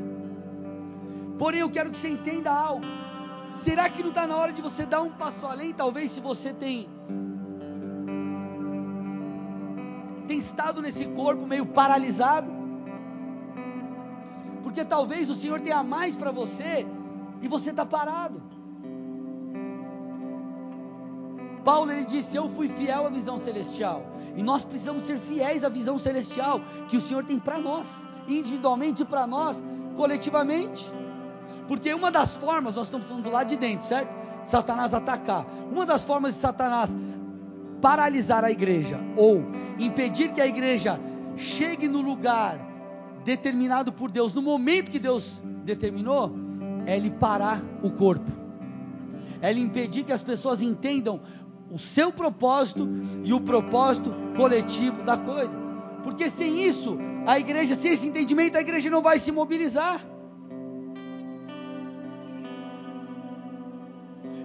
Porém, 1.37 1.61
eu 1.61 1.69
quero 1.69 1.91
que 1.91 1.97
você 1.97 2.09
entenda 2.09 2.51
algo. 2.51 2.85
Será 3.51 3.89
que 3.89 4.01
não 4.01 4.09
está 4.09 4.25
na 4.25 4.37
hora 4.37 4.53
de 4.53 4.61
você 4.61 4.85
dar 4.85 5.01
um 5.01 5.11
passo 5.11 5.45
além? 5.45 5.73
Talvez 5.73 6.11
se 6.11 6.19
você 6.19 6.53
tem 6.53 6.87
tem 10.27 10.37
estado 10.37 10.81
nesse 10.81 11.05
corpo 11.07 11.45
meio 11.45 11.65
paralisado, 11.65 12.49
porque 14.63 14.85
talvez 14.85 15.29
o 15.29 15.35
Senhor 15.35 15.59
tenha 15.59 15.83
mais 15.83 16.15
para 16.15 16.31
você 16.31 16.85
e 17.41 17.47
você 17.49 17.71
está 17.71 17.85
parado. 17.85 18.41
Paulo 21.65 21.91
ele 21.91 22.05
disse: 22.05 22.37
Eu 22.37 22.49
fui 22.49 22.69
fiel 22.69 23.05
à 23.07 23.09
visão 23.09 23.37
celestial. 23.37 24.05
E 24.35 24.43
nós 24.43 24.63
precisamos 24.63 25.03
ser 25.03 25.17
fiéis 25.17 25.63
à 25.63 25.69
visão 25.69 25.97
celestial 25.97 26.61
que 26.87 26.97
o 26.97 27.01
Senhor 27.01 27.23
tem 27.23 27.39
para 27.39 27.59
nós, 27.59 28.07
individualmente 28.27 29.03
para 29.03 29.27
nós, 29.27 29.61
coletivamente. 29.95 30.91
Porque 31.67 31.93
uma 31.93 32.11
das 32.11 32.37
formas, 32.37 32.75
nós 32.75 32.87
estamos 32.87 33.07
falando 33.07 33.23
do 33.23 33.31
lado 33.31 33.47
de 33.47 33.57
dentro, 33.57 33.87
certo? 33.87 34.13
Satanás 34.45 34.93
atacar. 34.93 35.45
Uma 35.71 35.85
das 35.85 36.03
formas 36.03 36.33
de 36.35 36.39
Satanás 36.39 36.95
paralisar 37.81 38.43
a 38.43 38.51
igreja 38.51 38.99
ou 39.17 39.43
impedir 39.79 40.31
que 40.31 40.41
a 40.41 40.47
igreja 40.47 40.99
chegue 41.35 41.87
no 41.87 42.01
lugar 42.01 42.59
determinado 43.23 43.91
por 43.91 44.11
Deus, 44.11 44.33
no 44.33 44.41
momento 44.41 44.91
que 44.91 44.99
Deus 44.99 45.41
determinou, 45.63 46.31
é 46.85 46.95
ele 46.95 47.11
parar 47.11 47.61
o 47.81 47.91
corpo, 47.91 48.31
é 49.41 49.49
ele 49.49 49.61
impedir 49.61 50.03
que 50.03 50.11
as 50.11 50.21
pessoas 50.21 50.61
entendam 50.61 51.21
o 51.71 51.79
seu 51.79 52.11
propósito 52.11 52.87
e 53.23 53.33
o 53.33 53.39
propósito 53.39 54.13
coletivo 54.35 55.01
da 55.03 55.17
coisa. 55.17 55.57
Porque 56.03 56.29
sem 56.29 56.63
isso, 56.63 56.97
a 57.25 57.39
igreja, 57.39 57.75
sem 57.75 57.93
esse 57.93 58.07
entendimento, 58.07 58.57
a 58.57 58.61
igreja 58.61 58.89
não 58.89 59.01
vai 59.01 59.19
se 59.19 59.31
mobilizar. 59.31 60.01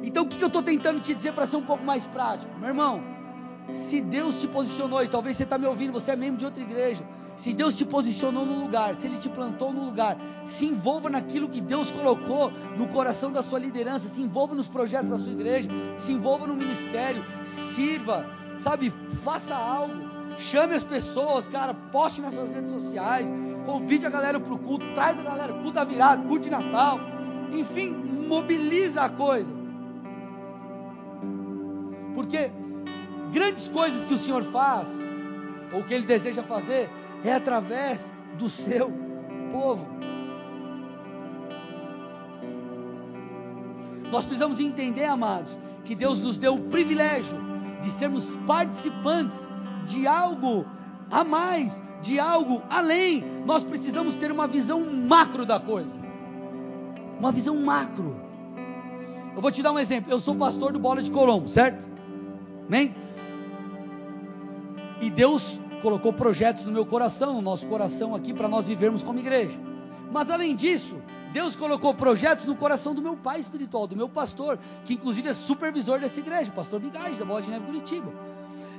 Então 0.04 0.24
o 0.24 0.28
que 0.28 0.40
eu 0.40 0.46
estou 0.46 0.62
tentando 0.62 1.00
te 1.00 1.12
dizer 1.12 1.32
para 1.32 1.46
ser 1.46 1.56
um 1.56 1.64
pouco 1.64 1.84
mais 1.84 2.06
prático? 2.06 2.56
Meu 2.60 2.68
irmão, 2.68 3.02
se 3.74 4.00
Deus 4.00 4.40
te 4.40 4.46
posicionou, 4.46 5.02
e 5.02 5.08
talvez 5.08 5.36
você 5.36 5.42
está 5.42 5.58
me 5.58 5.66
ouvindo, 5.66 5.92
você 5.92 6.12
é 6.12 6.16
membro 6.16 6.38
de 6.38 6.44
outra 6.44 6.62
igreja. 6.62 7.04
Se 7.36 7.52
Deus 7.52 7.76
te 7.76 7.84
posicionou 7.84 8.46
no 8.46 8.58
lugar, 8.58 8.94
se 8.94 9.06
Ele 9.06 9.18
te 9.18 9.28
plantou 9.28 9.72
no 9.72 9.84
lugar, 9.84 10.16
se 10.46 10.66
envolva 10.66 11.10
naquilo 11.10 11.48
que 11.48 11.60
Deus 11.60 11.90
colocou 11.90 12.50
no 12.78 12.88
coração 12.88 13.30
da 13.30 13.42
sua 13.42 13.58
liderança, 13.58 14.08
se 14.08 14.22
envolva 14.22 14.54
nos 14.54 14.66
projetos 14.66 15.10
da 15.10 15.18
sua 15.18 15.32
igreja, 15.32 15.68
se 15.98 16.12
envolva 16.12 16.46
no 16.46 16.56
ministério, 16.56 17.24
sirva, 17.44 18.26
sabe, 18.58 18.92
faça 19.22 19.54
algo, 19.54 19.94
chame 20.38 20.74
as 20.74 20.82
pessoas, 20.82 21.46
cara, 21.46 21.74
poste 21.74 22.22
nas 22.22 22.34
suas 22.34 22.50
redes 22.50 22.70
sociais, 22.70 23.32
convide 23.66 24.06
a 24.06 24.10
galera 24.10 24.40
para 24.40 24.54
o 24.54 24.58
culto, 24.58 24.86
traz 24.94 25.18
a 25.18 25.22
galera, 25.22 25.52
culto 25.52 25.72
da 25.72 25.84
virada, 25.84 26.22
culto 26.22 26.44
de 26.44 26.50
Natal, 26.50 26.98
enfim, 27.52 27.90
mobiliza 28.26 29.02
a 29.02 29.08
coisa. 29.10 29.54
Porque 32.14 32.50
grandes 33.30 33.68
coisas 33.68 34.06
que 34.06 34.14
o 34.14 34.18
Senhor 34.18 34.42
faz, 34.44 34.90
ou 35.72 35.82
que 35.84 35.92
Ele 35.92 36.06
deseja 36.06 36.42
fazer, 36.42 36.88
é 37.28 37.34
através 37.34 38.12
do 38.38 38.48
seu 38.48 38.90
povo. 39.52 39.86
Nós 44.10 44.24
precisamos 44.24 44.60
entender, 44.60 45.04
amados, 45.04 45.58
que 45.84 45.94
Deus 45.94 46.20
nos 46.20 46.38
deu 46.38 46.54
o 46.54 46.62
privilégio 46.68 47.38
de 47.80 47.90
sermos 47.90 48.24
participantes 48.46 49.48
de 49.84 50.06
algo 50.06 50.64
a 51.10 51.24
mais, 51.24 51.82
de 52.00 52.18
algo 52.18 52.62
além. 52.70 53.24
Nós 53.44 53.64
precisamos 53.64 54.14
ter 54.14 54.30
uma 54.30 54.46
visão 54.46 54.80
macro 54.80 55.44
da 55.44 55.58
coisa. 55.58 56.00
Uma 57.18 57.32
visão 57.32 57.56
macro. 57.56 58.16
Eu 59.34 59.42
vou 59.42 59.50
te 59.50 59.62
dar 59.62 59.72
um 59.72 59.78
exemplo. 59.78 60.10
Eu 60.10 60.20
sou 60.20 60.34
pastor 60.34 60.72
do 60.72 60.78
Bola 60.78 61.02
de 61.02 61.10
Colombo, 61.10 61.48
certo? 61.48 61.86
Amém? 62.66 62.94
E 65.00 65.10
Deus 65.10 65.60
colocou 65.82 66.12
projetos 66.12 66.64
no 66.64 66.72
meu 66.72 66.86
coração, 66.86 67.34
no 67.34 67.42
nosso 67.42 67.66
coração 67.66 68.14
aqui, 68.14 68.32
para 68.32 68.48
nós 68.48 68.68
vivermos 68.68 69.02
como 69.02 69.18
igreja. 69.18 69.58
Mas 70.10 70.30
além 70.30 70.54
disso, 70.54 70.96
Deus 71.32 71.54
colocou 71.54 71.92
projetos 71.92 72.46
no 72.46 72.54
coração 72.54 72.94
do 72.94 73.02
meu 73.02 73.16
pai 73.16 73.40
espiritual, 73.40 73.86
do 73.86 73.96
meu 73.96 74.08
pastor, 74.08 74.58
que 74.84 74.94
inclusive 74.94 75.28
é 75.28 75.34
supervisor 75.34 76.00
dessa 76.00 76.20
igreja, 76.20 76.50
o 76.50 76.54
pastor 76.54 76.80
Bigais, 76.80 77.18
da 77.18 77.24
Bola 77.24 77.42
de 77.42 77.50
Neve 77.50 77.66
Curitiba. 77.66 78.12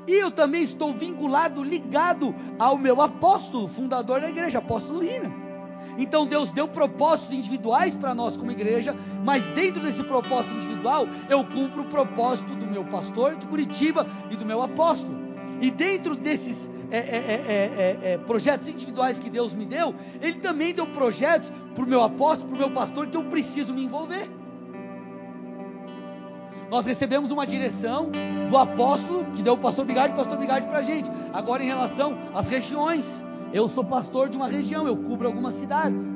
E 0.08 0.14
eu 0.14 0.32
também 0.32 0.64
estou 0.64 0.94
vinculado, 0.94 1.62
ligado 1.62 2.34
ao 2.58 2.78
meu 2.78 3.02
apóstolo, 3.02 3.68
fundador 3.68 4.22
da 4.22 4.30
igreja, 4.30 4.60
apóstolo 4.60 5.02
Rina. 5.02 5.32
Então 5.98 6.26
Deus 6.26 6.50
deu 6.50 6.68
propósitos 6.68 7.34
individuais 7.34 7.98
para 7.98 8.16
nós 8.16 8.38
como 8.38 8.52
igreja, 8.52 8.96
mas 9.24 9.48
dentro 9.50 9.82
desse 9.82 10.04
propósito 10.04 10.56
individual, 10.56 11.08
eu 11.30 11.44
cumpro 11.44 11.84
o 11.84 11.88
propósito 11.88 12.56
do 12.56 12.66
meu 12.66 12.86
pastor 12.86 13.36
de 13.36 13.46
Curitiba 13.48 14.08
e 14.32 14.36
do 14.36 14.46
meu 14.46 14.62
apóstolo. 14.62 15.16
E 15.62 15.70
dentro 15.70 16.16
desses 16.16 16.70
é 16.90 16.98
é, 16.98 17.00
é, 17.00 18.08
é, 18.08 18.14
é, 18.14 18.18
projetos 18.18 18.68
individuais 18.68 19.20
que 19.20 19.30
Deus 19.30 19.54
me 19.54 19.66
deu, 19.66 19.94
Ele 20.22 20.40
também 20.40 20.74
deu 20.74 20.88
projetos 20.88 21.52
para 21.76 21.84
o 21.84 21.88
meu 21.88 22.02
apóstolo, 22.02 22.50
para 22.50 22.56
o 22.56 22.60
meu 22.60 22.72
pastor, 22.72 23.08
que 23.08 23.18
eu 23.18 23.26
preciso 23.26 23.74
me 23.74 23.84
envolver. 23.84 24.30
Nós 26.70 26.86
recebemos 26.86 27.32
uma 27.32 27.48
direção 27.48 28.12
do 28.50 28.58
apóstolo, 28.58 29.26
que 29.32 29.42
deu 29.42 29.54
o 29.54 29.58
pastor 29.58 29.86
Bigardi, 29.86 30.14
o 30.14 30.18
pastor 30.18 30.38
Bigardi 30.38 30.68
para 30.68 30.80
a 30.80 30.82
gente. 30.82 31.10
Agora, 31.34 31.64
em 31.64 31.68
relação 31.68 32.18
às 32.34 32.50
regiões, 32.50 33.24
eu 33.54 33.68
sou 33.68 33.84
pastor 33.84 34.28
de 34.28 34.36
uma 34.36 34.48
região, 34.48 34.86
eu 34.86 34.98
cubro 34.98 35.28
algumas 35.28 35.54
cidades. 35.54 36.10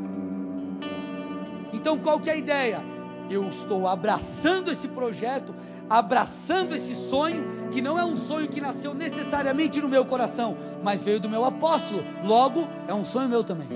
Então, 1.71 1.97
qual 1.97 2.19
que 2.19 2.29
é 2.29 2.33
a 2.33 2.35
ideia? 2.35 2.81
Eu 3.29 3.47
estou 3.47 3.87
abraçando 3.87 4.69
esse 4.71 4.89
projeto, 4.89 5.55
abraçando 5.91 6.73
esse 6.73 6.95
sonho, 6.95 7.67
que 7.69 7.81
não 7.81 7.99
é 7.99 8.05
um 8.05 8.15
sonho 8.15 8.47
que 8.47 8.61
nasceu 8.61 8.93
necessariamente 8.93 9.81
no 9.81 9.89
meu 9.89 10.05
coração, 10.05 10.55
mas 10.81 11.03
veio 11.03 11.19
do 11.19 11.27
meu 11.27 11.43
apóstolo. 11.43 12.01
Logo, 12.23 12.65
é 12.87 12.93
um 12.93 13.03
sonho 13.03 13.27
meu 13.27 13.43
também. 13.43 13.67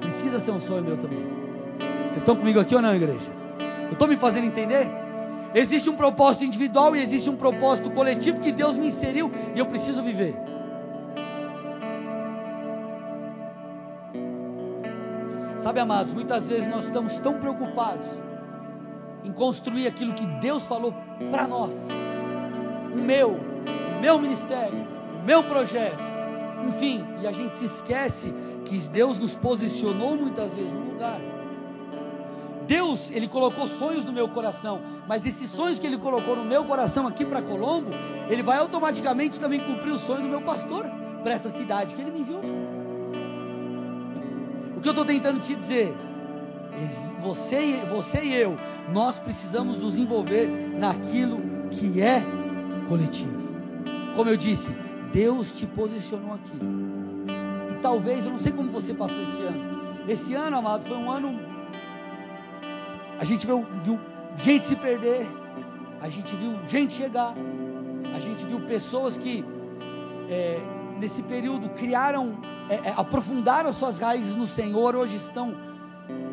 Precisa 0.00 0.40
ser 0.40 0.50
um 0.50 0.58
sonho 0.58 0.82
meu 0.82 0.96
também. 0.96 1.22
Vocês 2.04 2.16
estão 2.16 2.36
comigo 2.36 2.58
aqui 2.58 2.74
ou 2.74 2.80
não, 2.80 2.94
igreja? 2.94 3.30
Eu 3.84 3.92
estou 3.92 4.08
me 4.08 4.16
fazendo 4.16 4.46
entender? 4.46 4.90
Existe 5.54 5.90
um 5.90 5.94
propósito 5.94 6.42
individual 6.42 6.96
e 6.96 7.02
existe 7.02 7.28
um 7.28 7.36
propósito 7.36 7.90
coletivo 7.90 8.40
que 8.40 8.50
Deus 8.50 8.78
me 8.78 8.86
inseriu 8.86 9.30
e 9.54 9.58
eu 9.58 9.66
preciso 9.66 10.02
viver. 10.02 10.34
Sabe, 15.58 15.80
amados, 15.80 16.14
muitas 16.14 16.48
vezes 16.48 16.66
nós 16.66 16.84
estamos 16.84 17.18
tão 17.18 17.34
preocupados 17.34 18.08
em 19.24 19.32
construir 19.32 19.86
aquilo 19.86 20.14
que 20.14 20.26
Deus 20.40 20.66
falou 20.66 20.94
para 21.30 21.46
nós. 21.46 21.88
O 22.94 22.98
meu, 22.98 23.30
o 23.30 24.00
meu 24.00 24.18
ministério, 24.18 24.86
o 25.20 25.24
meu 25.24 25.42
projeto. 25.44 26.12
Enfim, 26.68 27.04
e 27.20 27.26
a 27.26 27.32
gente 27.32 27.56
se 27.56 27.64
esquece 27.64 28.32
que 28.64 28.78
Deus 28.78 29.18
nos 29.18 29.34
posicionou 29.34 30.16
muitas 30.16 30.54
vezes 30.54 30.72
no 30.72 30.92
lugar. 30.92 31.20
Deus, 32.66 33.10
Ele 33.10 33.26
colocou 33.26 33.66
sonhos 33.66 34.04
no 34.04 34.12
meu 34.12 34.28
coração, 34.28 34.80
mas 35.08 35.26
esses 35.26 35.50
sonhos 35.50 35.78
que 35.78 35.86
Ele 35.86 35.98
colocou 35.98 36.36
no 36.36 36.44
meu 36.44 36.64
coração 36.64 37.06
aqui 37.06 37.24
para 37.24 37.42
Colombo, 37.42 37.90
Ele 38.28 38.42
vai 38.42 38.58
automaticamente 38.58 39.40
também 39.40 39.60
cumprir 39.60 39.92
o 39.92 39.98
sonho 39.98 40.22
do 40.22 40.28
meu 40.28 40.42
pastor 40.42 40.84
para 41.22 41.32
essa 41.32 41.50
cidade 41.50 41.94
que 41.94 42.00
Ele 42.00 42.10
me 42.10 42.20
enviou. 42.20 42.42
O 44.76 44.80
que 44.80 44.88
eu 44.88 44.92
estou 44.92 45.04
tentando 45.04 45.40
te 45.40 45.54
dizer 45.54 45.94
você, 47.20 47.82
você 47.88 48.22
e 48.22 48.34
eu, 48.34 48.56
nós 48.92 49.18
precisamos 49.18 49.78
nos 49.78 49.96
envolver 49.96 50.46
naquilo 50.46 51.40
que 51.70 52.00
é 52.00 52.22
coletivo. 52.88 53.52
Como 54.14 54.28
eu 54.28 54.36
disse, 54.36 54.74
Deus 55.12 55.58
te 55.58 55.66
posicionou 55.66 56.34
aqui. 56.34 56.58
E 57.70 57.80
talvez, 57.80 58.24
eu 58.24 58.30
não 58.30 58.38
sei 58.38 58.52
como 58.52 58.70
você 58.70 58.94
passou 58.94 59.22
esse 59.22 59.42
ano. 59.42 59.72
Esse 60.08 60.34
ano, 60.34 60.56
amado, 60.56 60.84
foi 60.84 60.96
um 60.96 61.10
ano. 61.10 61.38
A 63.18 63.24
gente 63.24 63.46
viu, 63.46 63.66
viu 63.80 64.00
gente 64.36 64.64
se 64.66 64.76
perder, 64.76 65.26
a 66.00 66.08
gente 66.08 66.34
viu 66.34 66.58
gente 66.66 66.94
chegar, 66.94 67.34
a 68.14 68.18
gente 68.18 68.44
viu 68.44 68.60
pessoas 68.62 69.16
que 69.16 69.44
é, 70.28 70.60
nesse 70.98 71.22
período 71.22 71.68
criaram, 71.70 72.38
é, 72.68 72.88
é, 72.88 72.94
aprofundaram 72.96 73.72
suas 73.72 73.98
raízes 73.98 74.34
no 74.34 74.46
Senhor, 74.46 74.96
hoje 74.96 75.16
estão 75.16 75.54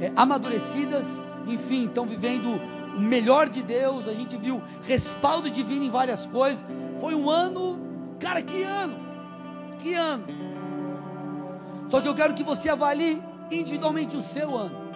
é, 0.01 0.12
amadurecidas, 0.15 1.25
enfim, 1.47 1.86
estão 1.86 2.05
vivendo 2.05 2.60
o 2.95 3.01
melhor 3.01 3.49
de 3.49 3.62
Deus. 3.62 4.08
A 4.08 4.13
gente 4.13 4.38
viu 4.38 4.62
respaldo 4.84 5.49
divino 5.49 5.84
em 5.84 5.89
várias 5.89 6.25
coisas. 6.25 6.63
Foi 6.99 7.13
um 7.15 7.29
ano, 7.29 7.79
cara, 8.19 8.41
que 8.41 8.63
ano, 8.63 8.95
que 9.79 9.93
ano. 9.93 10.25
Só 11.88 11.99
que 12.01 12.08
eu 12.08 12.13
quero 12.13 12.34
que 12.34 12.43
você 12.43 12.69
avalie 12.69 13.21
individualmente 13.51 14.15
o 14.15 14.21
seu 14.21 14.55
ano. 14.55 14.89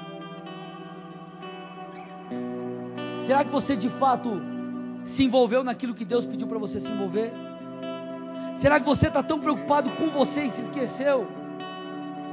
Será 3.22 3.44
que 3.44 3.52
você 3.52 3.76
de 3.76 3.90
fato 3.90 4.42
se 5.06 5.24
envolveu 5.24 5.64
naquilo 5.64 5.94
que 5.94 6.06
Deus 6.06 6.26
pediu 6.26 6.48
para 6.48 6.60
você 6.60 6.80
se 6.80 6.92
envolver? 6.92 7.32
Será 8.56 8.80
que 8.80 8.86
você 8.86 9.08
está 9.08 9.24
tão 9.24 9.40
preocupado 9.40 9.90
com 9.92 10.10
você 10.10 10.44
e 10.44 10.50
se 10.50 10.62
esqueceu 10.62 11.28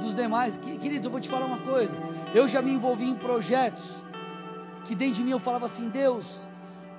dos 0.00 0.14
demais? 0.14 0.58
Queridos, 0.58 1.04
eu 1.04 1.10
vou 1.10 1.20
te 1.20 1.28
falar 1.28 1.46
uma 1.46 1.58
coisa. 1.58 1.96
Eu 2.34 2.46
já 2.46 2.62
me 2.62 2.70
envolvi 2.70 3.08
em 3.08 3.14
projetos 3.14 4.02
que 4.84 4.94
dentro 4.94 5.16
de 5.16 5.24
mim 5.24 5.30
eu 5.30 5.40
falava 5.40 5.66
assim: 5.66 5.88
Deus, 5.88 6.46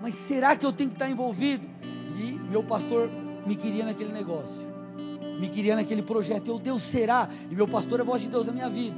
mas 0.01 0.15
será 0.15 0.55
que 0.55 0.65
eu 0.65 0.73
tenho 0.73 0.89
que 0.89 0.95
estar 0.95 1.09
envolvido? 1.09 1.65
E 2.17 2.33
meu 2.33 2.63
pastor 2.63 3.09
me 3.45 3.55
queria 3.55 3.85
naquele 3.85 4.11
negócio, 4.11 4.67
me 5.39 5.47
queria 5.47 5.75
naquele 5.75 6.01
projeto. 6.01 6.47
Eu, 6.47 6.59
Deus, 6.59 6.81
será? 6.81 7.29
E 7.49 7.55
meu 7.55 7.67
pastor 7.67 7.99
é 7.99 8.03
a 8.03 8.05
voz 8.05 8.21
de 8.21 8.29
Deus 8.29 8.45
na 8.45 8.53
minha 8.53 8.69
vida. 8.69 8.97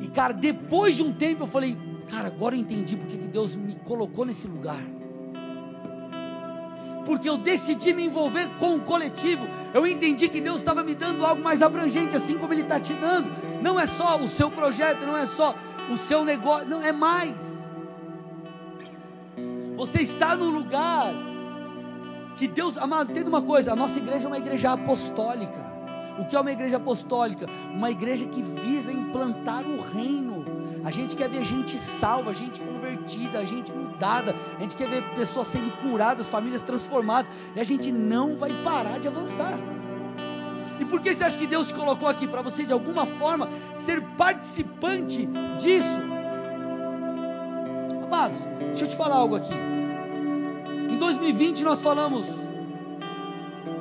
E 0.00 0.08
cara, 0.08 0.32
depois 0.34 0.96
de 0.96 1.02
um 1.02 1.12
tempo 1.12 1.44
eu 1.44 1.46
falei: 1.46 1.76
Cara, 2.08 2.28
agora 2.28 2.54
eu 2.54 2.60
entendi 2.60 2.96
porque 2.96 3.16
que 3.16 3.28
Deus 3.28 3.54
me 3.54 3.74
colocou 3.76 4.24
nesse 4.24 4.46
lugar 4.46 4.95
porque 7.06 7.28
eu 7.28 7.38
decidi 7.38 7.94
me 7.94 8.04
envolver 8.04 8.50
com 8.58 8.74
o 8.74 8.80
coletivo. 8.80 9.48
Eu 9.72 9.86
entendi 9.86 10.28
que 10.28 10.40
Deus 10.40 10.58
estava 10.58 10.82
me 10.82 10.94
dando 10.94 11.24
algo 11.24 11.42
mais 11.42 11.62
abrangente, 11.62 12.16
assim 12.16 12.36
como 12.36 12.52
Ele 12.52 12.62
está 12.62 12.80
te 12.80 12.92
dando. 12.92 13.30
Não 13.62 13.78
é 13.78 13.86
só 13.86 14.18
o 14.18 14.26
seu 14.26 14.50
projeto, 14.50 15.06
não 15.06 15.16
é 15.16 15.24
só 15.24 15.54
o 15.88 15.96
seu 15.96 16.24
negócio, 16.24 16.68
não 16.68 16.82
é 16.82 16.90
mais. 16.90 17.64
Você 19.76 20.02
está 20.02 20.34
no 20.34 20.50
lugar 20.50 21.14
que 22.36 22.48
Deus, 22.48 22.76
amado, 22.76 23.12
entenda 23.12 23.28
uma 23.28 23.42
coisa: 23.42 23.72
a 23.72 23.76
nossa 23.76 23.98
igreja 23.98 24.26
é 24.26 24.28
uma 24.28 24.38
igreja 24.38 24.72
apostólica. 24.72 25.64
O 26.18 26.24
que 26.24 26.34
é 26.34 26.40
uma 26.40 26.50
igreja 26.50 26.78
apostólica? 26.78 27.46
Uma 27.72 27.90
igreja 27.90 28.26
que 28.26 28.42
visa 28.42 28.90
implantar 28.90 29.64
o 29.64 29.80
reino. 29.80 30.35
A 30.86 30.90
gente 30.92 31.16
quer 31.16 31.28
ver 31.28 31.42
gente 31.42 31.76
salva, 31.76 32.32
gente 32.32 32.60
convertida, 32.60 33.44
gente 33.44 33.72
mudada, 33.72 34.36
a 34.56 34.62
gente 34.62 34.76
quer 34.76 34.88
ver 34.88 35.02
pessoas 35.16 35.48
sendo 35.48 35.68
curadas, 35.78 36.28
famílias 36.28 36.62
transformadas, 36.62 37.28
e 37.56 37.58
a 37.58 37.64
gente 37.64 37.90
não 37.90 38.36
vai 38.36 38.52
parar 38.62 39.00
de 39.00 39.08
avançar. 39.08 39.58
E 40.78 40.84
por 40.84 41.00
que 41.00 41.12
você 41.12 41.24
acha 41.24 41.36
que 41.36 41.48
Deus 41.48 41.66
te 41.66 41.74
colocou 41.74 42.06
aqui? 42.06 42.28
Para 42.28 42.40
você, 42.40 42.64
de 42.64 42.72
alguma 42.72 43.04
forma, 43.04 43.48
ser 43.74 44.00
participante 44.16 45.28
disso. 45.58 46.00
Amados, 48.04 48.38
deixa 48.68 48.84
eu 48.84 48.88
te 48.88 48.96
falar 48.96 49.16
algo 49.16 49.34
aqui. 49.34 49.54
Em 50.88 50.96
2020 50.98 51.64
nós 51.64 51.82
falamos 51.82 52.26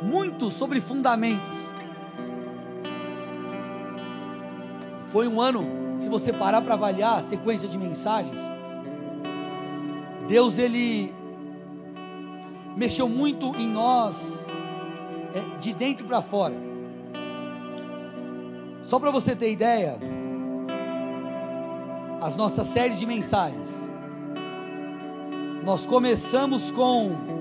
muito 0.01 0.49
sobre 0.49 0.81
fundamentos. 0.81 1.54
Foi 5.07 5.27
um 5.27 5.39
ano, 5.39 5.65
se 5.99 6.09
você 6.09 6.33
parar 6.33 6.61
para 6.61 6.73
avaliar 6.73 7.19
a 7.19 7.21
sequência 7.21 7.67
de 7.67 7.77
mensagens, 7.77 8.39
Deus 10.27 10.57
ele 10.57 11.13
mexeu 12.75 13.07
muito 13.07 13.55
em 13.55 13.67
nós 13.67 14.45
é, 15.33 15.57
de 15.59 15.73
dentro 15.73 16.05
para 16.05 16.21
fora. 16.21 16.55
Só 18.81 18.99
para 18.99 19.11
você 19.11 19.35
ter 19.35 19.51
ideia, 19.51 19.97
as 22.21 22.35
nossas 22.35 22.67
séries 22.67 22.99
de 22.99 23.05
mensagens. 23.05 23.87
Nós 25.63 25.85
começamos 25.85 26.71
com 26.71 27.35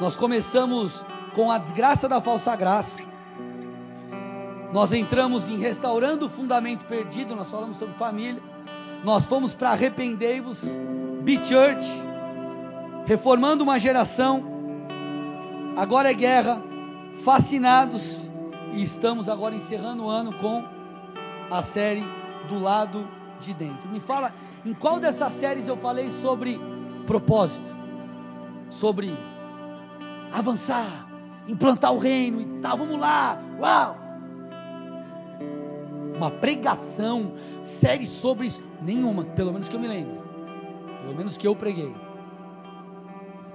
Nós 0.00 0.16
começamos 0.16 1.04
com 1.32 1.50
a 1.50 1.58
desgraça 1.58 2.08
da 2.08 2.20
falsa 2.20 2.56
graça. 2.56 3.11
Nós 4.72 4.90
entramos 4.92 5.50
em 5.50 5.58
restaurando 5.58 6.26
o 6.26 6.28
fundamento 6.30 6.86
perdido, 6.86 7.36
nós 7.36 7.50
falamos 7.50 7.76
sobre 7.76 7.94
família. 7.96 8.42
Nós 9.04 9.26
fomos 9.26 9.54
para 9.54 9.70
arrependei-vos, 9.70 10.60
Be 11.22 11.34
Church, 11.44 11.86
reformando 13.04 13.62
uma 13.62 13.78
geração. 13.78 14.42
Agora 15.76 16.10
é 16.10 16.14
guerra, 16.14 16.62
fascinados 17.16 18.30
e 18.72 18.82
estamos 18.82 19.28
agora 19.28 19.54
encerrando 19.54 20.04
o 20.04 20.08
ano 20.08 20.32
com 20.34 20.64
a 21.50 21.62
série 21.62 22.04
do 22.48 22.58
lado 22.58 23.06
de 23.40 23.52
dentro. 23.52 23.90
Me 23.90 24.00
fala, 24.00 24.32
em 24.64 24.72
qual 24.72 24.98
dessas 24.98 25.34
séries 25.34 25.68
eu 25.68 25.76
falei 25.76 26.10
sobre 26.10 26.58
propósito? 27.06 27.68
Sobre 28.70 29.14
avançar, 30.32 31.06
implantar 31.46 31.92
o 31.92 31.98
reino 31.98 32.40
e 32.40 32.60
tal, 32.60 32.78
vamos 32.78 32.98
lá, 32.98 33.38
uau! 33.58 34.01
Uma 36.22 36.30
pregação, 36.30 37.32
série 37.60 38.06
sobre 38.06 38.46
isso. 38.46 38.62
Nenhuma, 38.80 39.24
pelo 39.24 39.52
menos 39.52 39.68
que 39.68 39.76
eu 39.76 39.80
me 39.80 39.88
lembro. 39.88 40.22
Pelo 41.02 41.14
menos 41.14 41.36
que 41.36 41.46
eu 41.46 41.54
preguei. 41.54 41.94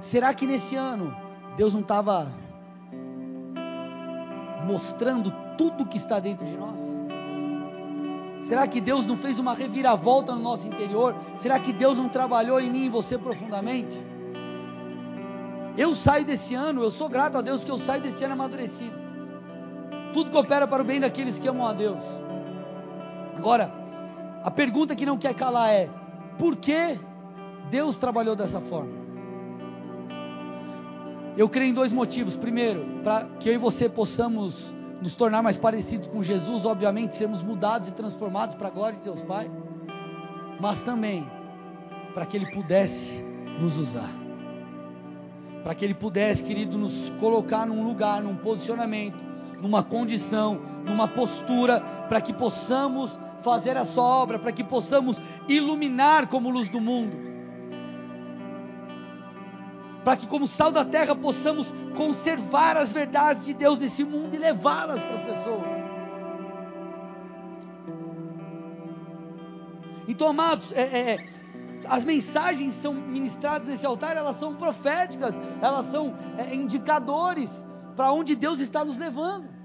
Será 0.01 0.33
que 0.33 0.45
nesse 0.45 0.75
ano 0.75 1.15
Deus 1.55 1.73
não 1.73 1.81
estava 1.81 2.31
mostrando 4.65 5.33
tudo 5.57 5.85
que 5.85 5.97
está 5.97 6.19
dentro 6.19 6.45
de 6.45 6.55
nós? 6.57 6.79
Será 8.41 8.67
que 8.67 8.79
Deus 8.79 9.05
não 9.05 9.17
fez 9.17 9.39
uma 9.39 9.53
reviravolta 9.53 10.33
no 10.33 10.41
nosso 10.41 10.67
interior? 10.67 11.15
Será 11.37 11.59
que 11.59 11.73
Deus 11.73 11.97
não 11.97 12.07
trabalhou 12.07 12.59
em 12.59 12.69
mim 12.69 12.85
e 12.85 12.89
você 12.89 13.17
profundamente? 13.17 13.97
Eu 15.77 15.95
saio 15.95 16.25
desse 16.25 16.53
ano, 16.53 16.81
eu 16.81 16.91
sou 16.91 17.07
grato 17.07 17.37
a 17.37 17.41
Deus 17.41 17.63
que 17.63 17.71
eu 17.71 17.77
saio 17.77 18.01
desse 18.01 18.23
ano 18.23 18.33
amadurecido. 18.33 18.95
Tudo 20.13 20.31
coopera 20.31 20.67
para 20.67 20.81
o 20.81 20.85
bem 20.85 20.99
daqueles 20.99 21.39
que 21.39 21.47
amam 21.47 21.67
a 21.67 21.73
Deus. 21.73 22.01
Agora, 23.37 23.71
a 24.43 24.49
pergunta 24.49 24.95
que 24.95 25.05
não 25.05 25.15
quer 25.15 25.35
calar 25.35 25.71
é: 25.71 25.87
por 26.39 26.55
que 26.55 26.99
Deus 27.69 27.95
trabalhou 27.95 28.35
dessa 28.35 28.59
forma? 28.59 28.97
Eu 31.37 31.47
creio 31.47 31.69
em 31.69 31.73
dois 31.73 31.93
motivos. 31.93 32.35
Primeiro, 32.35 32.83
para 33.03 33.25
que 33.39 33.47
eu 33.47 33.53
e 33.53 33.57
você 33.57 33.87
possamos 33.87 34.73
nos 34.99 35.15
tornar 35.15 35.43
mais 35.43 35.55
parecidos 35.55 36.07
com 36.07 36.23
Jesus, 36.23 36.65
obviamente, 36.65 37.15
sermos 37.15 37.43
mudados 37.43 37.89
e 37.89 37.91
transformados 37.91 38.55
para 38.55 38.69
a 38.69 38.71
glória 38.71 38.97
de 38.97 39.03
Deus 39.03 39.21
Pai, 39.21 39.51
mas 40.59 40.81
também 40.83 41.29
para 42.15 42.25
que 42.25 42.35
Ele 42.35 42.47
pudesse 42.47 43.23
nos 43.61 43.77
usar, 43.77 44.09
para 45.63 45.75
que 45.75 45.85
Ele 45.85 45.93
pudesse, 45.93 46.43
querido, 46.43 46.75
nos 46.75 47.13
colocar 47.19 47.67
num 47.67 47.85
lugar, 47.85 48.23
num 48.23 48.35
posicionamento, 48.35 49.23
numa 49.61 49.83
condição, 49.83 50.59
numa 50.83 51.07
postura, 51.07 51.81
para 52.09 52.19
que 52.19 52.33
possamos 52.33 53.19
fazer 53.41 53.77
a 53.77 53.85
sua 53.85 54.03
obra, 54.03 54.39
para 54.39 54.51
que 54.51 54.63
possamos 54.63 55.21
iluminar 55.47 56.27
como 56.27 56.49
luz 56.49 56.69
do 56.69 56.81
mundo. 56.81 57.15
Para 60.03 60.17
que, 60.17 60.27
como 60.27 60.47
sal 60.47 60.71
da 60.71 60.85
terra, 60.85 61.15
possamos 61.15 61.73
conservar 61.95 62.77
as 62.77 62.91
verdades 62.91 63.45
de 63.45 63.53
Deus 63.53 63.79
nesse 63.79 64.03
mundo 64.03 64.33
e 64.33 64.37
levá-las 64.37 65.03
para 65.03 65.13
as 65.15 65.23
pessoas. 65.23 65.77
Então, 70.07 70.29
amados, 70.29 70.71
é, 70.71 70.81
é, 70.81 71.11
é, 71.11 71.25
as 71.89 72.03
mensagens 72.05 72.73
são 72.73 72.93
ministradas 72.93 73.67
nesse 73.67 73.85
altar, 73.85 74.15
elas 74.15 74.37
são 74.37 74.55
proféticas, 74.55 75.37
elas 75.61 75.87
são 75.87 76.15
é, 76.37 76.55
indicadores 76.55 77.65
para 77.95 78.11
onde 78.11 78.35
Deus 78.35 78.59
está 78.59 78.85
nos 78.85 78.97
levando. 78.97 79.56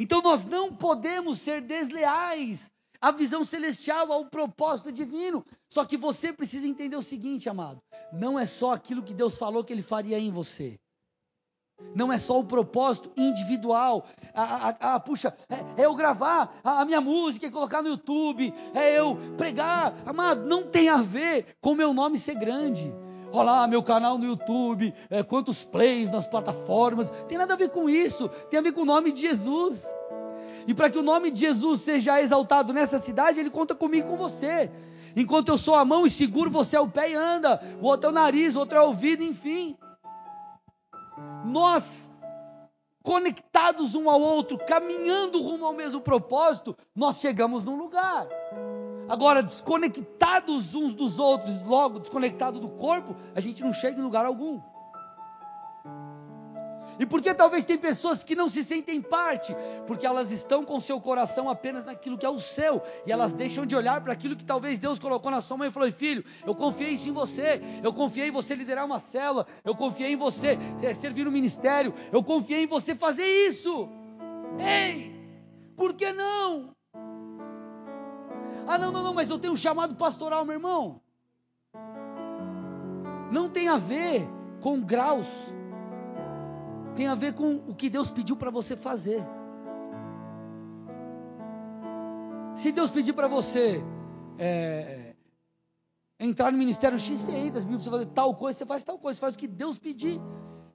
Então 0.00 0.22
nós 0.22 0.46
não 0.46 0.74
podemos 0.74 1.40
ser 1.40 1.60
desleais 1.60 2.70
à 2.98 3.10
visão 3.10 3.44
celestial, 3.44 4.10
ao 4.10 4.24
propósito 4.24 4.90
divino. 4.90 5.44
Só 5.68 5.84
que 5.84 5.94
você 5.94 6.32
precisa 6.32 6.66
entender 6.66 6.96
o 6.96 7.02
seguinte, 7.02 7.50
amado: 7.50 7.82
não 8.10 8.38
é 8.38 8.46
só 8.46 8.72
aquilo 8.72 9.02
que 9.02 9.12
Deus 9.12 9.36
falou 9.36 9.62
que 9.62 9.74
Ele 9.74 9.82
faria 9.82 10.18
em 10.18 10.32
você. 10.32 10.80
Não 11.94 12.10
é 12.10 12.16
só 12.16 12.38
o 12.38 12.44
propósito 12.44 13.12
individual. 13.14 14.06
Ah, 14.32 14.68
ah, 14.68 14.94
ah, 14.94 15.00
puxa, 15.00 15.36
é, 15.50 15.82
é, 15.82 15.84
eu 15.84 15.94
gravar 15.94 16.58
a, 16.64 16.80
a, 16.80 16.84
minha 16.86 17.00
música 17.00 17.46
e 17.46 17.50
colocar 17.50 17.82
no 17.82 17.90
YouTube. 17.90 18.54
É 18.74 18.98
eu 18.98 19.18
pregar. 19.36 19.94
Amado, 20.06 20.46
não 20.46 20.62
tem 20.62 20.88
a 20.88 21.02
ver 21.02 21.58
com 21.60 21.74
meu 21.74 21.92
nome 21.92 22.18
ser 22.18 22.36
grande. 22.36 22.90
Olá, 23.32 23.64
meu 23.68 23.80
canal 23.80 24.18
no 24.18 24.26
YouTube, 24.26 24.92
é, 25.08 25.22
quantos 25.22 25.64
plays 25.64 26.10
nas 26.10 26.26
plataformas. 26.26 27.08
Tem 27.28 27.38
nada 27.38 27.54
a 27.54 27.56
ver 27.56 27.70
com 27.70 27.88
isso, 27.88 28.28
tem 28.50 28.58
a 28.58 28.62
ver 28.62 28.72
com 28.72 28.82
o 28.82 28.84
nome 28.84 29.12
de 29.12 29.20
Jesus. 29.20 29.86
E 30.66 30.74
para 30.74 30.90
que 30.90 30.98
o 30.98 31.02
nome 31.02 31.30
de 31.30 31.38
Jesus 31.38 31.82
seja 31.82 32.20
exaltado 32.20 32.72
nessa 32.72 32.98
cidade, 32.98 33.38
ele 33.38 33.48
conta 33.48 33.72
comigo 33.72 34.08
e 34.08 34.10
com 34.10 34.16
você. 34.16 34.68
Enquanto 35.14 35.48
eu 35.48 35.56
sou 35.56 35.76
a 35.76 35.84
mão 35.84 36.04
e 36.04 36.10
seguro, 36.10 36.50
você 36.50 36.74
é 36.74 36.80
o 36.80 36.88
pé 36.88 37.12
e 37.12 37.14
anda. 37.14 37.60
O 37.80 37.86
outro 37.86 38.08
é 38.08 38.10
o 38.10 38.14
nariz, 38.14 38.56
o 38.56 38.60
outro 38.60 38.78
é 38.78 38.82
o 38.82 38.86
ouvido, 38.86 39.22
enfim. 39.22 39.76
Nós, 41.44 42.10
conectados 43.00 43.94
um 43.94 44.10
ao 44.10 44.20
outro, 44.20 44.58
caminhando 44.58 45.40
rumo 45.40 45.66
ao 45.66 45.72
mesmo 45.72 46.00
propósito, 46.00 46.76
nós 46.96 47.20
chegamos 47.20 47.62
num 47.62 47.76
lugar. 47.76 48.26
Agora, 49.10 49.42
desconectados 49.42 50.72
uns 50.72 50.94
dos 50.94 51.18
outros, 51.18 51.60
logo 51.62 51.98
desconectado 51.98 52.60
do 52.60 52.68
corpo, 52.68 53.16
a 53.34 53.40
gente 53.40 53.60
não 53.60 53.72
chega 53.72 53.98
em 53.98 54.04
lugar 54.04 54.24
algum. 54.24 54.60
E 56.96 57.04
por 57.04 57.20
que 57.20 57.34
talvez 57.34 57.64
tem 57.64 57.76
pessoas 57.76 58.22
que 58.22 58.36
não 58.36 58.48
se 58.48 58.62
sentem 58.62 59.02
parte? 59.02 59.52
Porque 59.84 60.06
elas 60.06 60.30
estão 60.30 60.64
com 60.64 60.78
seu 60.78 61.00
coração 61.00 61.50
apenas 61.50 61.84
naquilo 61.84 62.16
que 62.16 62.24
é 62.24 62.30
o 62.30 62.38
seu, 62.38 62.80
e 63.04 63.10
elas 63.10 63.32
deixam 63.32 63.66
de 63.66 63.74
olhar 63.74 64.00
para 64.00 64.12
aquilo 64.12 64.36
que 64.36 64.44
talvez 64.44 64.78
Deus 64.78 65.00
colocou 65.00 65.32
na 65.32 65.40
sua 65.40 65.56
mãe 65.56 65.70
e 65.70 65.72
falou: 65.72 65.90
Filho, 65.90 66.24
eu 66.46 66.54
confiei 66.54 66.90
isso 66.90 67.08
em 67.08 67.12
você, 67.12 67.60
eu 67.82 67.92
confiei 67.92 68.28
em 68.28 68.30
você 68.30 68.54
liderar 68.54 68.86
uma 68.86 69.00
célula, 69.00 69.44
eu 69.64 69.74
confiei 69.74 70.12
em 70.12 70.16
você 70.16 70.56
é, 70.80 70.94
servir 70.94 71.24
no 71.24 71.32
ministério, 71.32 71.92
eu 72.12 72.22
confiei 72.22 72.62
em 72.62 72.68
você 72.68 72.94
fazer 72.94 73.26
isso. 73.26 73.88
Ei, 74.60 75.12
por 75.76 75.94
que 75.94 76.12
não? 76.12 76.76
Ah, 78.70 78.78
não, 78.78 78.92
não, 78.92 79.02
não, 79.02 79.12
mas 79.12 79.28
eu 79.28 79.36
tenho 79.36 79.52
um 79.52 79.56
chamado 79.56 79.96
pastoral, 79.96 80.44
meu 80.44 80.54
irmão. 80.54 81.00
Não 83.32 83.48
tem 83.48 83.66
a 83.66 83.76
ver 83.76 84.28
com 84.60 84.80
graus, 84.80 85.26
tem 86.94 87.08
a 87.08 87.16
ver 87.16 87.34
com 87.34 87.56
o 87.66 87.74
que 87.74 87.90
Deus 87.90 88.12
pediu 88.12 88.36
para 88.36 88.48
você 88.48 88.76
fazer. 88.76 89.26
Se 92.54 92.70
Deus 92.70 92.92
pedir 92.92 93.12
para 93.12 93.26
você 93.26 93.82
é, 94.38 95.16
entrar 96.20 96.52
no 96.52 96.58
ministério 96.58 96.96
X, 96.96 97.22
você 97.22 97.32
entra. 97.32 97.60
Se 97.60 97.66
pedir 97.66 97.82
você 97.82 97.90
fazer 97.90 98.06
tal 98.06 98.36
coisa, 98.36 98.56
você 98.56 98.66
faz 98.66 98.84
tal 98.84 99.00
coisa. 99.00 99.16
Você 99.16 99.20
faz 99.20 99.34
o 99.34 99.38
que 99.38 99.48
Deus 99.48 99.80
pedir. 99.80 100.20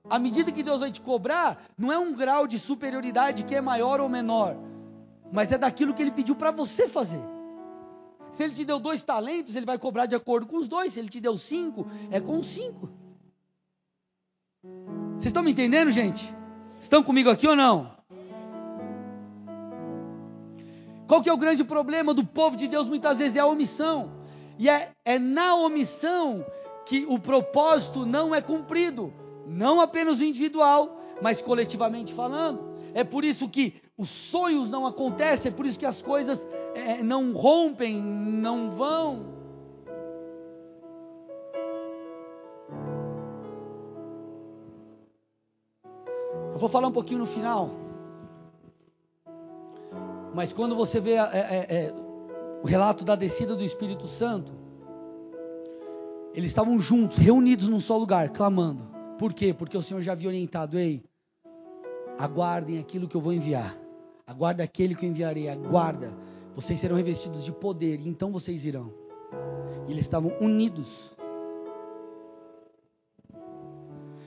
À 0.10 0.20
medida 0.20 0.52
que 0.52 0.64
Deus 0.64 0.82
vai 0.82 0.92
te 0.92 1.00
cobrar, 1.00 1.64
não 1.78 1.94
é 1.94 1.98
um 1.98 2.14
grau 2.14 2.46
de 2.46 2.60
superioridade 2.60 3.46
que 3.46 3.56
é 3.56 3.62
maior 3.62 4.02
ou 4.02 4.10
menor, 4.10 4.58
mas 5.32 5.54
é 5.54 5.58
daquilo 5.58 5.94
que 5.94 6.02
Ele 6.02 6.12
pediu 6.12 6.36
para 6.36 6.52
você 6.52 6.90
fazer. 6.90 7.35
Se 8.36 8.44
ele 8.44 8.54
te 8.54 8.66
deu 8.66 8.82
dois 8.82 9.02
talentos, 9.02 9.56
ele 9.56 9.66
vai 9.66 9.78
cobrar 9.78 10.08
de 10.08 10.14
acordo 10.14 10.46
com 10.46 10.58
os 10.58 10.68
dois. 10.68 10.92
Se 10.92 11.00
ele 11.00 11.08
te 11.08 11.22
deu 11.22 11.38
cinco, 11.38 11.88
é 12.12 12.20
com 12.20 12.38
os 12.38 12.48
cinco. 12.48 12.90
Vocês 15.12 15.28
estão 15.28 15.42
me 15.42 15.52
entendendo, 15.52 15.90
gente? 15.90 16.36
Estão 16.82 17.02
comigo 17.02 17.30
aqui 17.30 17.48
ou 17.48 17.56
não? 17.56 17.96
Qual 21.08 21.24
que 21.24 21.30
é 21.30 21.34
o 21.34 21.38
grande 21.38 21.64
problema 21.64 22.14
do 22.14 22.26
povo 22.26 22.58
de 22.58 22.68
Deus 22.68 22.90
muitas 22.90 23.20
vezes? 23.20 23.38
É 23.38 23.40
a 23.40 23.46
omissão. 23.46 24.12
E 24.60 24.68
é, 24.68 24.92
é 25.06 25.18
na 25.18 25.56
omissão 25.56 26.46
que 26.86 27.06
o 27.08 27.18
propósito 27.18 28.06
não 28.06 28.36
é 28.36 28.42
cumprido. 28.42 29.14
Não 29.48 29.80
apenas 29.80 30.20
o 30.20 30.26
individual, 30.26 31.02
mas 31.22 31.42
coletivamente 31.42 32.14
falando. 32.14 32.76
É 32.94 33.06
por 33.06 33.24
isso 33.24 33.48
que 33.48 33.76
os 33.98 34.10
sonhos 34.10 34.70
não 34.70 34.86
acontecem, 34.86 35.50
é 35.50 35.54
por 35.54 35.66
isso 35.66 35.80
que 35.80 35.86
as 35.86 36.02
coisas 36.02 36.48
é, 36.74 37.02
não 37.02 37.34
rompem, 37.34 38.02
não 38.02 38.70
vão. 38.70 39.34
Eu 46.52 46.60
vou 46.60 46.70
falar 46.70 46.88
um 46.88 46.92
pouquinho 46.92 47.20
no 47.20 47.26
final. 47.26 47.70
Mas 50.34 50.52
quando 50.52 50.76
você 50.76 51.00
vê 51.00 51.12
é, 51.12 51.18
é, 51.18 51.66
é, 51.70 51.94
o 52.62 52.68
relato 52.68 53.06
da 53.06 53.16
descida 53.16 53.56
do 53.56 53.64
Espírito 53.64 54.08
Santo, 54.08 54.54
eles 56.34 56.52
estavam 56.52 56.78
juntos, 56.78 57.18
reunidos 57.18 57.70
num 57.70 57.80
só 57.80 57.98
lugar, 57.98 58.30
clamando. 58.30 58.84
Por 59.18 59.34
quê? 59.34 59.54
Porque 59.54 59.78
o 59.78 59.82
Senhor 59.82 60.02
já 60.02 60.12
havia 60.12 60.28
orientado: 60.28 60.78
ei, 60.78 61.02
aguardem 62.18 62.80
aquilo 62.80 63.08
que 63.08 63.16
eu 63.16 63.22
vou 63.22 63.32
enviar, 63.32 63.78
aguarda 64.26 64.64
aquele 64.64 64.96
que 64.96 65.06
eu 65.06 65.10
enviarei, 65.10 65.50
aguarda. 65.50 66.14
Vocês 66.56 66.80
serão 66.80 66.96
revestidos 66.96 67.44
de 67.44 67.52
poder, 67.52 68.00
e 68.00 68.08
então 68.08 68.32
vocês 68.32 68.66
irão. 68.66 68.94
E 69.88 69.92
eles 69.92 70.06
estavam 70.06 70.32
unidos. 70.40 71.14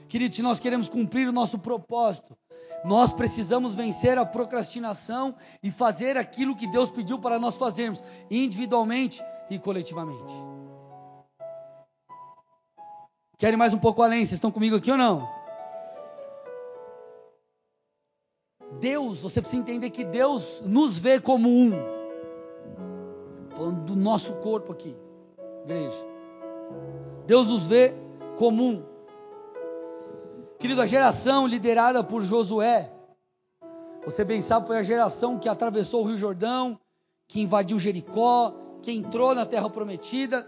Queridos, 0.07 0.35
se 0.35 0.41
nós 0.41 0.59
queremos 0.59 0.89
cumprir 0.89 1.27
o 1.27 1.31
nosso 1.31 1.59
propósito, 1.59 2.37
nós 2.83 3.13
precisamos 3.13 3.75
vencer 3.75 4.17
a 4.17 4.25
procrastinação 4.25 5.35
e 5.61 5.69
fazer 5.69 6.17
aquilo 6.17 6.55
que 6.55 6.67
Deus 6.67 6.89
pediu 6.89 7.19
para 7.19 7.39
nós 7.39 7.57
fazermos, 7.57 8.03
individualmente 8.29 9.23
e 9.49 9.59
coletivamente. 9.59 10.33
Querem 13.37 13.57
mais 13.57 13.73
um 13.73 13.79
pouco 13.79 14.01
além? 14.01 14.19
Vocês 14.19 14.33
estão 14.33 14.51
comigo 14.51 14.75
aqui 14.75 14.91
ou 14.91 14.97
não? 14.97 15.38
Deus, 18.79 19.21
você 19.21 19.41
precisa 19.41 19.61
entender 19.61 19.89
que 19.89 20.03
Deus 20.03 20.63
nos 20.65 20.97
vê 20.97 21.19
como 21.19 21.49
um. 21.49 21.71
Falando 23.49 23.83
do 23.83 23.95
nosso 23.95 24.33
corpo 24.35 24.71
aqui, 24.71 24.95
igreja. 25.63 26.05
Deus 27.25 27.49
nos 27.49 27.67
vê 27.67 27.93
como 28.37 28.63
um. 28.63 28.83
Querido, 30.57 30.81
a 30.81 30.87
geração 30.87 31.45
liderada 31.45 32.03
por 32.03 32.23
Josué, 32.23 32.91
você 34.03 34.23
bem 34.23 34.41
sabe, 34.41 34.67
foi 34.67 34.77
a 34.77 34.83
geração 34.83 35.37
que 35.37 35.49
atravessou 35.49 36.03
o 36.03 36.07
Rio 36.07 36.17
Jordão, 36.17 36.79
que 37.27 37.41
invadiu 37.41 37.77
Jericó, 37.77 38.53
que 38.81 38.91
entrou 38.91 39.35
na 39.35 39.45
terra 39.45 39.69
prometida. 39.69 40.47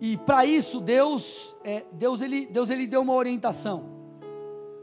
E 0.00 0.16
para 0.16 0.46
isso 0.46 0.80
Deus, 0.80 1.54
é, 1.62 1.84
Deus 1.92 2.22
ele, 2.22 2.46
Deus 2.46 2.70
ele 2.70 2.86
deu 2.86 3.02
uma 3.02 3.14
orientação. 3.14 3.99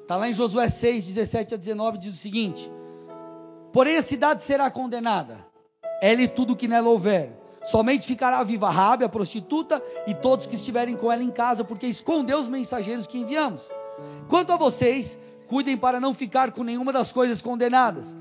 Está 0.07 0.15
lá 0.15 0.29
em 0.29 0.33
Josué 0.33 0.69
6, 0.69 1.05
17 1.05 1.55
a 1.55 1.57
19, 1.57 1.97
diz 1.97 2.13
o 2.13 2.17
seguinte: 2.17 2.71
Porém 3.73 3.97
a 3.97 4.01
cidade 4.01 4.41
será 4.41 4.71
condenada, 4.71 5.45
ela 6.01 6.21
e 6.21 6.29
tudo 6.29 6.55
que 6.55 6.65
nela 6.65 6.87
houver, 6.87 7.37
Somente 7.65 8.07
ficará 8.07 8.41
viva 8.45 8.69
Rabi, 8.69 9.03
a 9.03 9.09
prostituta, 9.09 9.83
e 10.07 10.13
todos 10.13 10.47
que 10.47 10.55
estiverem 10.55 10.95
com 10.95 11.11
ela 11.11 11.21
em 11.21 11.29
casa, 11.29 11.65
porque 11.65 11.85
escondeu 11.85 12.39
os 12.39 12.47
mensageiros 12.47 13.05
que 13.05 13.19
enviamos. 13.19 13.61
Quanto 14.29 14.53
a 14.53 14.55
vocês, 14.55 15.19
cuidem 15.47 15.75
para 15.75 15.99
não 15.99 16.13
ficar 16.13 16.53
com 16.53 16.63
nenhuma 16.63 16.93
das 16.93 17.11
coisas 17.11 17.41
condenadas, 17.41 18.15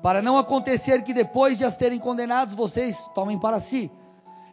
para 0.00 0.22
não 0.22 0.38
acontecer 0.38 1.02
que 1.02 1.12
depois 1.12 1.58
de 1.58 1.64
as 1.64 1.76
terem 1.76 1.98
condenados, 1.98 2.54
vocês 2.54 3.04
tomem 3.12 3.36
para 3.36 3.58
si. 3.58 3.90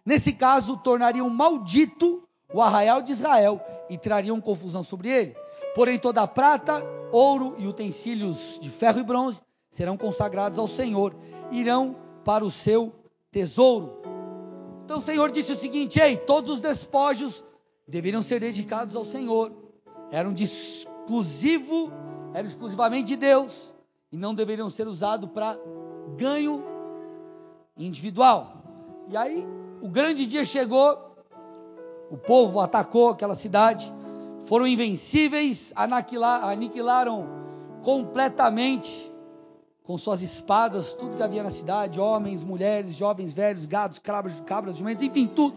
Nesse 0.04 0.34
caso, 0.34 0.78
tornariam 0.78 1.30
maldito 1.30 2.23
o 2.52 2.60
arraial 2.60 3.04
de 3.04 3.12
Israel 3.12 3.62
e 3.88 3.99
trariam 3.99 4.41
confusão 4.41 4.82
sobre 4.82 5.10
ele. 5.10 5.36
Porém, 5.79 5.97
toda 5.97 6.21
a 6.21 6.27
prata, 6.27 6.83
ouro 7.09 7.55
e 7.57 7.65
utensílios 7.65 8.59
de 8.59 8.69
ferro 8.69 8.99
e 8.99 9.03
bronze 9.03 9.41
serão 9.69 9.95
consagrados 9.95 10.59
ao 10.59 10.67
Senhor, 10.67 11.15
irão 11.51 11.95
para 12.25 12.43
o 12.43 12.51
seu 12.51 12.93
tesouro. 13.31 14.01
Então 14.83 14.97
o 14.97 15.01
Senhor 15.01 15.31
disse 15.31 15.53
o 15.53 15.55
seguinte: 15.55 15.97
Ei, 15.97 16.17
todos 16.17 16.49
os 16.49 16.59
despojos 16.59 17.45
deveriam 17.87 18.21
ser 18.21 18.41
dedicados 18.41 18.93
ao 18.93 19.05
Senhor. 19.05 19.53
Eram 20.11 20.33
de 20.33 20.43
exclusivo, 20.43 21.93
eram 22.33 22.49
exclusivamente 22.49 23.07
de 23.07 23.15
Deus 23.15 23.73
e 24.11 24.17
não 24.17 24.35
deveriam 24.35 24.69
ser 24.69 24.85
usados 24.85 25.29
para 25.29 25.57
ganho 26.17 26.61
individual. 27.77 28.51
E 29.07 29.15
aí 29.15 29.47
o 29.81 29.87
grande 29.87 30.25
dia 30.25 30.43
chegou, 30.43 31.15
o 32.11 32.17
povo 32.17 32.59
atacou 32.59 33.11
aquela 33.11 33.33
cidade, 33.33 33.89
foram 34.49 34.65
invencíveis, 34.65 35.71
aniquilaram 35.75 37.27
completamente 37.83 39.13
com 39.83 39.95
suas 39.95 40.23
espadas, 40.23 40.95
tudo 40.95 41.15
que 41.15 41.21
havia 41.21 41.43
na 41.43 41.51
cidade, 41.51 41.99
homens, 41.99 42.43
mulheres, 42.43 42.95
jovens, 42.95 43.31
velhos, 43.31 43.67
gados, 43.67 43.99
cabras, 43.99 44.41
cabras, 44.47 44.77
jumentos, 44.77 45.03
enfim, 45.03 45.27
tudo. 45.27 45.55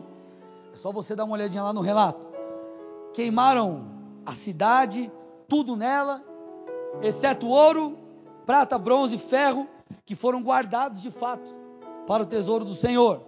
É 0.75 0.77
só 0.77 0.93
você 0.93 1.17
dar 1.17 1.25
uma 1.25 1.33
olhadinha 1.33 1.63
lá 1.63 1.73
no 1.73 1.81
relato. 1.81 2.21
Queimaram 3.15 3.87
a 4.27 4.35
cidade, 4.35 5.11
tudo 5.49 5.75
nela, 5.75 6.23
exceto 7.01 7.47
ouro, 7.47 7.97
prata, 8.45 8.77
bronze, 8.77 9.17
ferro, 9.17 9.67
que 10.05 10.15
foram 10.15 10.43
guardados 10.43 11.01
de 11.01 11.11
fato 11.11 11.51
para 12.07 12.25
o 12.25 12.27
tesouro 12.27 12.67
do 12.67 12.75
Senhor. 12.75 13.23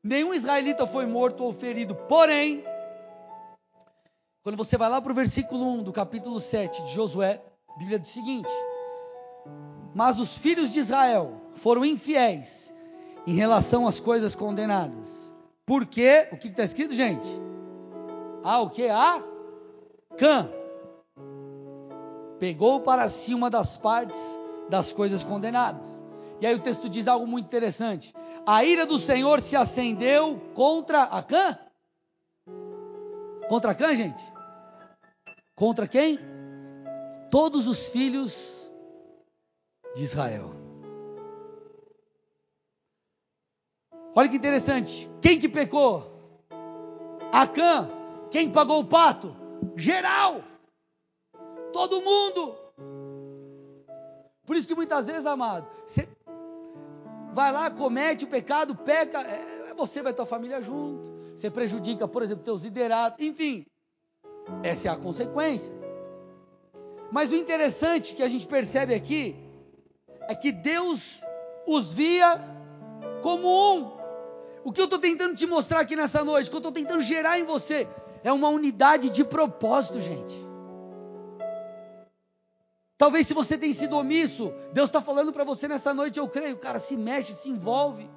Nenhum 0.00 0.32
israelita 0.32 0.86
foi 0.86 1.06
morto 1.06 1.42
ou 1.42 1.52
ferido, 1.52 1.96
porém, 2.08 2.62
quando 4.48 4.56
você 4.56 4.78
vai 4.78 4.88
lá 4.88 4.98
para 4.98 5.12
o 5.12 5.14
versículo 5.14 5.62
1 5.74 5.82
do 5.82 5.92
capítulo 5.92 6.40
7 6.40 6.82
de 6.84 6.94
Josué, 6.94 7.38
a 7.68 7.78
Bíblia 7.78 7.98
diz 7.98 8.08
o 8.08 8.14
seguinte: 8.14 8.48
mas 9.94 10.18
os 10.18 10.38
filhos 10.38 10.72
de 10.72 10.80
Israel 10.80 11.38
foram 11.52 11.84
infiéis 11.84 12.74
em 13.26 13.34
relação 13.34 13.86
às 13.86 14.00
coisas 14.00 14.34
condenadas. 14.34 15.34
Porque, 15.66 16.28
o 16.32 16.38
que 16.38 16.48
está 16.48 16.64
escrito, 16.64 16.94
gente? 16.94 17.28
Ah, 18.42 18.62
o 18.62 18.70
que? 18.70 18.88
A 18.88 19.22
Cã 20.16 20.50
pegou 22.38 22.80
para 22.80 23.06
si 23.10 23.34
uma 23.34 23.50
das 23.50 23.76
partes 23.76 24.18
das 24.70 24.92
coisas 24.92 25.22
condenadas. 25.22 25.86
E 26.40 26.46
aí 26.46 26.54
o 26.54 26.62
texto 26.62 26.88
diz 26.88 27.06
algo 27.06 27.26
muito 27.26 27.44
interessante. 27.44 28.14
A 28.46 28.64
ira 28.64 28.86
do 28.86 28.98
Senhor 28.98 29.42
se 29.42 29.56
acendeu 29.56 30.40
contra 30.54 31.02
a 31.02 31.22
Cã? 31.22 31.58
Contra 33.46 33.74
Cã, 33.74 33.94
gente? 33.94 34.37
Contra 35.58 35.88
quem? 35.88 36.20
Todos 37.32 37.66
os 37.66 37.88
filhos 37.88 38.72
de 39.96 40.04
Israel. 40.04 40.52
Olha 44.14 44.28
que 44.28 44.36
interessante. 44.36 45.10
Quem 45.20 45.36
que 45.36 45.48
pecou? 45.48 46.46
Acã. 47.32 47.90
Quem 48.30 48.52
pagou 48.52 48.78
o 48.78 48.84
pato? 48.84 49.34
Geral. 49.76 50.44
Todo 51.72 52.02
mundo. 52.02 52.54
Por 54.46 54.54
isso 54.54 54.68
que 54.68 54.76
muitas 54.76 55.06
vezes, 55.06 55.26
amado, 55.26 55.68
você 55.88 56.08
vai 57.32 57.50
lá, 57.50 57.68
comete 57.68 58.24
o 58.24 58.28
pecado, 58.28 58.76
peca, 58.76 59.22
é, 59.22 59.74
você 59.74 60.02
vai 60.02 60.14
tua 60.14 60.24
família 60.24 60.62
junto. 60.62 61.18
Você 61.34 61.50
prejudica, 61.50 62.06
por 62.06 62.22
exemplo, 62.22 62.44
teus 62.44 62.62
liderados, 62.62 63.18
enfim. 63.20 63.66
Essa 64.62 64.88
é 64.88 64.90
a 64.90 64.96
consequência. 64.96 65.72
Mas 67.10 67.30
o 67.30 67.36
interessante 67.36 68.14
que 68.14 68.22
a 68.22 68.28
gente 68.28 68.46
percebe 68.46 68.94
aqui 68.94 69.36
é 70.28 70.34
que 70.34 70.52
Deus 70.52 71.22
os 71.66 71.92
via 71.92 72.38
como 73.22 73.48
um. 73.48 73.98
O 74.64 74.72
que 74.72 74.80
eu 74.80 74.84
estou 74.84 74.98
tentando 74.98 75.34
te 75.34 75.46
mostrar 75.46 75.80
aqui 75.80 75.96
nessa 75.96 76.24
noite, 76.24 76.48
o 76.48 76.50
que 76.50 76.56
eu 76.56 76.58
estou 76.58 76.72
tentando 76.72 77.00
gerar 77.00 77.38
em 77.38 77.44
você, 77.44 77.88
é 78.22 78.32
uma 78.32 78.48
unidade 78.48 79.10
de 79.10 79.24
propósito, 79.24 80.00
gente. 80.00 80.48
Talvez 82.98 83.28
se 83.28 83.32
você 83.32 83.56
tem 83.56 83.72
sido 83.72 83.96
omisso, 83.96 84.52
Deus 84.72 84.88
está 84.88 85.00
falando 85.00 85.32
para 85.32 85.44
você 85.44 85.68
nessa 85.68 85.94
noite, 85.94 86.18
eu 86.18 86.28
creio, 86.28 86.58
cara, 86.58 86.80
se 86.80 86.96
mexe, 86.96 87.32
se 87.32 87.48
envolve. 87.48 88.10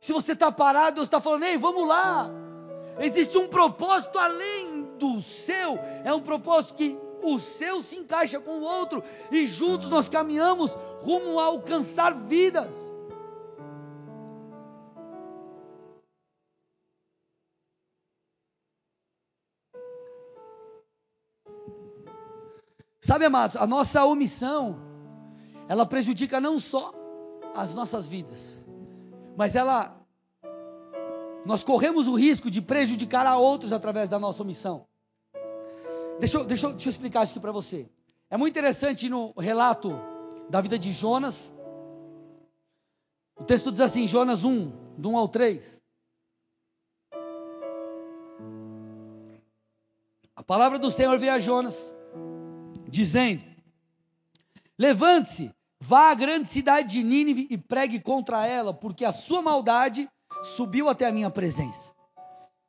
Se 0.00 0.12
você 0.12 0.32
está 0.32 0.50
parado, 0.50 0.96
Deus 0.96 1.06
está 1.06 1.20
falando, 1.20 1.44
ei, 1.44 1.56
vamos 1.56 1.86
lá. 1.86 2.28
Existe 2.98 3.38
um 3.38 3.46
propósito 3.46 4.18
além 4.18 4.85
do 4.98 5.16
o 5.16 5.22
seu 5.22 5.78
é 6.04 6.12
um 6.12 6.20
propósito 6.20 6.76
que 6.76 6.98
o 7.22 7.38
seu 7.38 7.82
se 7.82 7.96
encaixa 7.96 8.40
com 8.40 8.60
o 8.60 8.62
outro 8.62 9.02
e 9.30 9.46
juntos 9.46 9.88
nós 9.88 10.08
caminhamos 10.08 10.72
rumo 11.00 11.38
a 11.38 11.44
alcançar 11.44 12.14
vidas. 12.26 12.74
Sabe, 23.00 23.24
amados, 23.24 23.56
a 23.56 23.66
nossa 23.68 24.04
omissão 24.04 24.80
ela 25.68 25.86
prejudica 25.86 26.40
não 26.40 26.58
só 26.58 26.92
as 27.54 27.72
nossas 27.72 28.08
vidas, 28.08 28.60
mas 29.36 29.54
ela 29.54 29.95
nós 31.46 31.62
corremos 31.62 32.08
o 32.08 32.14
risco 32.16 32.50
de 32.50 32.60
prejudicar 32.60 33.24
a 33.24 33.36
outros 33.38 33.72
através 33.72 34.10
da 34.10 34.18
nossa 34.18 34.42
omissão. 34.42 34.84
Deixa 36.18 36.42
deixa 36.42 36.70
deixa 36.70 36.88
eu 36.88 36.90
explicar 36.90 37.22
isso 37.22 37.32
aqui 37.32 37.40
para 37.40 37.52
você. 37.52 37.88
É 38.28 38.36
muito 38.36 38.52
interessante 38.52 39.08
no 39.08 39.32
relato 39.38 39.96
da 40.50 40.60
vida 40.60 40.76
de 40.76 40.92
Jonas. 40.92 41.54
O 43.38 43.44
texto 43.44 43.70
diz 43.70 43.80
assim, 43.80 44.08
Jonas 44.08 44.42
1, 44.42 44.72
do 44.98 45.10
1 45.10 45.16
ao 45.16 45.28
3. 45.28 45.80
A 50.34 50.42
palavra 50.42 50.80
do 50.80 50.90
Senhor 50.90 51.16
veio 51.16 51.32
a 51.32 51.38
Jonas, 51.38 51.94
dizendo: 52.88 53.44
Levante-se, 54.76 55.54
vá 55.78 56.10
à 56.10 56.14
grande 56.14 56.48
cidade 56.48 56.88
de 56.88 57.04
Nínive 57.04 57.46
e 57.48 57.56
pregue 57.56 58.00
contra 58.00 58.44
ela, 58.44 58.74
porque 58.74 59.04
a 59.04 59.12
sua 59.12 59.40
maldade 59.40 60.08
subiu 60.42 60.88
até 60.88 61.06
a 61.06 61.12
minha 61.12 61.30
presença. 61.30 61.92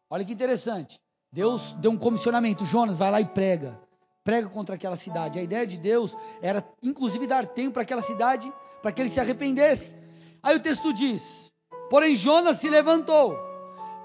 Olha 0.09 0.23
que 0.23 0.33
interessante. 0.33 0.99
Deus 1.31 1.73
deu 1.75 1.91
um 1.91 1.97
comissionamento. 1.97 2.65
Jonas, 2.65 2.99
vai 2.99 3.11
lá 3.11 3.21
e 3.21 3.25
prega. 3.25 3.79
Prega 4.23 4.49
contra 4.49 4.75
aquela 4.75 4.95
cidade. 4.95 5.39
A 5.39 5.43
ideia 5.43 5.65
de 5.65 5.77
Deus 5.77 6.15
era, 6.41 6.65
inclusive, 6.81 7.27
dar 7.27 7.45
tempo 7.45 7.73
para 7.73 7.83
aquela 7.83 8.01
cidade, 8.01 8.51
para 8.81 8.91
que 8.91 9.01
ele 9.01 9.09
se 9.09 9.19
arrependesse. 9.19 9.93
Aí 10.41 10.55
o 10.55 10.59
texto 10.59 10.93
diz: 10.93 11.51
Porém, 11.89 12.15
Jonas 12.15 12.57
se 12.57 12.69
levantou 12.69 13.37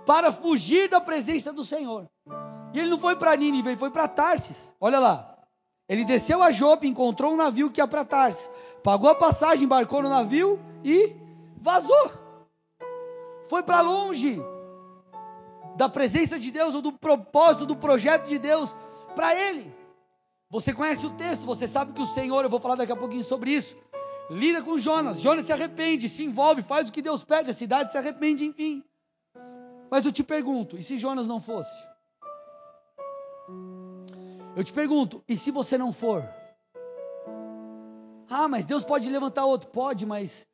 para 0.06 0.32
fugir 0.32 0.88
da 0.88 1.00
presença 1.00 1.52
do 1.52 1.64
Senhor. 1.64 2.08
E 2.72 2.78
ele 2.78 2.90
não 2.90 2.98
foi 2.98 3.16
para 3.16 3.36
Nínive, 3.36 3.70
ele 3.70 3.76
foi 3.76 3.90
para 3.90 4.08
Tarsis. 4.08 4.74
Olha 4.80 4.98
lá. 4.98 5.28
Ele 5.88 6.04
desceu 6.04 6.42
a 6.42 6.50
Jope, 6.50 6.86
encontrou 6.86 7.32
um 7.32 7.36
navio 7.36 7.70
que 7.70 7.80
ia 7.80 7.86
para 7.86 8.04
Tarsis. 8.04 8.50
Pagou 8.82 9.10
a 9.10 9.14
passagem, 9.14 9.64
embarcou 9.64 10.02
no 10.02 10.08
navio 10.08 10.58
e 10.82 11.14
vazou 11.60 12.21
foi 13.52 13.62
para 13.62 13.82
longe 13.82 14.40
da 15.76 15.86
presença 15.86 16.38
de 16.38 16.50
Deus 16.50 16.74
ou 16.74 16.80
do 16.80 16.90
propósito, 16.90 17.66
do 17.66 17.76
projeto 17.76 18.26
de 18.26 18.38
Deus 18.38 18.74
para 19.14 19.34
ele. 19.38 19.70
Você 20.48 20.72
conhece 20.72 21.04
o 21.04 21.10
texto, 21.10 21.44
você 21.44 21.68
sabe 21.68 21.92
que 21.92 22.00
o 22.00 22.06
Senhor, 22.06 22.42
eu 22.42 22.48
vou 22.48 22.58
falar 22.58 22.76
daqui 22.76 22.92
a 22.92 22.96
pouquinho 22.96 23.22
sobre 23.22 23.50
isso, 23.50 23.76
lida 24.30 24.62
com 24.62 24.78
Jonas. 24.78 25.20
Jonas 25.20 25.44
se 25.44 25.52
arrepende, 25.52 26.08
se 26.08 26.24
envolve, 26.24 26.62
faz 26.62 26.88
o 26.88 26.92
que 26.92 27.02
Deus 27.02 27.24
pede, 27.24 27.50
a 27.50 27.52
cidade 27.52 27.92
se 27.92 27.98
arrepende, 27.98 28.46
enfim. 28.46 28.82
Mas 29.90 30.06
eu 30.06 30.12
te 30.12 30.24
pergunto, 30.24 30.78
e 30.78 30.82
se 30.82 30.96
Jonas 30.96 31.28
não 31.28 31.38
fosse? 31.38 31.76
Eu 34.56 34.64
te 34.64 34.72
pergunto, 34.72 35.22
e 35.28 35.36
se 35.36 35.50
você 35.50 35.76
não 35.76 35.92
for? 35.92 36.26
Ah, 38.30 38.48
mas 38.48 38.64
Deus 38.64 38.82
pode 38.82 39.10
levantar 39.10 39.44
outro? 39.44 39.68
Pode, 39.68 40.06
mas 40.06 40.46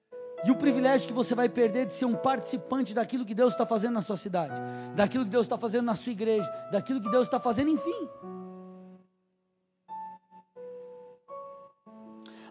e 0.45 0.51
o 0.51 0.57
privilégio 0.57 1.09
que 1.09 1.15
você 1.15 1.35
vai 1.35 1.49
perder 1.49 1.87
de 1.87 1.95
ser 1.95 2.05
um 2.05 2.15
participante 2.15 2.95
daquilo 2.95 3.25
que 3.25 3.35
Deus 3.35 3.53
está 3.53 3.67
fazendo 3.67 3.95
na 3.95 4.03
sua 4.03 4.17
cidade, 4.17 4.61
daquilo 4.95 5.25
que 5.25 5.31
Deus 5.31 5.47
está 5.47 5.59
fazendo 5.59 5.87
na 5.87 5.95
sua 5.95 6.13
igreja, 6.13 6.49
daquilo 6.71 7.01
que 7.01 7.11
Deus 7.11 7.27
está 7.27 7.41
fazendo, 7.41 7.71
enfim. 7.71 8.09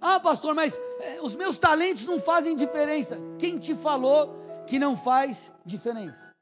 Ah, 0.02 0.20
pastor, 0.20 0.54
mas 0.54 0.80
é, 1.02 1.20
os 1.22 1.36
meus 1.36 1.58
talentos 1.58 2.06
não 2.06 2.20
fazem 2.20 2.56
diferença. 2.56 3.18
Quem 3.40 3.58
te 3.58 3.74
falou 3.74 4.36
que 4.68 4.78
não 4.78 4.96
faz 4.96 5.52
diferença? 5.66 6.36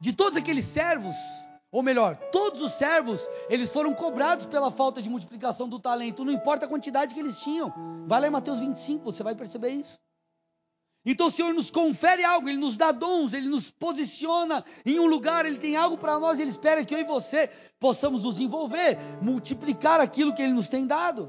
De 0.00 0.12
todos 0.12 0.36
aqueles 0.36 0.64
servos 0.64 1.14
ou 1.74 1.82
melhor, 1.82 2.14
todos 2.30 2.60
os 2.60 2.74
servos, 2.74 3.28
eles 3.50 3.72
foram 3.72 3.92
cobrados 3.92 4.46
pela 4.46 4.70
falta 4.70 5.02
de 5.02 5.10
multiplicação 5.10 5.68
do 5.68 5.80
talento, 5.80 6.24
não 6.24 6.32
importa 6.32 6.66
a 6.66 6.68
quantidade 6.68 7.12
que 7.12 7.18
eles 7.18 7.40
tinham. 7.40 7.74
Vai 8.06 8.20
lá 8.20 8.28
em 8.28 8.30
Mateus 8.30 8.60
25, 8.60 9.04
você 9.10 9.24
vai 9.24 9.34
perceber 9.34 9.70
isso. 9.70 9.98
Então 11.04 11.26
o 11.26 11.30
Senhor 11.32 11.52
nos 11.52 11.72
confere 11.72 12.22
algo, 12.22 12.48
Ele 12.48 12.58
nos 12.58 12.76
dá 12.76 12.92
dons, 12.92 13.34
Ele 13.34 13.48
nos 13.48 13.72
posiciona 13.72 14.64
em 14.86 15.00
um 15.00 15.06
lugar, 15.06 15.44
Ele 15.44 15.58
tem 15.58 15.74
algo 15.74 15.98
para 15.98 16.20
nós, 16.20 16.38
Ele 16.38 16.50
espera 16.50 16.84
que 16.84 16.94
eu 16.94 17.00
e 17.00 17.04
você 17.04 17.50
possamos 17.80 18.22
nos 18.22 18.38
envolver, 18.38 18.96
multiplicar 19.20 19.98
aquilo 19.98 20.32
que 20.32 20.42
Ele 20.42 20.52
nos 20.52 20.68
tem 20.68 20.86
dado. 20.86 21.28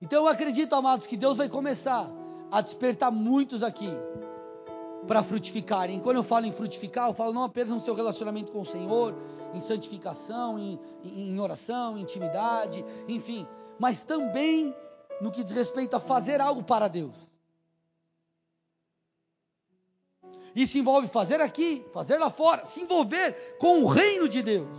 Então 0.00 0.24
eu 0.24 0.28
acredito, 0.28 0.74
amados, 0.74 1.06
que 1.06 1.16
Deus 1.16 1.38
vai 1.38 1.48
começar 1.48 2.10
a 2.50 2.60
despertar 2.60 3.12
muitos 3.12 3.62
aqui 3.62 3.88
para 5.06 5.22
frutificarem. 5.22 6.00
Quando 6.00 6.16
eu 6.16 6.22
falo 6.22 6.46
em 6.46 6.52
frutificar, 6.52 7.08
eu 7.08 7.14
falo 7.14 7.32
não 7.32 7.44
apenas 7.44 7.72
no 7.72 7.80
seu 7.80 7.94
relacionamento 7.94 8.52
com 8.52 8.60
o 8.60 8.64
Senhor, 8.64 9.14
em 9.52 9.60
santificação, 9.60 10.58
em, 10.58 10.78
em 11.04 11.38
oração, 11.40 11.98
em 11.98 12.02
intimidade, 12.02 12.84
enfim, 13.08 13.46
mas 13.78 14.04
também 14.04 14.74
no 15.20 15.30
que 15.30 15.44
diz 15.44 15.54
respeito 15.54 15.94
a 15.94 16.00
fazer 16.00 16.40
algo 16.40 16.62
para 16.62 16.88
Deus. 16.88 17.30
Isso 20.54 20.78
envolve 20.78 21.08
fazer 21.08 21.40
aqui, 21.40 21.84
fazer 21.92 22.18
lá 22.18 22.30
fora, 22.30 22.64
se 22.66 22.82
envolver 22.82 23.56
com 23.58 23.82
o 23.82 23.86
reino 23.86 24.28
de 24.28 24.42
Deus, 24.42 24.76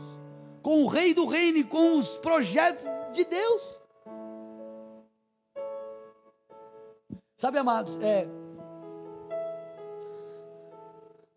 com 0.61 0.84
o 0.84 0.88
rei 0.88 1.13
do 1.13 1.26
reino 1.26 1.57
e 1.57 1.63
com 1.63 1.93
os 1.93 2.17
projetos 2.19 2.86
de 3.11 3.26
Deus. 3.26 3.80
Sabe, 7.38 7.57
amados, 7.57 7.97
é, 8.01 8.28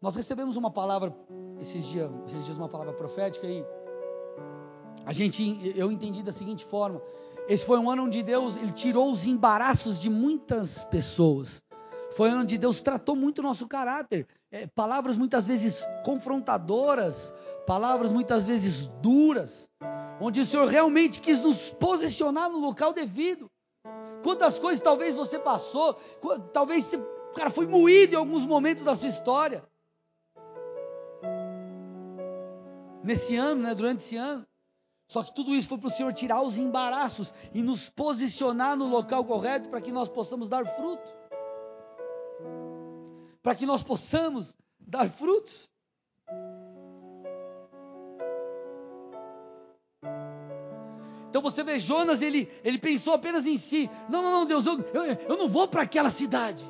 nós 0.00 0.14
recebemos 0.14 0.56
uma 0.56 0.70
palavra 0.70 1.14
esses 1.60 1.86
dias, 1.86 2.10
esses 2.26 2.44
dias 2.44 2.58
uma 2.58 2.68
palavra 2.68 2.92
profética 2.92 3.46
aí. 3.46 3.64
A 5.04 5.12
gente, 5.12 5.72
eu 5.76 5.90
entendi 5.90 6.22
da 6.22 6.32
seguinte 6.32 6.64
forma: 6.64 7.00
esse 7.48 7.64
foi 7.64 7.78
um 7.78 7.90
ano 7.90 8.04
onde 8.04 8.22
Deus 8.22 8.56
ele 8.56 8.72
tirou 8.72 9.10
os 9.10 9.26
embaraços 9.26 10.00
de 10.00 10.10
muitas 10.10 10.84
pessoas. 10.84 11.62
Foi 12.12 12.28
um 12.28 12.32
ano 12.32 12.42
onde 12.42 12.58
Deus 12.58 12.82
tratou 12.82 13.14
muito 13.14 13.38
o 13.38 13.42
nosso 13.42 13.66
caráter. 13.68 14.26
É, 14.50 14.66
palavras 14.66 15.16
muitas 15.16 15.48
vezes 15.48 15.84
confrontadoras, 16.04 17.32
palavras 17.66 18.12
muitas 18.12 18.46
vezes 18.46 18.86
duras, 19.02 19.68
onde 20.20 20.40
o 20.40 20.46
Senhor 20.46 20.66
realmente 20.66 21.20
quis 21.20 21.42
nos 21.42 21.70
posicionar 21.70 22.50
no 22.50 22.58
local 22.58 22.92
devido. 22.92 23.50
Quantas 24.22 24.58
coisas 24.58 24.82
talvez 24.82 25.16
você 25.16 25.38
passou, 25.38 25.94
talvez 26.52 26.84
você, 26.84 26.98
cara, 27.34 27.50
foi 27.50 27.66
moído 27.66 28.14
em 28.14 28.18
alguns 28.18 28.44
momentos 28.44 28.82
da 28.82 28.96
sua 28.96 29.08
história. 29.08 29.62
Nesse 33.06 33.36
ano, 33.36 33.62
né, 33.62 33.74
durante 33.74 34.00
esse 34.00 34.16
ano. 34.16 34.46
Só 35.08 35.22
que 35.22 35.32
tudo 35.32 35.54
isso 35.54 35.68
foi 35.68 35.78
para 35.78 35.86
o 35.86 35.90
Senhor 35.90 36.12
tirar 36.12 36.42
os 36.42 36.58
embaraços 36.58 37.32
e 37.54 37.62
nos 37.62 37.88
posicionar 37.88 38.76
no 38.76 38.86
local 38.88 39.24
correto 39.24 39.68
para 39.68 39.80
que 39.80 39.92
nós 39.92 40.08
possamos 40.08 40.48
dar 40.48 40.66
fruto. 40.66 41.06
Para 43.40 43.54
que 43.54 43.64
nós 43.64 43.84
possamos 43.84 44.52
dar 44.80 45.08
frutos. 45.08 45.70
Então 51.28 51.40
você 51.40 51.62
vê 51.62 51.78
Jonas, 51.78 52.22
ele, 52.22 52.50
ele 52.64 52.78
pensou 52.78 53.14
apenas 53.14 53.46
em 53.46 53.58
si. 53.58 53.88
Não, 54.08 54.22
não, 54.22 54.32
não, 54.32 54.46
Deus, 54.46 54.66
eu, 54.66 54.80
eu, 54.92 55.04
eu 55.04 55.36
não 55.36 55.46
vou 55.46 55.68
para 55.68 55.82
aquela 55.82 56.08
cidade. 56.08 56.64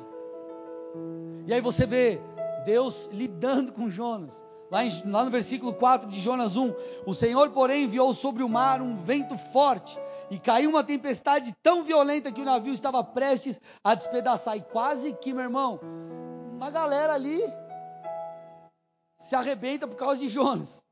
E 1.47 1.53
aí 1.53 1.61
você 1.61 1.87
vê 1.87 2.19
Deus 2.65 3.09
lidando 3.11 3.73
com 3.73 3.89
Jonas. 3.89 4.46
Lá, 4.69 4.83
em, 4.83 4.89
lá 5.09 5.23
no 5.23 5.31
versículo 5.31 5.73
4 5.73 6.09
de 6.09 6.19
Jonas 6.19 6.55
1: 6.55 6.73
O 7.05 7.13
Senhor, 7.13 7.49
porém, 7.51 7.83
enviou 7.83 8.13
sobre 8.13 8.43
o 8.43 8.49
mar 8.49 8.81
um 8.81 8.95
vento 8.95 9.37
forte, 9.37 9.97
e 10.29 10.37
caiu 10.37 10.69
uma 10.69 10.83
tempestade 10.83 11.55
tão 11.63 11.83
violenta 11.83 12.31
que 12.31 12.41
o 12.41 12.45
navio 12.45 12.73
estava 12.73 13.03
prestes 13.03 13.59
a 13.83 13.95
despedaçar. 13.95 14.57
E 14.57 14.61
quase 14.61 15.13
que, 15.13 15.33
meu 15.33 15.43
irmão, 15.43 15.79
uma 16.51 16.69
galera 16.69 17.13
ali 17.13 17.41
se 19.19 19.35
arrebenta 19.35 19.87
por 19.87 19.95
causa 19.95 20.19
de 20.19 20.29
Jonas. 20.29 20.83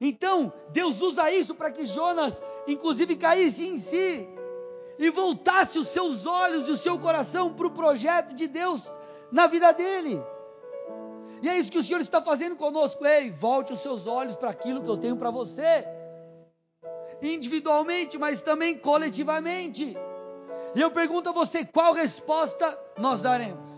Então, 0.00 0.52
Deus 0.70 1.00
usa 1.00 1.30
isso 1.30 1.54
para 1.54 1.70
que 1.70 1.84
Jonas, 1.84 2.42
inclusive, 2.66 3.16
caísse 3.16 3.64
em 3.64 3.78
si 3.78 4.28
e 4.98 5.10
voltasse 5.10 5.78
os 5.78 5.88
seus 5.88 6.26
olhos 6.26 6.66
e 6.68 6.72
o 6.72 6.76
seu 6.76 6.98
coração 6.98 7.52
para 7.52 7.66
o 7.66 7.70
projeto 7.70 8.34
de 8.34 8.48
Deus 8.48 8.90
na 9.30 9.46
vida 9.46 9.72
dele. 9.72 10.20
E 11.42 11.48
é 11.48 11.58
isso 11.58 11.72
que 11.72 11.78
o 11.78 11.82
Senhor 11.82 12.00
está 12.00 12.22
fazendo 12.22 12.54
conosco. 12.54 13.04
Ei, 13.04 13.30
volte 13.30 13.72
os 13.72 13.80
seus 13.80 14.06
olhos 14.06 14.36
para 14.36 14.50
aquilo 14.50 14.80
que 14.80 14.88
eu 14.88 14.96
tenho 14.96 15.16
para 15.16 15.30
você, 15.30 15.84
individualmente, 17.20 18.16
mas 18.16 18.42
também 18.42 18.78
coletivamente. 18.78 19.96
E 20.74 20.80
eu 20.80 20.90
pergunto 20.90 21.28
a 21.28 21.32
você: 21.32 21.64
qual 21.64 21.92
resposta 21.92 22.78
nós 22.96 23.20
daremos? 23.20 23.72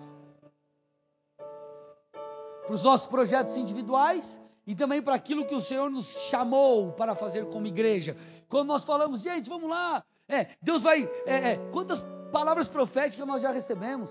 Para 2.67 2.75
os 2.75 2.83
nossos 2.83 3.07
projetos 3.09 3.57
individuais 3.57 4.41
e 4.67 4.75
também 4.75 5.01
para 5.01 5.15
aquilo 5.15 5.47
que 5.47 5.55
o 5.55 5.61
Senhor 5.61 5.91
nos 5.91 6.07
chamou 6.29 6.93
para 6.93 7.15
fazer 7.15 7.47
como 7.47 7.67
igreja. 7.67 8.17
Quando 8.49 8.69
nós 8.69 8.85
falamos, 8.85 9.23
gente, 9.23 9.49
vamos 9.49 9.71
lá, 9.71 10.05
é, 10.29 10.49
Deus 10.61 10.83
vai. 10.83 11.11
É, 11.27 11.53
é, 11.53 11.57
quantas 11.73 12.05
palavras 12.31 12.69
proféticas 12.69 13.27
nós 13.27 13.41
já 13.41 13.51
recebemos? 13.51 14.11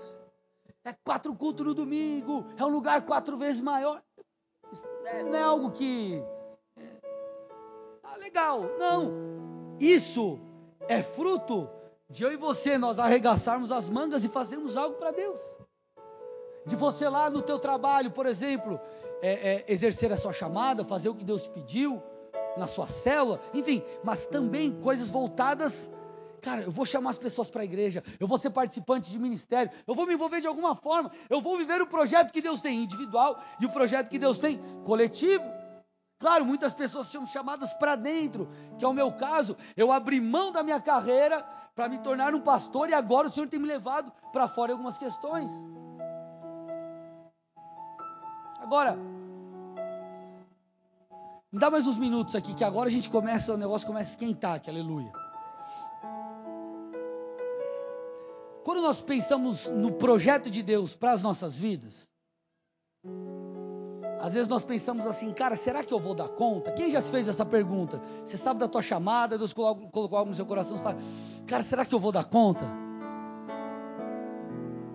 É 0.84 0.92
quatro 0.92 1.34
cultos 1.34 1.64
no 1.64 1.72
domingo, 1.72 2.44
é 2.58 2.64
um 2.64 2.68
lugar 2.68 3.02
quatro 3.02 3.38
vezes 3.38 3.62
maior. 3.62 4.02
é, 5.06 5.24
não 5.24 5.34
é 5.34 5.42
algo 5.42 5.70
que. 5.70 6.22
Ah, 8.02 8.16
legal. 8.18 8.62
Não. 8.78 9.10
Isso 9.80 10.38
é 10.86 11.02
fruto 11.02 11.68
de 12.08 12.22
eu 12.22 12.32
e 12.32 12.36
você 12.36 12.76
nós 12.76 12.98
arregaçarmos 12.98 13.72
as 13.72 13.88
mangas 13.88 14.24
e 14.24 14.28
fazermos 14.28 14.76
algo 14.76 14.96
para 14.96 15.10
Deus. 15.10 15.40
De 16.66 16.76
você 16.76 17.08
lá 17.08 17.30
no 17.30 17.40
teu 17.40 17.58
trabalho, 17.58 18.10
por 18.10 18.26
exemplo, 18.26 18.78
é, 19.22 19.32
é, 19.32 19.64
exercer 19.68 20.12
a 20.12 20.16
sua 20.18 20.32
chamada, 20.32 20.84
fazer 20.84 21.08
o 21.08 21.14
que 21.14 21.24
Deus 21.24 21.46
pediu, 21.46 22.02
na 22.56 22.66
sua 22.66 22.86
célula, 22.86 23.40
enfim, 23.52 23.82
mas 24.02 24.26
também 24.26 24.70
coisas 24.80 25.10
voltadas 25.10 25.90
Cara, 26.44 26.60
eu 26.60 26.70
vou 26.70 26.84
chamar 26.84 27.08
as 27.08 27.16
pessoas 27.16 27.48
para 27.48 27.62
a 27.62 27.64
igreja, 27.64 28.04
eu 28.20 28.28
vou 28.28 28.36
ser 28.36 28.50
participante 28.50 29.10
de 29.10 29.18
ministério, 29.18 29.72
eu 29.86 29.94
vou 29.94 30.06
me 30.06 30.12
envolver 30.12 30.42
de 30.42 30.46
alguma 30.46 30.76
forma, 30.76 31.10
eu 31.30 31.40
vou 31.40 31.56
viver 31.56 31.80
o 31.80 31.86
projeto 31.86 32.34
que 32.34 32.42
Deus 32.42 32.60
tem 32.60 32.82
individual 32.82 33.42
e 33.58 33.64
o 33.64 33.70
projeto 33.70 34.10
que 34.10 34.18
Deus 34.18 34.38
tem 34.38 34.60
coletivo. 34.84 35.50
Claro, 36.18 36.44
muitas 36.44 36.74
pessoas 36.74 37.06
são 37.06 37.24
chamadas 37.24 37.72
para 37.72 37.96
dentro, 37.96 38.50
que 38.78 38.84
é 38.84 38.88
o 38.88 38.92
meu 38.92 39.10
caso. 39.12 39.56
Eu 39.74 39.90
abri 39.90 40.20
mão 40.20 40.52
da 40.52 40.62
minha 40.62 40.78
carreira 40.78 41.42
para 41.74 41.88
me 41.88 41.98
tornar 42.00 42.34
um 42.34 42.40
pastor 42.42 42.90
e 42.90 42.94
agora 42.94 43.28
o 43.28 43.30
Senhor 43.30 43.48
tem 43.48 43.58
me 43.58 43.66
levado 43.66 44.12
para 44.30 44.46
fora 44.46 44.70
em 44.70 44.74
algumas 44.74 44.98
questões. 44.98 45.50
Agora, 48.60 48.98
me 51.50 51.58
dá 51.58 51.70
mais 51.70 51.86
uns 51.86 51.96
minutos 51.96 52.34
aqui, 52.34 52.52
que 52.52 52.64
agora 52.64 52.90
a 52.90 52.92
gente 52.92 53.08
começa, 53.08 53.54
o 53.54 53.56
negócio 53.56 53.86
começa 53.86 54.10
a 54.10 54.12
esquentar, 54.12 54.60
que 54.60 54.68
aleluia. 54.68 55.23
Quando 58.64 58.80
nós 58.80 59.02
pensamos 59.02 59.68
no 59.68 59.92
projeto 59.92 60.50
de 60.50 60.62
Deus 60.62 60.96
para 60.96 61.12
as 61.12 61.20
nossas 61.20 61.58
vidas, 61.58 62.08
às 64.18 64.32
vezes 64.32 64.48
nós 64.48 64.64
pensamos 64.64 65.06
assim, 65.06 65.30
cara, 65.32 65.54
será 65.54 65.84
que 65.84 65.92
eu 65.92 66.00
vou 66.00 66.14
dar 66.14 66.30
conta? 66.30 66.72
Quem 66.72 66.88
já 66.88 67.02
fez 67.02 67.28
essa 67.28 67.44
pergunta? 67.44 68.00
Você 68.24 68.38
sabe 68.38 68.58
da 68.58 68.66
tua 68.66 68.80
chamada, 68.80 69.36
Deus 69.36 69.52
colocou 69.52 70.16
algo 70.16 70.30
no 70.30 70.34
seu 70.34 70.46
coração, 70.46 70.78
você 70.78 70.82
fala, 70.82 70.96
cara, 71.46 71.62
será 71.62 71.84
que 71.84 71.94
eu 71.94 71.98
vou 71.98 72.10
dar 72.10 72.24
conta? 72.24 72.64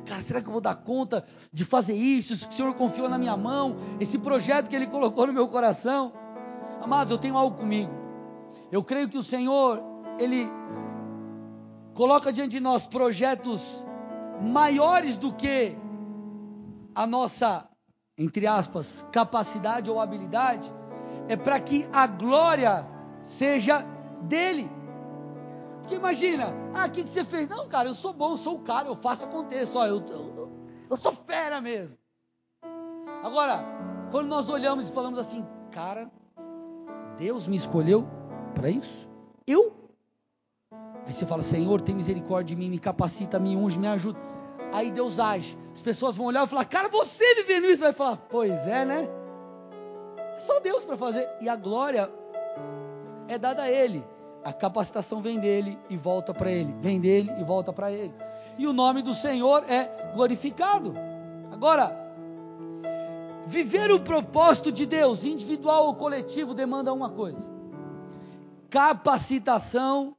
Cara, 0.03 0.21
será 0.23 0.41
que 0.41 0.47
eu 0.47 0.51
vou 0.51 0.61
dar 0.61 0.75
conta 0.75 1.23
de 1.53 1.63
fazer 1.63 1.93
isso? 1.93 2.33
O 2.33 2.51
Senhor 2.51 2.73
confiou 2.73 3.07
na 3.07 3.19
minha 3.19 3.37
mão, 3.37 3.75
esse 3.99 4.17
projeto 4.17 4.67
que 4.67 4.75
Ele 4.75 4.87
colocou 4.87 5.27
no 5.27 5.33
meu 5.33 5.47
coração. 5.47 6.11
Amados, 6.81 7.11
eu 7.11 7.19
tenho 7.19 7.37
algo 7.37 7.55
comigo. 7.55 7.91
Eu 8.71 8.83
creio 8.83 9.07
que 9.07 9.17
o 9.19 9.23
Senhor, 9.23 9.79
Ele 10.17 10.49
coloca 11.99 12.31
diante 12.31 12.51
de 12.51 12.61
nós 12.61 12.87
projetos 12.87 13.85
maiores 14.41 15.17
do 15.17 15.33
que 15.33 15.75
a 16.95 17.05
nossa, 17.05 17.67
entre 18.17 18.47
aspas, 18.47 19.05
capacidade 19.11 19.91
ou 19.91 19.99
habilidade, 19.99 20.71
é 21.27 21.35
para 21.35 21.59
que 21.59 21.85
a 21.91 22.07
glória 22.07 22.87
seja 23.21 23.85
dele. 24.21 24.71
Porque 25.79 25.95
imagina, 25.95 26.53
ah, 26.73 26.85
o 26.85 26.89
que, 26.89 27.03
que 27.03 27.09
você 27.09 27.25
fez? 27.25 27.49
Não, 27.49 27.67
cara, 27.67 27.89
eu 27.89 27.93
sou 27.93 28.13
bom, 28.13 28.31
eu 28.31 28.37
sou 28.37 28.55
o 28.55 28.61
cara, 28.61 28.87
eu 28.87 28.95
faço 28.95 29.25
acontecer, 29.25 29.77
ó, 29.77 29.85
eu, 29.85 29.97
eu, 30.07 30.49
eu 30.89 30.95
sou 30.95 31.11
fera 31.11 31.59
mesmo. 31.59 31.97
Agora, 33.21 33.61
quando 34.09 34.27
nós 34.27 34.47
olhamos 34.47 34.89
e 34.89 34.93
falamos 34.93 35.19
assim, 35.19 35.45
cara, 35.69 36.09
Deus 37.17 37.45
me 37.45 37.57
escolheu 37.57 38.07
para 38.55 38.69
isso? 38.69 39.05
Eu? 39.45 39.78
Aí 41.09 41.15
você 41.15 41.25
fala, 41.25 41.41
Senhor, 41.41 41.81
tem 41.81 41.95
misericórdia 41.95 42.55
de 42.55 42.61
mim, 42.61 42.69
me 42.69 42.77
capacita, 42.77 43.39
me 43.39 43.57
unge, 43.57 43.79
me 43.79 43.87
ajuda. 43.87 44.19
Aí 44.71 44.91
Deus 44.91 45.19
age. 45.19 45.57
As 45.73 45.81
pessoas 45.81 46.15
vão 46.15 46.27
olhar 46.27 46.45
e 46.45 46.47
falar, 46.47 46.65
cara, 46.65 46.87
você 46.87 47.33
vivendo 47.33 47.65
isso, 47.65 47.81
vai 47.81 47.91
falar, 47.91 48.17
pois 48.29 48.67
é, 48.67 48.85
né? 48.85 49.09
É 50.35 50.39
só 50.39 50.59
Deus 50.59 50.85
para 50.85 50.95
fazer. 50.95 51.27
E 51.41 51.49
a 51.49 51.55
glória 51.55 52.07
é 53.27 53.39
dada 53.39 53.63
a 53.63 53.71
Ele. 53.71 54.05
A 54.43 54.53
capacitação 54.53 55.19
vem 55.19 55.39
dele 55.39 55.79
e 55.89 55.97
volta 55.97 56.31
para 56.31 56.51
Ele. 56.51 56.75
Vem 56.79 57.01
dele 57.01 57.33
e 57.39 57.43
volta 57.43 57.73
para 57.73 57.91
Ele. 57.91 58.13
E 58.59 58.67
o 58.67 58.71
nome 58.71 59.01
do 59.01 59.15
Senhor 59.15 59.63
é 59.67 60.11
glorificado. 60.13 60.93
Agora, 61.51 61.91
viver 63.47 63.89
o 63.89 63.99
propósito 63.99 64.71
de 64.71 64.85
Deus, 64.85 65.25
individual 65.25 65.87
ou 65.87 65.95
coletivo, 65.95 66.53
demanda 66.53 66.93
uma 66.93 67.09
coisa: 67.09 67.49
capacitação 68.69 70.15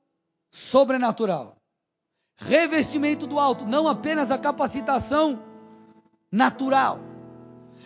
sobrenatural. 0.51 1.57
Revestimento 2.37 3.27
do 3.27 3.39
alto, 3.39 3.67
não 3.67 3.87
apenas 3.87 4.31
a 4.31 4.39
capacitação 4.39 5.43
natural. 6.33 6.99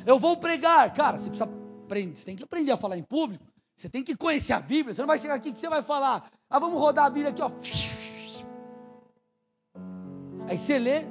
Eu 0.07 0.19
vou 0.19 0.37
pregar, 0.37 0.93
cara, 0.93 1.19
você 1.19 1.29
precisa 1.29 1.51
aprender, 1.85 2.15
você 2.15 2.25
tem 2.25 2.37
que 2.37 2.45
aprender 2.45 2.73
a 2.73 2.77
falar 2.77 2.97
em 2.97 3.03
público. 3.03 3.45
Você 3.77 3.89
tem 3.89 4.05
que 4.05 4.17
conhecer 4.17 4.53
a 4.53 4.61
Bíblia. 4.61 4.95
Você 4.95 5.03
não 5.03 5.09
vai 5.09 5.19
chegar 5.19 5.35
aqui 5.35 5.53
que 5.53 5.59
você 5.59 5.69
vai 5.69 5.83
falar. 5.83 6.31
Ah, 6.49 6.59
vamos 6.59 6.81
rodar 6.81 7.07
a 7.07 7.11
Bíblia 7.11 7.31
aqui, 7.31 7.43
ó. 7.43 7.51
Aí 10.49 10.57
você 10.57 10.79
lê. 10.79 11.03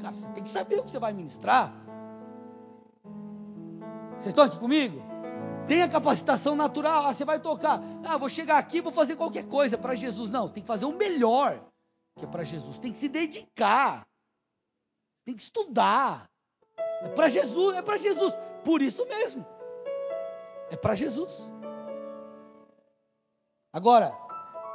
Cara, 0.00 0.14
você 0.14 0.28
tem 0.30 0.42
que 0.42 0.50
saber 0.50 0.80
o 0.80 0.84
que 0.84 0.90
você 0.90 0.98
vai 0.98 1.12
ministrar. 1.12 1.72
Vocês 4.12 4.28
estão 4.28 4.44
aqui 4.44 4.58
comigo? 4.58 5.09
Tem 5.70 5.82
a 5.82 5.88
capacitação 5.88 6.56
natural, 6.56 7.06
ah, 7.06 7.14
você 7.14 7.24
vai 7.24 7.38
tocar. 7.38 7.80
Ah, 8.04 8.16
vou 8.16 8.28
chegar 8.28 8.58
aqui 8.58 8.80
vou 8.80 8.90
fazer 8.90 9.14
qualquer 9.14 9.46
coisa 9.46 9.78
para 9.78 9.94
Jesus. 9.94 10.28
Não, 10.28 10.48
você 10.48 10.54
tem 10.54 10.64
que 10.64 10.66
fazer 10.66 10.84
o 10.84 10.92
melhor 10.92 11.64
que 12.18 12.24
é 12.24 12.28
para 12.28 12.42
Jesus. 12.42 12.76
Tem 12.80 12.90
que 12.90 12.98
se 12.98 13.08
dedicar. 13.08 14.04
Tem 15.24 15.32
que 15.32 15.42
estudar. 15.42 16.28
É 17.02 17.08
para 17.10 17.28
Jesus, 17.28 17.76
é 17.76 17.82
para 17.82 17.96
Jesus. 17.96 18.34
Por 18.64 18.82
isso 18.82 19.06
mesmo. 19.06 19.46
É 20.72 20.76
para 20.76 20.96
Jesus. 20.96 21.48
Agora, 23.72 24.12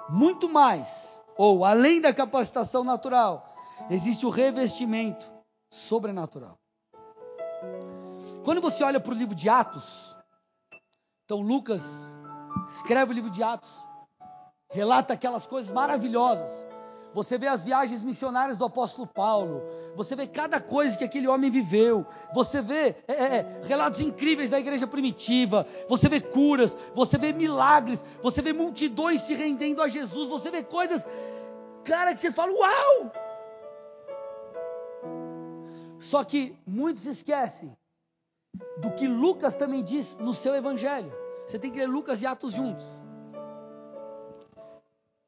muito 0.07 0.47
mais, 0.47 1.21
ou 1.35 1.65
além 1.65 1.99
da 1.99 2.13
capacitação 2.13 2.85
natural, 2.85 3.53
existe 3.89 4.25
o 4.25 4.29
revestimento 4.29 5.29
sobrenatural. 5.69 6.57
Quando 8.45 8.61
você 8.61 8.81
olha 8.81 9.01
para 9.01 9.11
o 9.11 9.17
livro 9.17 9.35
de 9.35 9.49
Atos, 9.49 10.04
então 11.25 11.41
Lucas 11.41 11.81
escreve 12.69 13.11
o 13.11 13.13
livro 13.15 13.31
de 13.31 13.41
Atos, 13.41 13.83
relata 14.69 15.13
aquelas 15.13 15.47
coisas 15.47 15.71
maravilhosas. 15.71 16.65
Você 17.15 17.37
vê 17.37 17.47
as 17.47 17.63
viagens 17.63 18.03
missionárias 18.03 18.57
do 18.57 18.65
apóstolo 18.65 19.07
Paulo, 19.07 19.63
você 19.95 20.15
vê 20.15 20.27
cada 20.27 20.61
coisa 20.61 20.97
que 20.97 21.03
aquele 21.03 21.27
homem 21.27 21.49
viveu, 21.49 22.05
você 22.33 22.61
vê 22.61 22.95
é, 23.07 23.13
é, 23.13 23.15
é 23.15 23.61
relatos 23.63 24.01
incríveis 24.01 24.49
da 24.49 24.59
igreja 24.59 24.85
primitiva, 24.85 25.65
você 25.87 26.09
vê 26.09 26.19
curas, 26.19 26.77
você 26.93 27.17
vê 27.17 27.31
milagres, 27.31 28.03
você 28.21 28.41
vê 28.41 28.51
multidões 28.51 29.21
se 29.21 29.33
rendendo 29.33 29.81
a 29.81 29.87
Jesus, 29.87 30.29
você 30.29 30.51
vê 30.51 30.61
coisas, 30.61 31.07
cara, 31.85 32.13
que 32.13 32.19
você 32.19 32.31
fala, 32.31 32.51
uau! 32.51 33.11
Só 36.01 36.23
que 36.23 36.55
muitos 36.67 37.05
esquecem 37.07 37.75
do 38.77 38.91
que 38.91 39.07
Lucas 39.07 39.55
também 39.55 39.83
diz 39.83 40.15
no 40.17 40.33
seu 40.33 40.55
evangelho. 40.55 41.11
Você 41.47 41.59
tem 41.59 41.71
que 41.71 41.79
ler 41.79 41.87
Lucas 41.87 42.21
e 42.21 42.25
Atos 42.25 42.53
juntos. 42.53 42.85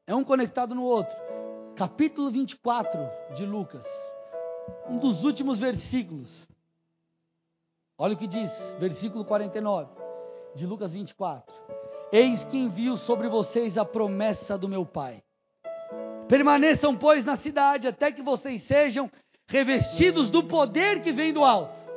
É 0.06 0.14
um 0.14 0.24
conectado 0.24 0.74
no 0.74 0.82
outro. 0.82 1.16
Capítulo 1.76 2.30
24 2.30 2.98
de 3.34 3.46
Lucas, 3.46 3.86
um 4.88 4.98
dos 4.98 5.24
últimos 5.24 5.58
versículos. 5.58 6.48
Olha 7.96 8.14
o 8.14 8.16
que 8.16 8.26
diz, 8.26 8.76
versículo 8.80 9.24
49 9.24 9.90
de 10.54 10.66
Lucas 10.66 10.92
24. 10.92 11.54
Eis 12.10 12.42
que 12.42 12.56
envio 12.56 12.96
sobre 12.96 13.28
vocês 13.28 13.78
a 13.78 13.84
promessa 13.84 14.58
do 14.58 14.68
meu 14.68 14.84
Pai. 14.84 15.22
Permaneçam, 16.26 16.96
pois, 16.96 17.24
na 17.24 17.36
cidade, 17.36 17.86
até 17.86 18.10
que 18.10 18.22
vocês 18.22 18.62
sejam 18.62 19.10
revestidos 19.46 20.30
do 20.30 20.42
poder 20.42 21.00
que 21.00 21.12
vem 21.12 21.32
do 21.32 21.44
alto. 21.44 21.87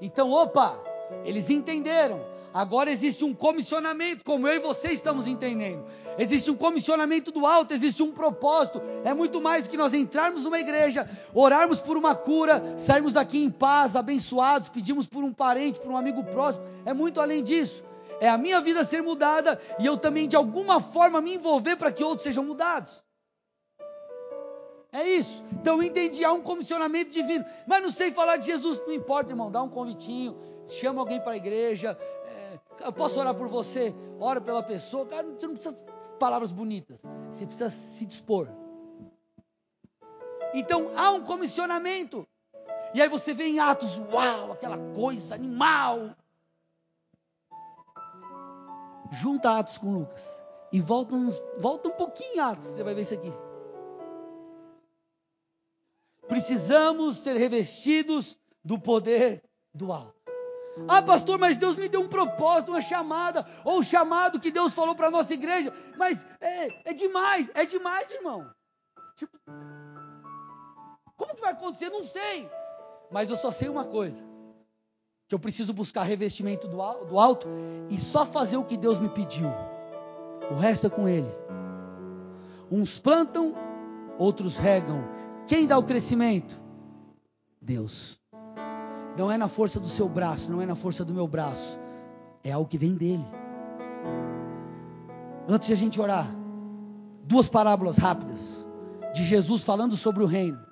Então, 0.00 0.30
opa, 0.30 0.78
eles 1.24 1.50
entenderam. 1.50 2.24
Agora 2.52 2.90
existe 2.90 3.24
um 3.24 3.32
comissionamento, 3.32 4.24
como 4.24 4.48
eu 4.48 4.54
e 4.54 4.58
você 4.58 4.88
estamos 4.88 5.28
entendendo. 5.28 5.84
Existe 6.18 6.50
um 6.50 6.56
comissionamento 6.56 7.30
do 7.30 7.46
alto, 7.46 7.72
existe 7.72 8.02
um 8.02 8.10
propósito. 8.10 8.82
É 9.04 9.14
muito 9.14 9.40
mais 9.40 9.64
do 9.64 9.70
que 9.70 9.76
nós 9.76 9.94
entrarmos 9.94 10.42
numa 10.42 10.58
igreja, 10.58 11.08
orarmos 11.32 11.80
por 11.80 11.96
uma 11.96 12.14
cura, 12.14 12.76
sairmos 12.76 13.12
daqui 13.12 13.44
em 13.44 13.50
paz, 13.50 13.94
abençoados, 13.94 14.68
pedimos 14.68 15.06
por 15.06 15.22
um 15.22 15.32
parente, 15.32 15.78
por 15.78 15.92
um 15.92 15.96
amigo 15.96 16.24
próximo. 16.24 16.64
É 16.84 16.92
muito 16.92 17.20
além 17.20 17.42
disso. 17.42 17.84
É 18.20 18.28
a 18.28 18.36
minha 18.36 18.60
vida 18.60 18.84
ser 18.84 19.00
mudada 19.00 19.60
e 19.78 19.86
eu 19.86 19.96
também, 19.96 20.26
de 20.26 20.34
alguma 20.34 20.80
forma, 20.80 21.20
me 21.20 21.34
envolver 21.34 21.76
para 21.76 21.92
que 21.92 22.02
outros 22.02 22.24
sejam 22.24 22.44
mudados. 22.44 23.04
É 24.92 25.08
isso. 25.08 25.42
Então 25.52 25.76
eu 25.76 25.82
entendi, 25.82 26.24
há 26.24 26.32
um 26.32 26.40
comissionamento 26.40 27.10
divino. 27.10 27.44
Mas 27.66 27.82
não 27.82 27.90
sei 27.90 28.10
falar 28.10 28.36
de 28.36 28.46
Jesus. 28.46 28.80
Não 28.86 28.92
importa, 28.92 29.30
irmão, 29.30 29.50
dá 29.50 29.62
um 29.62 29.68
convitinho, 29.68 30.36
chama 30.68 31.00
alguém 31.00 31.20
para 31.20 31.32
a 31.32 31.36
igreja. 31.36 31.96
É, 32.26 32.58
eu 32.80 32.92
posso 32.92 33.20
orar 33.20 33.34
por 33.34 33.48
você, 33.48 33.94
ora 34.18 34.40
pela 34.40 34.62
pessoa. 34.62 35.06
Cara, 35.06 35.26
você 35.26 35.46
não 35.46 35.54
precisa 35.54 35.74
de 35.74 35.84
palavras 36.18 36.50
bonitas. 36.50 37.02
Você 37.30 37.46
precisa 37.46 37.70
se 37.70 38.04
dispor. 38.04 38.48
Então 40.52 40.90
há 40.96 41.10
um 41.12 41.22
comissionamento. 41.22 42.26
E 42.92 43.00
aí 43.00 43.08
você 43.08 43.32
vê 43.32 43.44
em 43.44 43.60
Atos, 43.60 43.96
uau, 44.12 44.52
aquela 44.52 44.78
coisa 44.94 45.34
animal. 45.34 46.16
junta 49.12 49.58
Atos 49.58 49.78
com 49.78 49.92
Lucas 49.92 50.40
e 50.72 50.80
volta, 50.80 51.14
uns, 51.14 51.40
volta 51.58 51.88
um 51.88 51.92
pouquinho 51.92 52.36
em 52.36 52.38
Atos, 52.38 52.66
você 52.66 52.82
vai 52.82 52.94
ver 52.94 53.02
isso 53.02 53.14
aqui. 53.14 53.32
Precisamos 56.30 57.18
ser 57.18 57.36
revestidos 57.36 58.38
do 58.64 58.78
poder 58.78 59.42
do 59.74 59.92
alto. 59.92 60.14
Ah, 60.88 61.02
pastor, 61.02 61.38
mas 61.38 61.56
Deus 61.56 61.76
me 61.76 61.88
deu 61.88 62.00
um 62.00 62.08
propósito, 62.08 62.70
uma 62.70 62.80
chamada, 62.80 63.44
ou 63.64 63.80
um 63.80 63.82
chamado 63.82 64.38
que 64.38 64.50
Deus 64.50 64.72
falou 64.72 64.94
para 64.94 65.08
a 65.08 65.10
nossa 65.10 65.34
igreja, 65.34 65.72
mas 65.98 66.24
é, 66.40 66.90
é 66.90 66.92
demais, 66.94 67.50
é 67.52 67.66
demais, 67.66 68.10
irmão. 68.12 68.48
Tipo, 69.16 69.36
como 71.16 71.34
que 71.34 71.40
vai 71.40 71.52
acontecer? 71.52 71.90
Não 71.90 72.04
sei. 72.04 72.48
Mas 73.10 73.28
eu 73.28 73.36
só 73.36 73.50
sei 73.50 73.68
uma 73.68 73.84
coisa: 73.84 74.24
que 75.28 75.34
eu 75.34 75.38
preciso 75.38 75.72
buscar 75.72 76.04
revestimento 76.04 76.68
do, 76.68 76.76
do 77.06 77.18
alto 77.18 77.48
e 77.90 77.98
só 77.98 78.24
fazer 78.24 78.56
o 78.56 78.64
que 78.64 78.76
Deus 78.76 79.00
me 79.00 79.08
pediu. 79.08 79.48
O 80.50 80.54
resto 80.54 80.86
é 80.86 80.90
com 80.90 81.08
Ele. 81.08 81.30
Uns 82.70 83.00
plantam, 83.00 83.54
outros 84.16 84.56
regam. 84.56 85.19
Quem 85.50 85.66
dá 85.66 85.76
o 85.76 85.82
crescimento? 85.82 86.62
Deus. 87.60 88.20
Não 89.18 89.32
é 89.32 89.36
na 89.36 89.48
força 89.48 89.80
do 89.80 89.88
seu 89.88 90.08
braço, 90.08 90.48
não 90.48 90.62
é 90.62 90.64
na 90.64 90.76
força 90.76 91.04
do 91.04 91.12
meu 91.12 91.26
braço. 91.26 91.76
É 92.44 92.52
algo 92.52 92.70
que 92.70 92.78
vem 92.78 92.94
dele. 92.94 93.24
Antes 95.48 95.66
de 95.66 95.72
a 95.72 95.76
gente 95.76 96.00
orar, 96.00 96.28
duas 97.24 97.48
parábolas 97.48 97.96
rápidas 97.96 98.64
de 99.12 99.24
Jesus 99.24 99.64
falando 99.64 99.96
sobre 99.96 100.22
o 100.22 100.26
reino. 100.26 100.64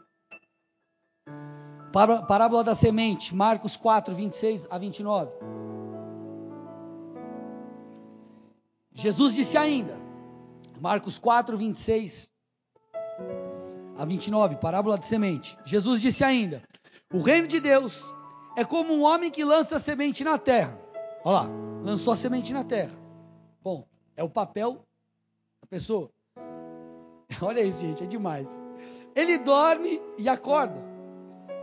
Parábola 2.29 2.63
da 2.63 2.77
semente, 2.77 3.35
Marcos 3.35 3.77
4, 3.77 4.15
26 4.15 4.69
a 4.71 4.79
29. 4.79 5.33
Jesus 8.93 9.35
disse 9.35 9.59
ainda, 9.59 9.97
Marcos 10.81 11.19
4, 11.19 11.57
26 11.57 12.28
a 13.99 14.05
29, 14.05 14.57
parábola 14.57 14.97
da 14.97 15.03
semente. 15.03 15.59
Jesus 15.65 16.01
disse 16.01 16.23
ainda: 16.23 16.63
O 17.13 17.21
reino 17.21 17.49
de 17.49 17.59
Deus 17.59 18.05
é 18.57 18.65
como 18.65 18.95
um 18.95 19.03
homem 19.03 19.29
que 19.29 19.45
lança 19.45 19.81
semente 19.81 20.23
na 20.23 20.39
terra. 20.39 20.79
Olha 21.25 21.41
lá, 21.41 21.51
lançou 21.83 22.13
a 22.13 22.17
semente 22.17 22.53
na 22.53 22.63
terra. 22.63 22.97
Bom, 23.61 23.85
é 24.17 24.23
o 24.23 24.31
papel 24.31 24.85
da 25.61 25.67
pessoa. 25.69 26.09
Olha 27.43 27.61
isso, 27.61 27.81
gente, 27.81 28.05
é 28.05 28.07
demais. 28.07 28.49
Ele 29.17 29.37
dorme 29.37 30.01
e 30.17 30.29
acorda 30.29 30.81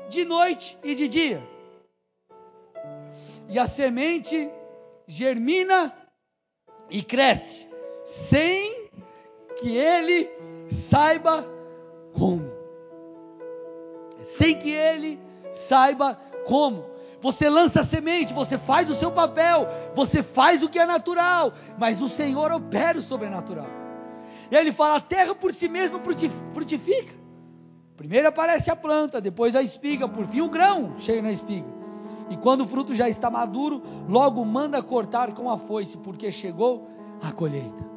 de 0.09 0.25
noite 0.25 0.77
e 0.83 0.93
de 0.93 1.07
dia. 1.07 1.41
E 3.47 3.57
a 3.57 3.65
semente 3.65 4.49
germina 5.07 5.95
e 6.89 7.01
cresce, 7.01 7.65
sem 8.05 8.89
que 9.57 9.77
ele 9.77 10.29
saiba 10.69 11.54
como. 12.17 12.49
Sem 14.21 14.57
que 14.57 14.71
ele 14.71 15.19
saiba 15.53 16.19
como. 16.45 16.85
Você 17.21 17.49
lança 17.49 17.81
a 17.81 17.83
semente, 17.83 18.33
você 18.33 18.57
faz 18.57 18.89
o 18.89 18.95
seu 18.95 19.11
papel, 19.11 19.67
você 19.95 20.21
faz 20.21 20.61
o 20.61 20.69
que 20.69 20.77
é 20.77 20.85
natural, 20.85 21.53
mas 21.77 22.01
o 22.01 22.09
Senhor 22.09 22.51
opera 22.51 22.97
o 22.97 23.01
sobrenatural. 23.01 23.67
E 24.51 24.55
ele 24.55 24.71
fala: 24.71 24.97
a 24.97 25.01
terra 25.01 25.33
por 25.33 25.53
si 25.53 25.67
mesma 25.67 25.99
frutifica. 26.53 27.13
Primeiro 27.97 28.27
aparece 28.27 28.69
a 28.69 28.75
planta, 28.75 29.21
depois 29.21 29.55
a 29.55 29.63
espiga, 29.63 30.07
por 30.07 30.25
fim 30.25 30.41
o 30.41 30.49
grão 30.49 30.95
cheio 30.99 31.23
na 31.23 31.31
espiga. 31.31 31.67
E 32.29 32.35
quando 32.35 32.61
o 32.61 32.67
fruto 32.67 32.93
já 32.93 33.07
está 33.07 33.29
maduro, 33.29 33.81
logo 34.07 34.43
manda 34.43 34.83
cortar 34.83 35.33
com 35.33 35.49
a 35.49 35.57
foice, 35.57 35.97
porque 35.97 36.31
chegou 36.31 36.89
a 37.21 37.31
colheita. 37.31 37.94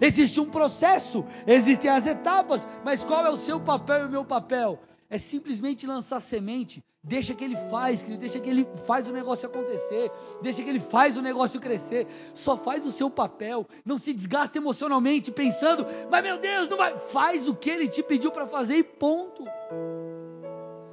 Existe 0.00 0.40
um 0.40 0.50
processo, 0.50 1.24
existem 1.46 1.90
as 1.90 2.06
etapas, 2.06 2.66
mas 2.84 3.04
qual 3.04 3.24
é 3.24 3.30
o 3.30 3.36
seu 3.36 3.60
papel 3.60 4.02
e 4.02 4.06
o 4.06 4.10
meu 4.10 4.24
papel? 4.24 4.78
É 5.08 5.18
simplesmente 5.18 5.86
lançar 5.86 6.18
semente, 6.20 6.82
deixa 7.02 7.34
que 7.34 7.44
ele 7.44 7.56
faz, 7.70 8.02
deixa 8.02 8.40
que 8.40 8.48
ele 8.48 8.66
faz 8.86 9.06
o 9.06 9.12
negócio 9.12 9.48
acontecer, 9.48 10.10
deixa 10.42 10.62
que 10.62 10.68
ele 10.68 10.80
faz 10.80 11.16
o 11.16 11.22
negócio 11.22 11.60
crescer, 11.60 12.06
só 12.34 12.56
faz 12.56 12.86
o 12.86 12.90
seu 12.90 13.10
papel, 13.10 13.66
não 13.84 13.98
se 13.98 14.12
desgasta 14.12 14.58
emocionalmente 14.58 15.30
pensando, 15.30 15.86
mas 16.10 16.22
meu 16.22 16.38
Deus, 16.38 16.68
não 16.68 16.76
vai, 16.76 16.96
faz 16.96 17.46
o 17.46 17.54
que 17.54 17.70
ele 17.70 17.86
te 17.86 18.02
pediu 18.02 18.30
para 18.30 18.46
fazer 18.46 18.76
e 18.76 18.82
ponto. 18.82 19.44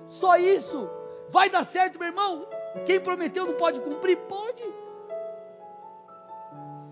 Só 0.07 0.37
isso. 0.37 0.89
Vai 1.29 1.49
dar 1.49 1.63
certo, 1.63 1.97
meu 1.97 2.09
irmão? 2.09 2.45
Quem 2.85 2.99
prometeu 2.99 3.45
não 3.45 3.53
pode 3.53 3.79
cumprir? 3.79 4.17
Pode. 4.17 4.63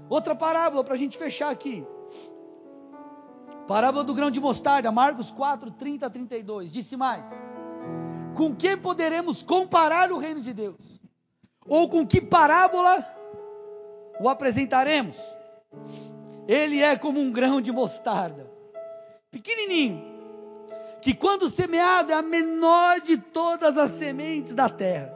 Outra 0.10 0.34
parábola 0.34 0.84
para 0.84 0.94
a 0.94 0.98
gente 0.98 1.18
fechar 1.18 1.52
aqui. 1.52 1.86
Parábola 3.70 4.04
do 4.04 4.16
grão 4.16 4.32
de 4.32 4.40
mostarda, 4.40 4.92
Marcos 4.92 5.30
4, 5.30 5.70
30 5.70 6.08
a 6.08 6.10
32. 6.10 6.72
Disse 6.72 6.98
mais: 6.98 7.30
Com 8.36 8.56
que 8.56 8.76
poderemos 8.76 9.44
comparar 9.44 10.12
o 10.12 10.18
reino 10.18 10.42
de 10.42 10.52
Deus? 10.52 11.00
Ou 11.68 11.88
com 11.88 12.04
que 12.04 12.20
parábola 12.20 13.06
o 14.20 14.28
apresentaremos? 14.28 15.18
Ele 16.48 16.82
é 16.82 16.98
como 16.98 17.20
um 17.20 17.32
grão 17.32 17.62
de 17.62 17.72
mostarda, 17.72 18.52
pequenininho, 19.30 20.04
que 21.00 21.14
quando 21.14 21.48
semeado 21.48 22.12
é 22.12 22.16
a 22.16 22.24
menor 22.24 23.00
de 23.02 23.20
todas 23.20 23.78
as 23.78 23.92
sementes 23.92 24.56
da 24.56 24.68
terra. 24.68 25.14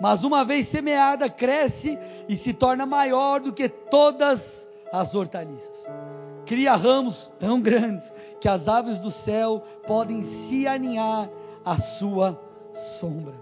Mas 0.00 0.24
uma 0.24 0.44
vez 0.44 0.66
semeada, 0.66 1.30
cresce 1.30 1.96
e 2.28 2.36
se 2.36 2.52
torna 2.52 2.84
maior 2.84 3.38
do 3.38 3.52
que 3.52 3.68
todas 3.68 4.68
as 4.92 5.14
hortaliças 5.14 5.86
cria 6.50 6.74
ramos 6.74 7.30
tão 7.38 7.60
grandes 7.60 8.12
que 8.40 8.48
as 8.48 8.66
aves 8.66 8.98
do 8.98 9.08
céu 9.08 9.62
podem 9.86 10.20
se 10.20 10.66
aninhar 10.66 11.30
à 11.64 11.76
sua 11.76 12.42
sombra. 12.74 13.34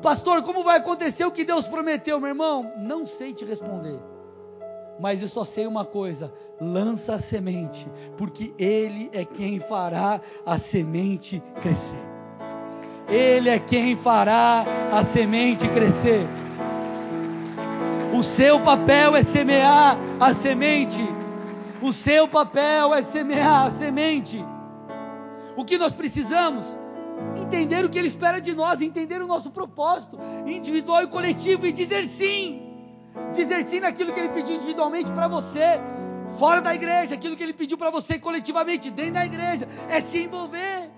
Pastor, 0.00 0.40
como 0.42 0.64
vai 0.64 0.78
acontecer 0.78 1.26
o 1.26 1.30
que 1.30 1.44
Deus 1.44 1.68
prometeu, 1.68 2.18
meu 2.18 2.30
irmão? 2.30 2.72
Não 2.78 3.04
sei 3.04 3.34
te 3.34 3.44
responder. 3.44 4.00
Mas 4.98 5.20
eu 5.20 5.28
só 5.28 5.44
sei 5.44 5.66
uma 5.66 5.84
coisa: 5.84 6.32
lança 6.58 7.16
a 7.16 7.18
semente, 7.18 7.86
porque 8.16 8.54
Ele 8.58 9.10
é 9.12 9.26
quem 9.26 9.60
fará 9.60 10.18
a 10.46 10.56
semente 10.56 11.42
crescer. 11.60 12.00
Ele 13.10 13.50
é 13.50 13.58
quem 13.58 13.94
fará 13.94 14.64
a 14.90 15.04
semente 15.04 15.68
crescer. 15.68 16.26
O 18.18 18.22
seu 18.22 18.58
papel 18.58 19.16
é 19.16 19.22
semear 19.22 19.98
a 20.18 20.32
semente. 20.32 21.17
O 21.80 21.92
seu 21.92 22.26
papel 22.26 22.94
é 22.94 23.02
semear 23.02 23.66
a 23.66 23.70
semente. 23.70 24.44
O 25.56 25.64
que 25.64 25.78
nós 25.78 25.94
precisamos? 25.94 26.66
Entender 27.36 27.84
o 27.84 27.88
que 27.88 27.98
Ele 27.98 28.08
espera 28.08 28.40
de 28.40 28.54
nós, 28.54 28.80
entender 28.80 29.20
o 29.22 29.26
nosso 29.26 29.50
propósito 29.50 30.18
individual 30.46 31.02
e 31.02 31.06
coletivo 31.06 31.66
e 31.66 31.72
dizer 31.72 32.04
sim. 32.04 32.62
Dizer 33.32 33.62
sim 33.64 33.80
naquilo 33.80 34.12
que 34.12 34.20
Ele 34.20 34.28
pediu 34.28 34.56
individualmente 34.56 35.10
para 35.12 35.28
você, 35.28 35.80
fora 36.36 36.60
da 36.60 36.74
igreja, 36.74 37.14
aquilo 37.14 37.36
que 37.36 37.42
Ele 37.42 37.52
pediu 37.52 37.78
para 37.78 37.90
você 37.90 38.18
coletivamente, 38.18 38.90
dentro 38.90 39.14
da 39.14 39.26
igreja, 39.26 39.68
é 39.88 40.00
se 40.00 40.22
envolver. 40.24 40.90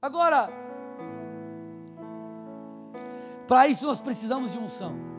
Agora, 0.00 0.50
para 3.48 3.68
isso 3.68 3.86
nós 3.86 4.00
precisamos 4.00 4.52
de 4.52 4.58
unção. 4.58 5.13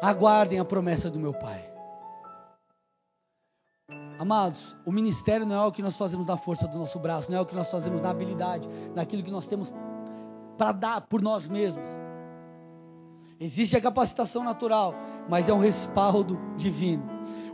Aguardem 0.00 0.60
a 0.60 0.64
promessa 0.64 1.10
do 1.10 1.18
meu 1.18 1.32
Pai. 1.32 1.64
Amados, 4.18 4.76
o 4.84 4.90
ministério 4.90 5.46
não 5.46 5.54
é 5.56 5.66
o 5.66 5.72
que 5.72 5.82
nós 5.82 5.96
fazemos 5.96 6.26
na 6.26 6.36
força 6.36 6.66
do 6.66 6.78
nosso 6.78 6.98
braço, 6.98 7.30
não 7.30 7.38
é 7.38 7.40
o 7.40 7.46
que 7.46 7.54
nós 7.54 7.70
fazemos 7.70 8.00
na 8.00 8.10
habilidade, 8.10 8.68
naquilo 8.94 9.22
que 9.22 9.30
nós 9.30 9.46
temos 9.46 9.72
para 10.56 10.72
dar 10.72 11.00
por 11.02 11.22
nós 11.22 11.46
mesmos. 11.48 11.86
Existe 13.40 13.76
a 13.76 13.80
capacitação 13.80 14.42
natural, 14.42 14.92
mas 15.28 15.48
é 15.48 15.52
um 15.54 15.60
respaldo 15.60 16.36
divino. 16.56 17.04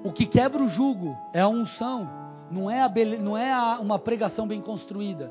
O 0.03 0.11
que 0.11 0.25
quebra 0.25 0.63
o 0.63 0.69
jugo 0.69 1.15
é 1.35 1.41
a 1.41 1.49
unção, 1.49 2.09
não 2.51 2.71
é, 2.71 2.81
a 2.81 2.91
não 3.21 3.37
é 3.37 3.53
a... 3.53 3.79
uma 3.81 3.99
pregação 3.99 4.49
bem 4.49 4.63
construída. 4.63 5.31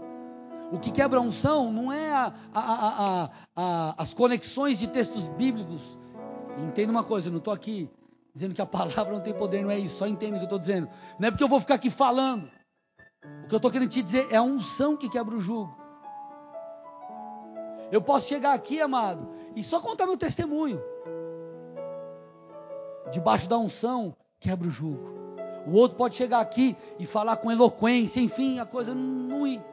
O 0.71 0.79
que 0.79 0.91
quebra 0.91 1.17
a 1.17 1.21
unção 1.21 1.71
não 1.71 1.91
é 1.91 2.31
a... 2.53 3.93
as 3.97 4.13
conexões 4.13 4.77
de 4.77 4.87
textos 4.87 5.27
bíblicos 5.29 5.97
Entenda 6.57 6.91
uma 6.91 7.03
coisa, 7.03 7.27
eu 7.27 7.31
não 7.31 7.39
estou 7.39 7.53
aqui 7.53 7.89
dizendo 8.33 8.53
que 8.53 8.61
a 8.61 8.65
palavra 8.65 9.13
não 9.13 9.19
tem 9.19 9.33
poder, 9.33 9.61
não 9.61 9.71
é 9.71 9.77
isso. 9.77 9.97
Só 9.97 10.07
entenda 10.07 10.35
o 10.35 10.39
que 10.39 10.43
eu 10.43 10.47
estou 10.47 10.59
dizendo. 10.59 10.89
Não 11.19 11.27
é 11.27 11.31
porque 11.31 11.43
eu 11.43 11.47
vou 11.47 11.59
ficar 11.59 11.75
aqui 11.75 11.89
falando. 11.89 12.49
O 13.43 13.47
que 13.47 13.55
eu 13.55 13.57
estou 13.57 13.71
querendo 13.71 13.89
te 13.89 14.01
dizer 14.01 14.27
é 14.31 14.35
a 14.35 14.41
unção 14.41 14.97
que 14.97 15.09
quebra 15.09 15.35
o 15.35 15.41
jugo. 15.41 15.75
Eu 17.91 18.01
posso 18.01 18.27
chegar 18.27 18.53
aqui, 18.53 18.81
amado, 18.81 19.29
e 19.55 19.63
só 19.63 19.79
contar 19.79 20.07
meu 20.07 20.17
testemunho. 20.17 20.81
Debaixo 23.11 23.47
da 23.47 23.57
unção, 23.57 24.15
quebra 24.39 24.67
o 24.67 24.71
jugo. 24.71 25.13
O 25.67 25.73
outro 25.73 25.95
pode 25.95 26.15
chegar 26.15 26.39
aqui 26.39 26.75
e 26.99 27.05
falar 27.05 27.37
com 27.37 27.51
eloquência, 27.51 28.19
enfim, 28.19 28.59
a 28.59 28.65
coisa 28.65 28.93
não 28.95 29.45
ir. 29.45 29.63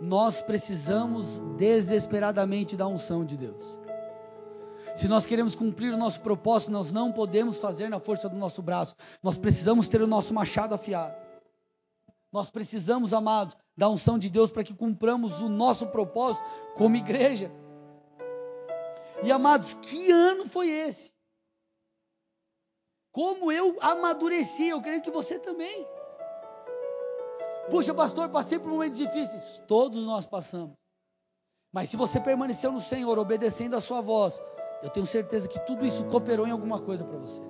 Nós 0.00 0.40
precisamos 0.40 1.38
desesperadamente 1.56 2.76
da 2.76 2.86
unção 2.86 3.24
de 3.24 3.36
Deus. 3.36 3.77
Se 4.98 5.06
nós 5.06 5.24
queremos 5.24 5.54
cumprir 5.54 5.94
o 5.94 5.96
nosso 5.96 6.20
propósito, 6.20 6.72
nós 6.72 6.90
não 6.90 7.12
podemos 7.12 7.60
fazer 7.60 7.88
na 7.88 8.00
força 8.00 8.28
do 8.28 8.34
nosso 8.34 8.60
braço. 8.60 8.96
Nós 9.22 9.38
precisamos 9.38 9.86
ter 9.86 10.02
o 10.02 10.08
nosso 10.08 10.34
machado 10.34 10.74
afiado. 10.74 11.14
Nós 12.32 12.50
precisamos, 12.50 13.14
amados, 13.14 13.56
da 13.76 13.88
unção 13.88 14.18
de 14.18 14.28
Deus 14.28 14.50
para 14.50 14.64
que 14.64 14.74
cumpramos 14.74 15.40
o 15.40 15.48
nosso 15.48 15.86
propósito 15.86 16.44
como 16.76 16.96
igreja. 16.96 17.48
E 19.22 19.30
amados, 19.30 19.72
que 19.74 20.10
ano 20.10 20.48
foi 20.48 20.68
esse? 20.68 21.12
Como 23.12 23.52
eu 23.52 23.76
amadureci, 23.80 24.66
eu 24.66 24.82
creio 24.82 25.00
que 25.00 25.12
você 25.12 25.38
também. 25.38 25.86
Puxa, 27.70 27.94
pastor, 27.94 28.28
passei 28.30 28.58
por 28.58 28.68
momentos 28.68 28.98
difíceis. 28.98 29.62
Todos 29.68 30.04
nós 30.04 30.26
passamos. 30.26 30.74
Mas 31.72 31.88
se 31.88 31.96
você 31.96 32.18
permaneceu 32.18 32.72
no 32.72 32.80
Senhor, 32.80 33.16
obedecendo 33.16 33.76
a 33.76 33.80
sua 33.80 34.00
voz, 34.00 34.42
eu 34.82 34.90
tenho 34.90 35.06
certeza 35.06 35.48
que 35.48 35.58
tudo 35.60 35.84
isso 35.84 36.04
cooperou 36.04 36.46
em 36.46 36.50
alguma 36.50 36.78
coisa 36.80 37.04
para 37.04 37.18
você. 37.18 37.42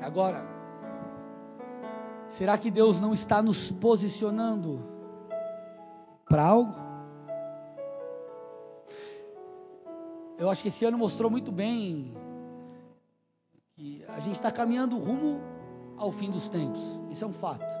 Agora, 0.00 0.44
será 2.28 2.58
que 2.58 2.70
Deus 2.70 3.00
não 3.00 3.14
está 3.14 3.40
nos 3.42 3.70
posicionando 3.70 4.82
para 6.28 6.44
algo? 6.44 6.74
Eu 10.38 10.50
acho 10.50 10.62
que 10.62 10.68
esse 10.68 10.84
ano 10.84 10.98
mostrou 10.98 11.30
muito 11.30 11.52
bem 11.52 12.12
que 13.76 14.04
a 14.08 14.18
gente 14.18 14.34
está 14.34 14.50
caminhando 14.50 14.98
rumo 14.98 15.40
ao 15.96 16.10
fim 16.10 16.30
dos 16.30 16.48
tempos. 16.48 16.82
Isso 17.10 17.22
é 17.24 17.26
um 17.26 17.32
fato. 17.32 17.72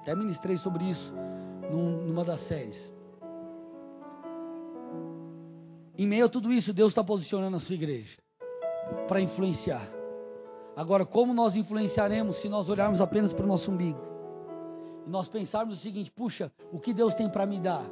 Até 0.00 0.14
ministrei 0.14 0.56
sobre 0.56 0.84
isso 0.84 1.14
numa 1.70 2.24
das 2.24 2.40
séries. 2.40 2.93
Em 5.96 6.06
meio 6.06 6.26
a 6.26 6.28
tudo 6.28 6.52
isso, 6.52 6.72
Deus 6.72 6.90
está 6.90 7.04
posicionando 7.04 7.56
a 7.56 7.60
sua 7.60 7.74
igreja 7.74 8.18
para 9.06 9.20
influenciar. 9.20 9.88
Agora, 10.76 11.06
como 11.06 11.32
nós 11.32 11.54
influenciaremos 11.54 12.36
se 12.36 12.48
nós 12.48 12.68
olharmos 12.68 13.00
apenas 13.00 13.32
para 13.32 13.44
o 13.44 13.48
nosso 13.48 13.70
umbigo? 13.70 14.00
E 15.06 15.10
nós 15.10 15.28
pensarmos 15.28 15.78
o 15.78 15.80
seguinte: 15.80 16.10
puxa, 16.10 16.50
o 16.72 16.80
que 16.80 16.92
Deus 16.92 17.14
tem 17.14 17.28
para 17.28 17.46
me 17.46 17.60
dar? 17.60 17.84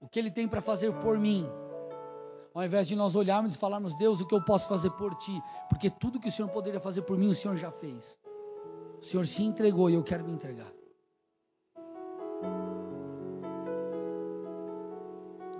O 0.00 0.08
que 0.08 0.18
Ele 0.18 0.30
tem 0.30 0.48
para 0.48 0.62
fazer 0.62 0.92
por 1.00 1.18
mim? 1.18 1.46
Ao 2.54 2.64
invés 2.64 2.88
de 2.88 2.94
nós 2.94 3.14
olharmos 3.14 3.54
e 3.54 3.58
falarmos, 3.58 3.94
Deus, 3.96 4.20
o 4.20 4.26
que 4.26 4.34
eu 4.34 4.42
posso 4.42 4.68
fazer 4.68 4.90
por 4.92 5.14
ti? 5.16 5.42
Porque 5.68 5.90
tudo 5.90 6.20
que 6.20 6.28
o 6.28 6.32
Senhor 6.32 6.48
poderia 6.48 6.80
fazer 6.80 7.02
por 7.02 7.18
mim, 7.18 7.28
o 7.28 7.34
Senhor 7.34 7.56
já 7.56 7.70
fez. 7.70 8.18
O 9.00 9.04
Senhor 9.04 9.26
se 9.26 9.42
entregou 9.42 9.90
e 9.90 9.94
eu 9.94 10.02
quero 10.02 10.24
me 10.24 10.32
entregar. 10.32 10.72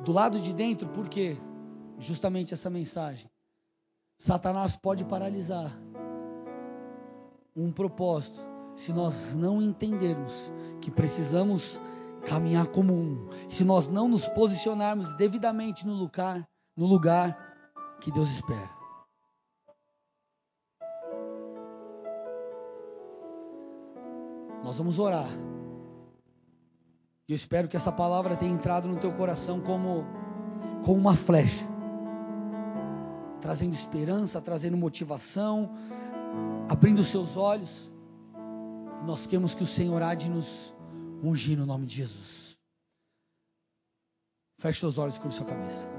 Do 0.05 0.12
lado 0.12 0.38
de 0.38 0.52
dentro, 0.52 0.86
por 0.88 1.09
quê? 1.09 1.38
Justamente 1.98 2.52
essa 2.52 2.68
mensagem. 2.68 3.30
Satanás 4.18 4.76
pode 4.76 5.05
paralisar 5.05 5.74
um 7.57 7.72
propósito 7.72 8.40
se 8.76 8.92
nós 8.92 9.34
não 9.34 9.62
entendermos 9.62 10.52
que 10.80 10.90
precisamos 10.90 11.80
caminhar 12.26 12.66
como 12.66 12.92
um, 12.92 13.28
se 13.48 13.64
nós 13.64 13.88
não 13.88 14.07
nos 14.07 14.28
posicionarmos 14.28 15.16
devidamente 15.16 15.86
no 15.86 15.94
lugar, 15.94 16.46
no 16.76 16.86
lugar 16.86 17.96
que 18.00 18.11
Deus 18.11 18.28
espera. 18.30 18.70
Nós 24.62 24.76
vamos 24.76 24.98
orar. 24.98 25.53
E 27.29 27.33
eu 27.33 27.37
espero 27.37 27.68
que 27.68 27.77
essa 27.77 27.91
palavra 27.91 28.37
tenha 28.37 28.53
entrado 28.53 28.87
no 28.87 28.99
teu 28.99 29.12
coração 29.12 29.61
como, 29.61 30.05
como 30.85 30.99
uma 30.99 31.16
flecha, 31.16 31.66
trazendo 33.41 33.72
esperança, 33.72 34.41
trazendo 34.43 34.77
motivação, 34.77 35.75
abrindo 36.68 37.03
seus 37.03 37.37
olhos. 37.37 37.91
Nós 39.07 39.27
queremos 39.27 39.55
que 39.55 39.62
o 39.62 39.66
Senhor 39.66 40.03
há 40.03 40.14
de 40.14 40.29
nos 40.29 40.75
ungir 41.22 41.57
no 41.59 41.64
nome 41.64 41.87
de 41.87 41.97
Jesus. 41.97 42.59
Feche 44.59 44.81
seus 44.81 44.99
olhos 44.99 45.16
curva 45.16 45.31
sua 45.31 45.47
cabeça. 45.47 45.93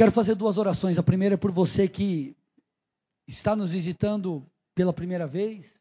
Quero 0.00 0.12
fazer 0.12 0.34
duas 0.34 0.56
orações. 0.56 0.96
A 0.96 1.02
primeira 1.02 1.34
é 1.34 1.36
por 1.36 1.52
você 1.52 1.86
que 1.86 2.34
está 3.28 3.54
nos 3.54 3.72
visitando 3.72 4.50
pela 4.74 4.94
primeira 4.94 5.26
vez, 5.26 5.78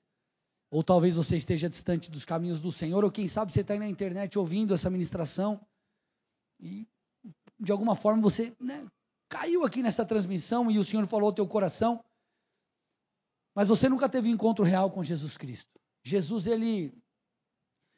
ou 0.70 0.84
talvez 0.84 1.15
você 1.15 1.38
esteja 1.38 1.70
distante 1.70 2.11
dos 2.11 2.26
caminhos 2.26 2.59
do 2.59 2.70
Senhor, 2.70 3.01
ou 3.05 3.09
quem 3.09 3.30
sabe 3.30 3.53
você 3.53 3.61
está 3.61 3.76
aí 3.76 3.80
na 3.80 3.88
internet 3.88 4.38
ouvindo 4.38 4.74
essa 4.74 4.89
ministração 4.89 5.65
e 6.59 6.86
de 7.57 7.72
alguma 7.72 7.95
forma 7.95 8.22
você 8.22 8.53
né, 8.59 8.86
caiu 9.30 9.63
aqui 9.63 9.82
nessa 9.82 10.05
transmissão 10.05 10.70
e 10.70 10.78
o 10.78 10.84
Senhor 10.84 11.07
falou 11.07 11.28
ao 11.28 11.34
teu 11.34 11.47
coração, 11.47 12.03
mas 13.55 13.70
você 13.70 13.88
nunca 13.88 14.09
teve 14.09 14.28
um 14.28 14.34
encontro 14.34 14.65
real 14.65 14.91
com 14.91 15.01
Jesus 15.01 15.38
Cristo. 15.38 15.80
Jesus, 16.03 16.45
ele, 16.45 16.93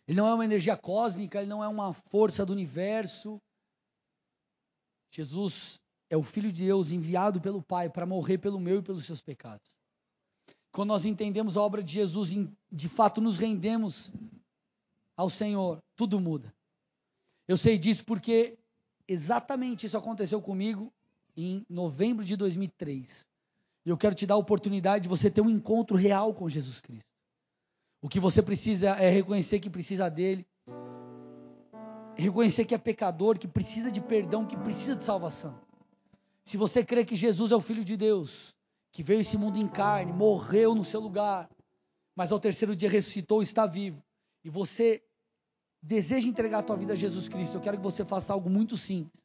ele 0.07 0.17
não 0.17 0.27
é 0.27 0.35
uma 0.35 0.45
energia 0.45 0.77
cósmica, 0.77 1.39
ele 1.39 1.49
não 1.49 1.63
é 1.63 1.67
uma 1.67 1.95
força 1.95 2.45
do 2.45 2.53
universo. 2.53 3.41
Jesus 5.09 5.80
é 6.11 6.17
o 6.17 6.21
Filho 6.21 6.51
de 6.51 6.65
Deus 6.65 6.91
enviado 6.91 7.39
pelo 7.39 7.61
Pai 7.63 7.89
para 7.89 8.05
morrer 8.05 8.37
pelo 8.37 8.59
meu 8.59 8.79
e 8.79 8.81
pelos 8.81 9.05
seus 9.05 9.21
pecados. 9.21 9.65
Quando 10.69 10.89
nós 10.89 11.05
entendemos 11.05 11.55
a 11.55 11.61
obra 11.61 11.81
de 11.81 11.93
Jesus 11.93 12.33
e 12.33 12.49
de 12.69 12.89
fato 12.89 13.21
nos 13.21 13.37
rendemos 13.37 14.11
ao 15.15 15.29
Senhor, 15.29 15.81
tudo 15.95 16.19
muda. 16.19 16.53
Eu 17.47 17.55
sei 17.55 17.77
disso 17.77 18.03
porque 18.03 18.57
exatamente 19.07 19.85
isso 19.85 19.97
aconteceu 19.97 20.41
comigo 20.41 20.91
em 21.35 21.65
novembro 21.69 22.25
de 22.25 22.35
2003. 22.35 23.25
E 23.85 23.89
eu 23.89 23.97
quero 23.97 24.13
te 24.13 24.25
dar 24.25 24.33
a 24.33 24.37
oportunidade 24.37 25.03
de 25.03 25.09
você 25.09 25.31
ter 25.31 25.39
um 25.39 25.49
encontro 25.49 25.95
real 25.95 26.33
com 26.33 26.49
Jesus 26.49 26.81
Cristo. 26.81 27.09
O 28.01 28.09
que 28.09 28.19
você 28.19 28.41
precisa 28.41 28.89
é 28.89 29.09
reconhecer 29.09 29.61
que 29.61 29.69
precisa 29.69 30.09
dele, 30.09 30.45
reconhecer 32.17 32.65
que 32.65 32.75
é 32.75 32.77
pecador, 32.77 33.39
que 33.39 33.47
precisa 33.47 33.89
de 33.89 34.01
perdão, 34.01 34.45
que 34.45 34.57
precisa 34.57 34.93
de 34.93 35.05
salvação. 35.05 35.70
Se 36.43 36.57
você 36.57 36.83
crê 36.83 37.05
que 37.05 37.15
Jesus 37.15 37.51
é 37.51 37.55
o 37.55 37.61
Filho 37.61 37.83
de 37.83 37.95
Deus, 37.95 38.55
que 38.91 39.03
veio 39.03 39.21
esse 39.21 39.37
mundo 39.37 39.57
em 39.57 39.67
carne, 39.67 40.11
morreu 40.11 40.75
no 40.75 40.83
seu 40.83 40.99
lugar, 40.99 41.49
mas 42.15 42.31
ao 42.31 42.39
terceiro 42.39 42.75
dia 42.75 42.89
ressuscitou 42.89 43.41
e 43.41 43.45
está 43.45 43.65
vivo, 43.65 44.03
e 44.43 44.49
você 44.49 45.03
deseja 45.81 46.27
entregar 46.27 46.59
a 46.59 46.63
tua 46.63 46.77
vida 46.77 46.93
a 46.93 46.95
Jesus 46.95 47.27
Cristo, 47.29 47.57
eu 47.57 47.61
quero 47.61 47.77
que 47.77 47.83
você 47.83 48.03
faça 48.03 48.33
algo 48.33 48.49
muito 48.49 48.77
simples. 48.77 49.23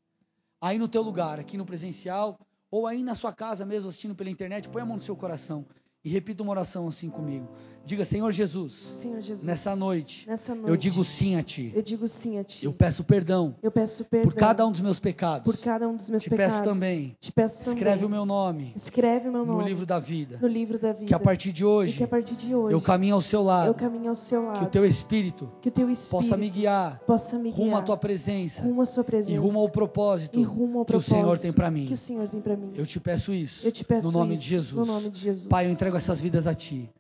Aí 0.61 0.79
no 0.79 0.89
teu 0.89 1.03
lugar, 1.03 1.39
aqui 1.39 1.57
no 1.57 1.67
presencial, 1.67 2.39
ou 2.71 2.87
aí 2.87 3.03
na 3.03 3.14
sua 3.14 3.33
casa 3.33 3.64
mesmo 3.64 3.89
assistindo 3.89 4.14
pela 4.14 4.31
internet, 4.31 4.69
põe 4.69 4.83
a 4.83 4.87
mão 4.87 4.97
no 4.97 5.03
seu 5.03 5.17
coração 5.17 5.67
e 6.07 6.09
repita 6.09 6.40
uma 6.40 6.52
oração 6.52 6.86
assim 6.86 7.11
comigo. 7.11 7.48
Diga, 7.84 8.04
Senhor 8.04 8.32
Jesus, 8.32 8.72
Senhor 8.72 9.20
Jesus 9.20 9.44
nessa, 9.44 9.76
noite, 9.76 10.28
nessa 10.28 10.52
noite, 10.57 10.68
eu 10.68 10.76
digo 10.76 11.04
sim 11.04 11.36
a 11.36 11.42
Ti. 11.42 11.72
Eu 11.72 11.82
digo 11.82 12.09
sim 12.09 12.36
a 12.36 12.42
Ti. 12.42 12.64
Eu 12.64 12.72
peço 12.72 13.04
perdão. 13.04 13.54
Eu 13.62 13.70
peço 13.70 14.04
perdão 14.04 14.28
por 14.28 14.36
cada 14.36 14.66
um 14.66 14.72
dos 14.72 14.80
meus 14.80 14.98
pecados. 14.98 15.44
Por 15.44 15.62
cada 15.62 15.86
um 15.86 15.94
dos 15.94 16.11
meus 16.11 16.24
te 16.24 16.30
pecados. 16.30 16.54
Peço 16.54 16.64
também, 16.64 17.16
te 17.20 17.30
peço 17.30 17.59
também. 17.61 17.74
Escreve 17.74 18.04
o 18.04 18.09
meu 18.09 18.26
nome. 18.26 18.72
Escreve 18.74 19.28
o 19.28 19.32
meu 19.32 19.46
nome 19.46 19.62
no 19.62 19.68
livro 19.68 19.86
da 19.86 20.00
vida. 20.00 20.36
No 20.42 20.48
livro 20.48 20.80
da 20.80 20.92
vida. 20.92 21.07
Que 21.07 21.14
a 21.14 21.18
partir 21.18 21.52
de 21.52 21.64
hoje. 21.64 21.98
Que 21.98 22.02
a 22.02 22.09
partir 22.09 22.34
de 22.34 22.52
hoje. 22.52 22.74
Eu 22.74 22.80
caminho 22.80 23.14
ao 23.14 23.20
seu 23.20 23.40
lado. 23.40 23.68
Eu 23.68 23.74
caminho 23.74 24.09
ao 24.09 24.16
seu 24.16 24.44
lado. 24.44 24.59
Que 24.59 24.64
o 24.64 24.68
teu 24.68 24.84
espírito. 24.84 25.48
Que 25.62 25.68
o 25.68 25.72
teu 25.72 25.88
espírito 25.88 26.11
possa 26.11 26.36
me 26.36 26.50
guiar. 26.50 26.98
Possa 27.07 27.38
me 27.38 27.52
guiar. 27.52 27.66
Rumo 27.66 27.76
à 27.76 27.82
tua 27.82 27.96
presença. 27.96 28.64
Rumo 28.64 28.82
à 28.82 28.86
sua 28.86 29.04
presença. 29.04 29.32
E 29.32 29.36
rumo 29.36 29.61
ao 29.61 29.68
propósito. 29.68 30.40
E 30.40 30.42
rumo 30.42 30.80
ao 30.80 30.84
que 30.84 30.90
propósito 30.90 31.12
o 31.12 31.20
Senhor 31.20 31.38
tem 31.38 31.52
para 31.52 31.70
mim. 31.70 31.86
Que 31.86 31.94
o 31.94 31.96
Senhor 31.96 32.28
tem 32.28 32.40
para 32.40 32.57
mim. 32.57 32.72
Eu 32.74 32.84
te 32.84 32.98
peço 32.98 33.32
isso. 33.32 33.64
Eu 33.64 33.70
te 33.70 33.84
peço 33.84 34.09
no 34.09 34.12
nome 34.12 34.34
isso, 34.34 34.42
de 34.42 34.48
Jesus. 34.50 34.88
No 34.88 34.92
nome 34.92 35.09
de 35.09 35.20
Jesus. 35.20 35.46
Pai, 35.46 35.66
eu 35.66 35.70
entrego 35.70 35.95
essas 35.97 36.20
vidas 36.20 36.47
a 36.47 36.55
ti. 36.55 36.90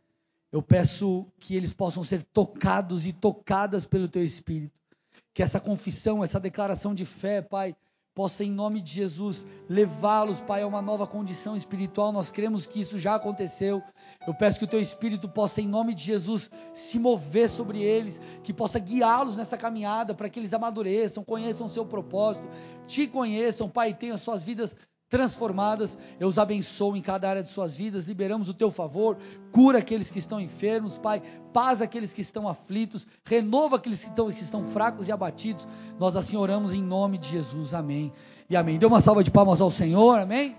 Eu 0.50 0.62
peço 0.62 1.26
que 1.38 1.54
eles 1.54 1.72
possam 1.72 2.02
ser 2.02 2.22
tocados 2.22 3.06
e 3.06 3.12
tocadas 3.12 3.86
pelo 3.86 4.08
teu 4.08 4.24
espírito. 4.24 4.74
Que 5.34 5.42
essa 5.42 5.60
confissão, 5.60 6.24
essa 6.24 6.40
declaração 6.40 6.94
de 6.94 7.04
fé, 7.04 7.42
Pai, 7.42 7.76
possa 8.14 8.42
em 8.42 8.50
nome 8.50 8.80
de 8.80 8.90
Jesus 8.92 9.46
levá-los, 9.68 10.40
Pai, 10.40 10.62
a 10.62 10.66
uma 10.66 10.80
nova 10.80 11.06
condição 11.06 11.54
espiritual. 11.54 12.10
Nós 12.10 12.30
cremos 12.30 12.66
que 12.66 12.80
isso 12.80 12.98
já 12.98 13.14
aconteceu. 13.14 13.82
Eu 14.26 14.32
peço 14.32 14.58
que 14.58 14.64
o 14.64 14.68
teu 14.68 14.80
espírito 14.80 15.28
possa 15.28 15.60
em 15.60 15.68
nome 15.68 15.92
de 15.92 16.02
Jesus 16.02 16.50
se 16.74 16.98
mover 16.98 17.50
sobre 17.50 17.82
eles, 17.82 18.18
que 18.42 18.54
possa 18.54 18.78
guiá-los 18.78 19.36
nessa 19.36 19.58
caminhada 19.58 20.14
para 20.14 20.30
que 20.30 20.40
eles 20.40 20.54
amadureçam, 20.54 21.22
conheçam 21.22 21.66
o 21.66 21.70
seu 21.70 21.84
propósito, 21.84 22.48
te 22.86 23.06
conheçam, 23.06 23.68
Pai, 23.68 23.92
tenham 23.92 24.16
suas 24.16 24.42
vidas 24.42 24.74
transformadas. 25.08 25.96
Eu 26.18 26.28
os 26.28 26.38
abençoo 26.38 26.96
em 26.96 27.02
cada 27.02 27.28
área 27.28 27.42
de 27.42 27.48
suas 27.48 27.76
vidas. 27.76 28.06
Liberamos 28.06 28.48
o 28.48 28.54
teu 28.54 28.70
favor. 28.70 29.16
Cura 29.52 29.78
aqueles 29.78 30.10
que 30.10 30.18
estão 30.18 30.40
enfermos, 30.40 30.98
Pai. 30.98 31.22
Paz 31.52 31.80
aqueles 31.80 32.12
que 32.12 32.20
estão 32.20 32.48
aflitos. 32.48 33.06
Renova 33.24 33.76
aqueles 33.76 34.02
que 34.02 34.08
estão, 34.08 34.30
que 34.30 34.42
estão 34.42 34.64
fracos 34.64 35.08
e 35.08 35.12
abatidos. 35.12 35.66
Nós 35.98 36.16
assim 36.16 36.36
oramos 36.36 36.72
em 36.72 36.82
nome 36.82 37.18
de 37.18 37.28
Jesus. 37.28 37.74
Amém. 37.74 38.12
E 38.48 38.56
amém. 38.56 38.78
Dê 38.78 38.86
uma 38.86 39.00
salva 39.00 39.22
de 39.22 39.30
palmas 39.30 39.60
ao 39.60 39.70
Senhor. 39.70 40.18
Amém. 40.18 40.56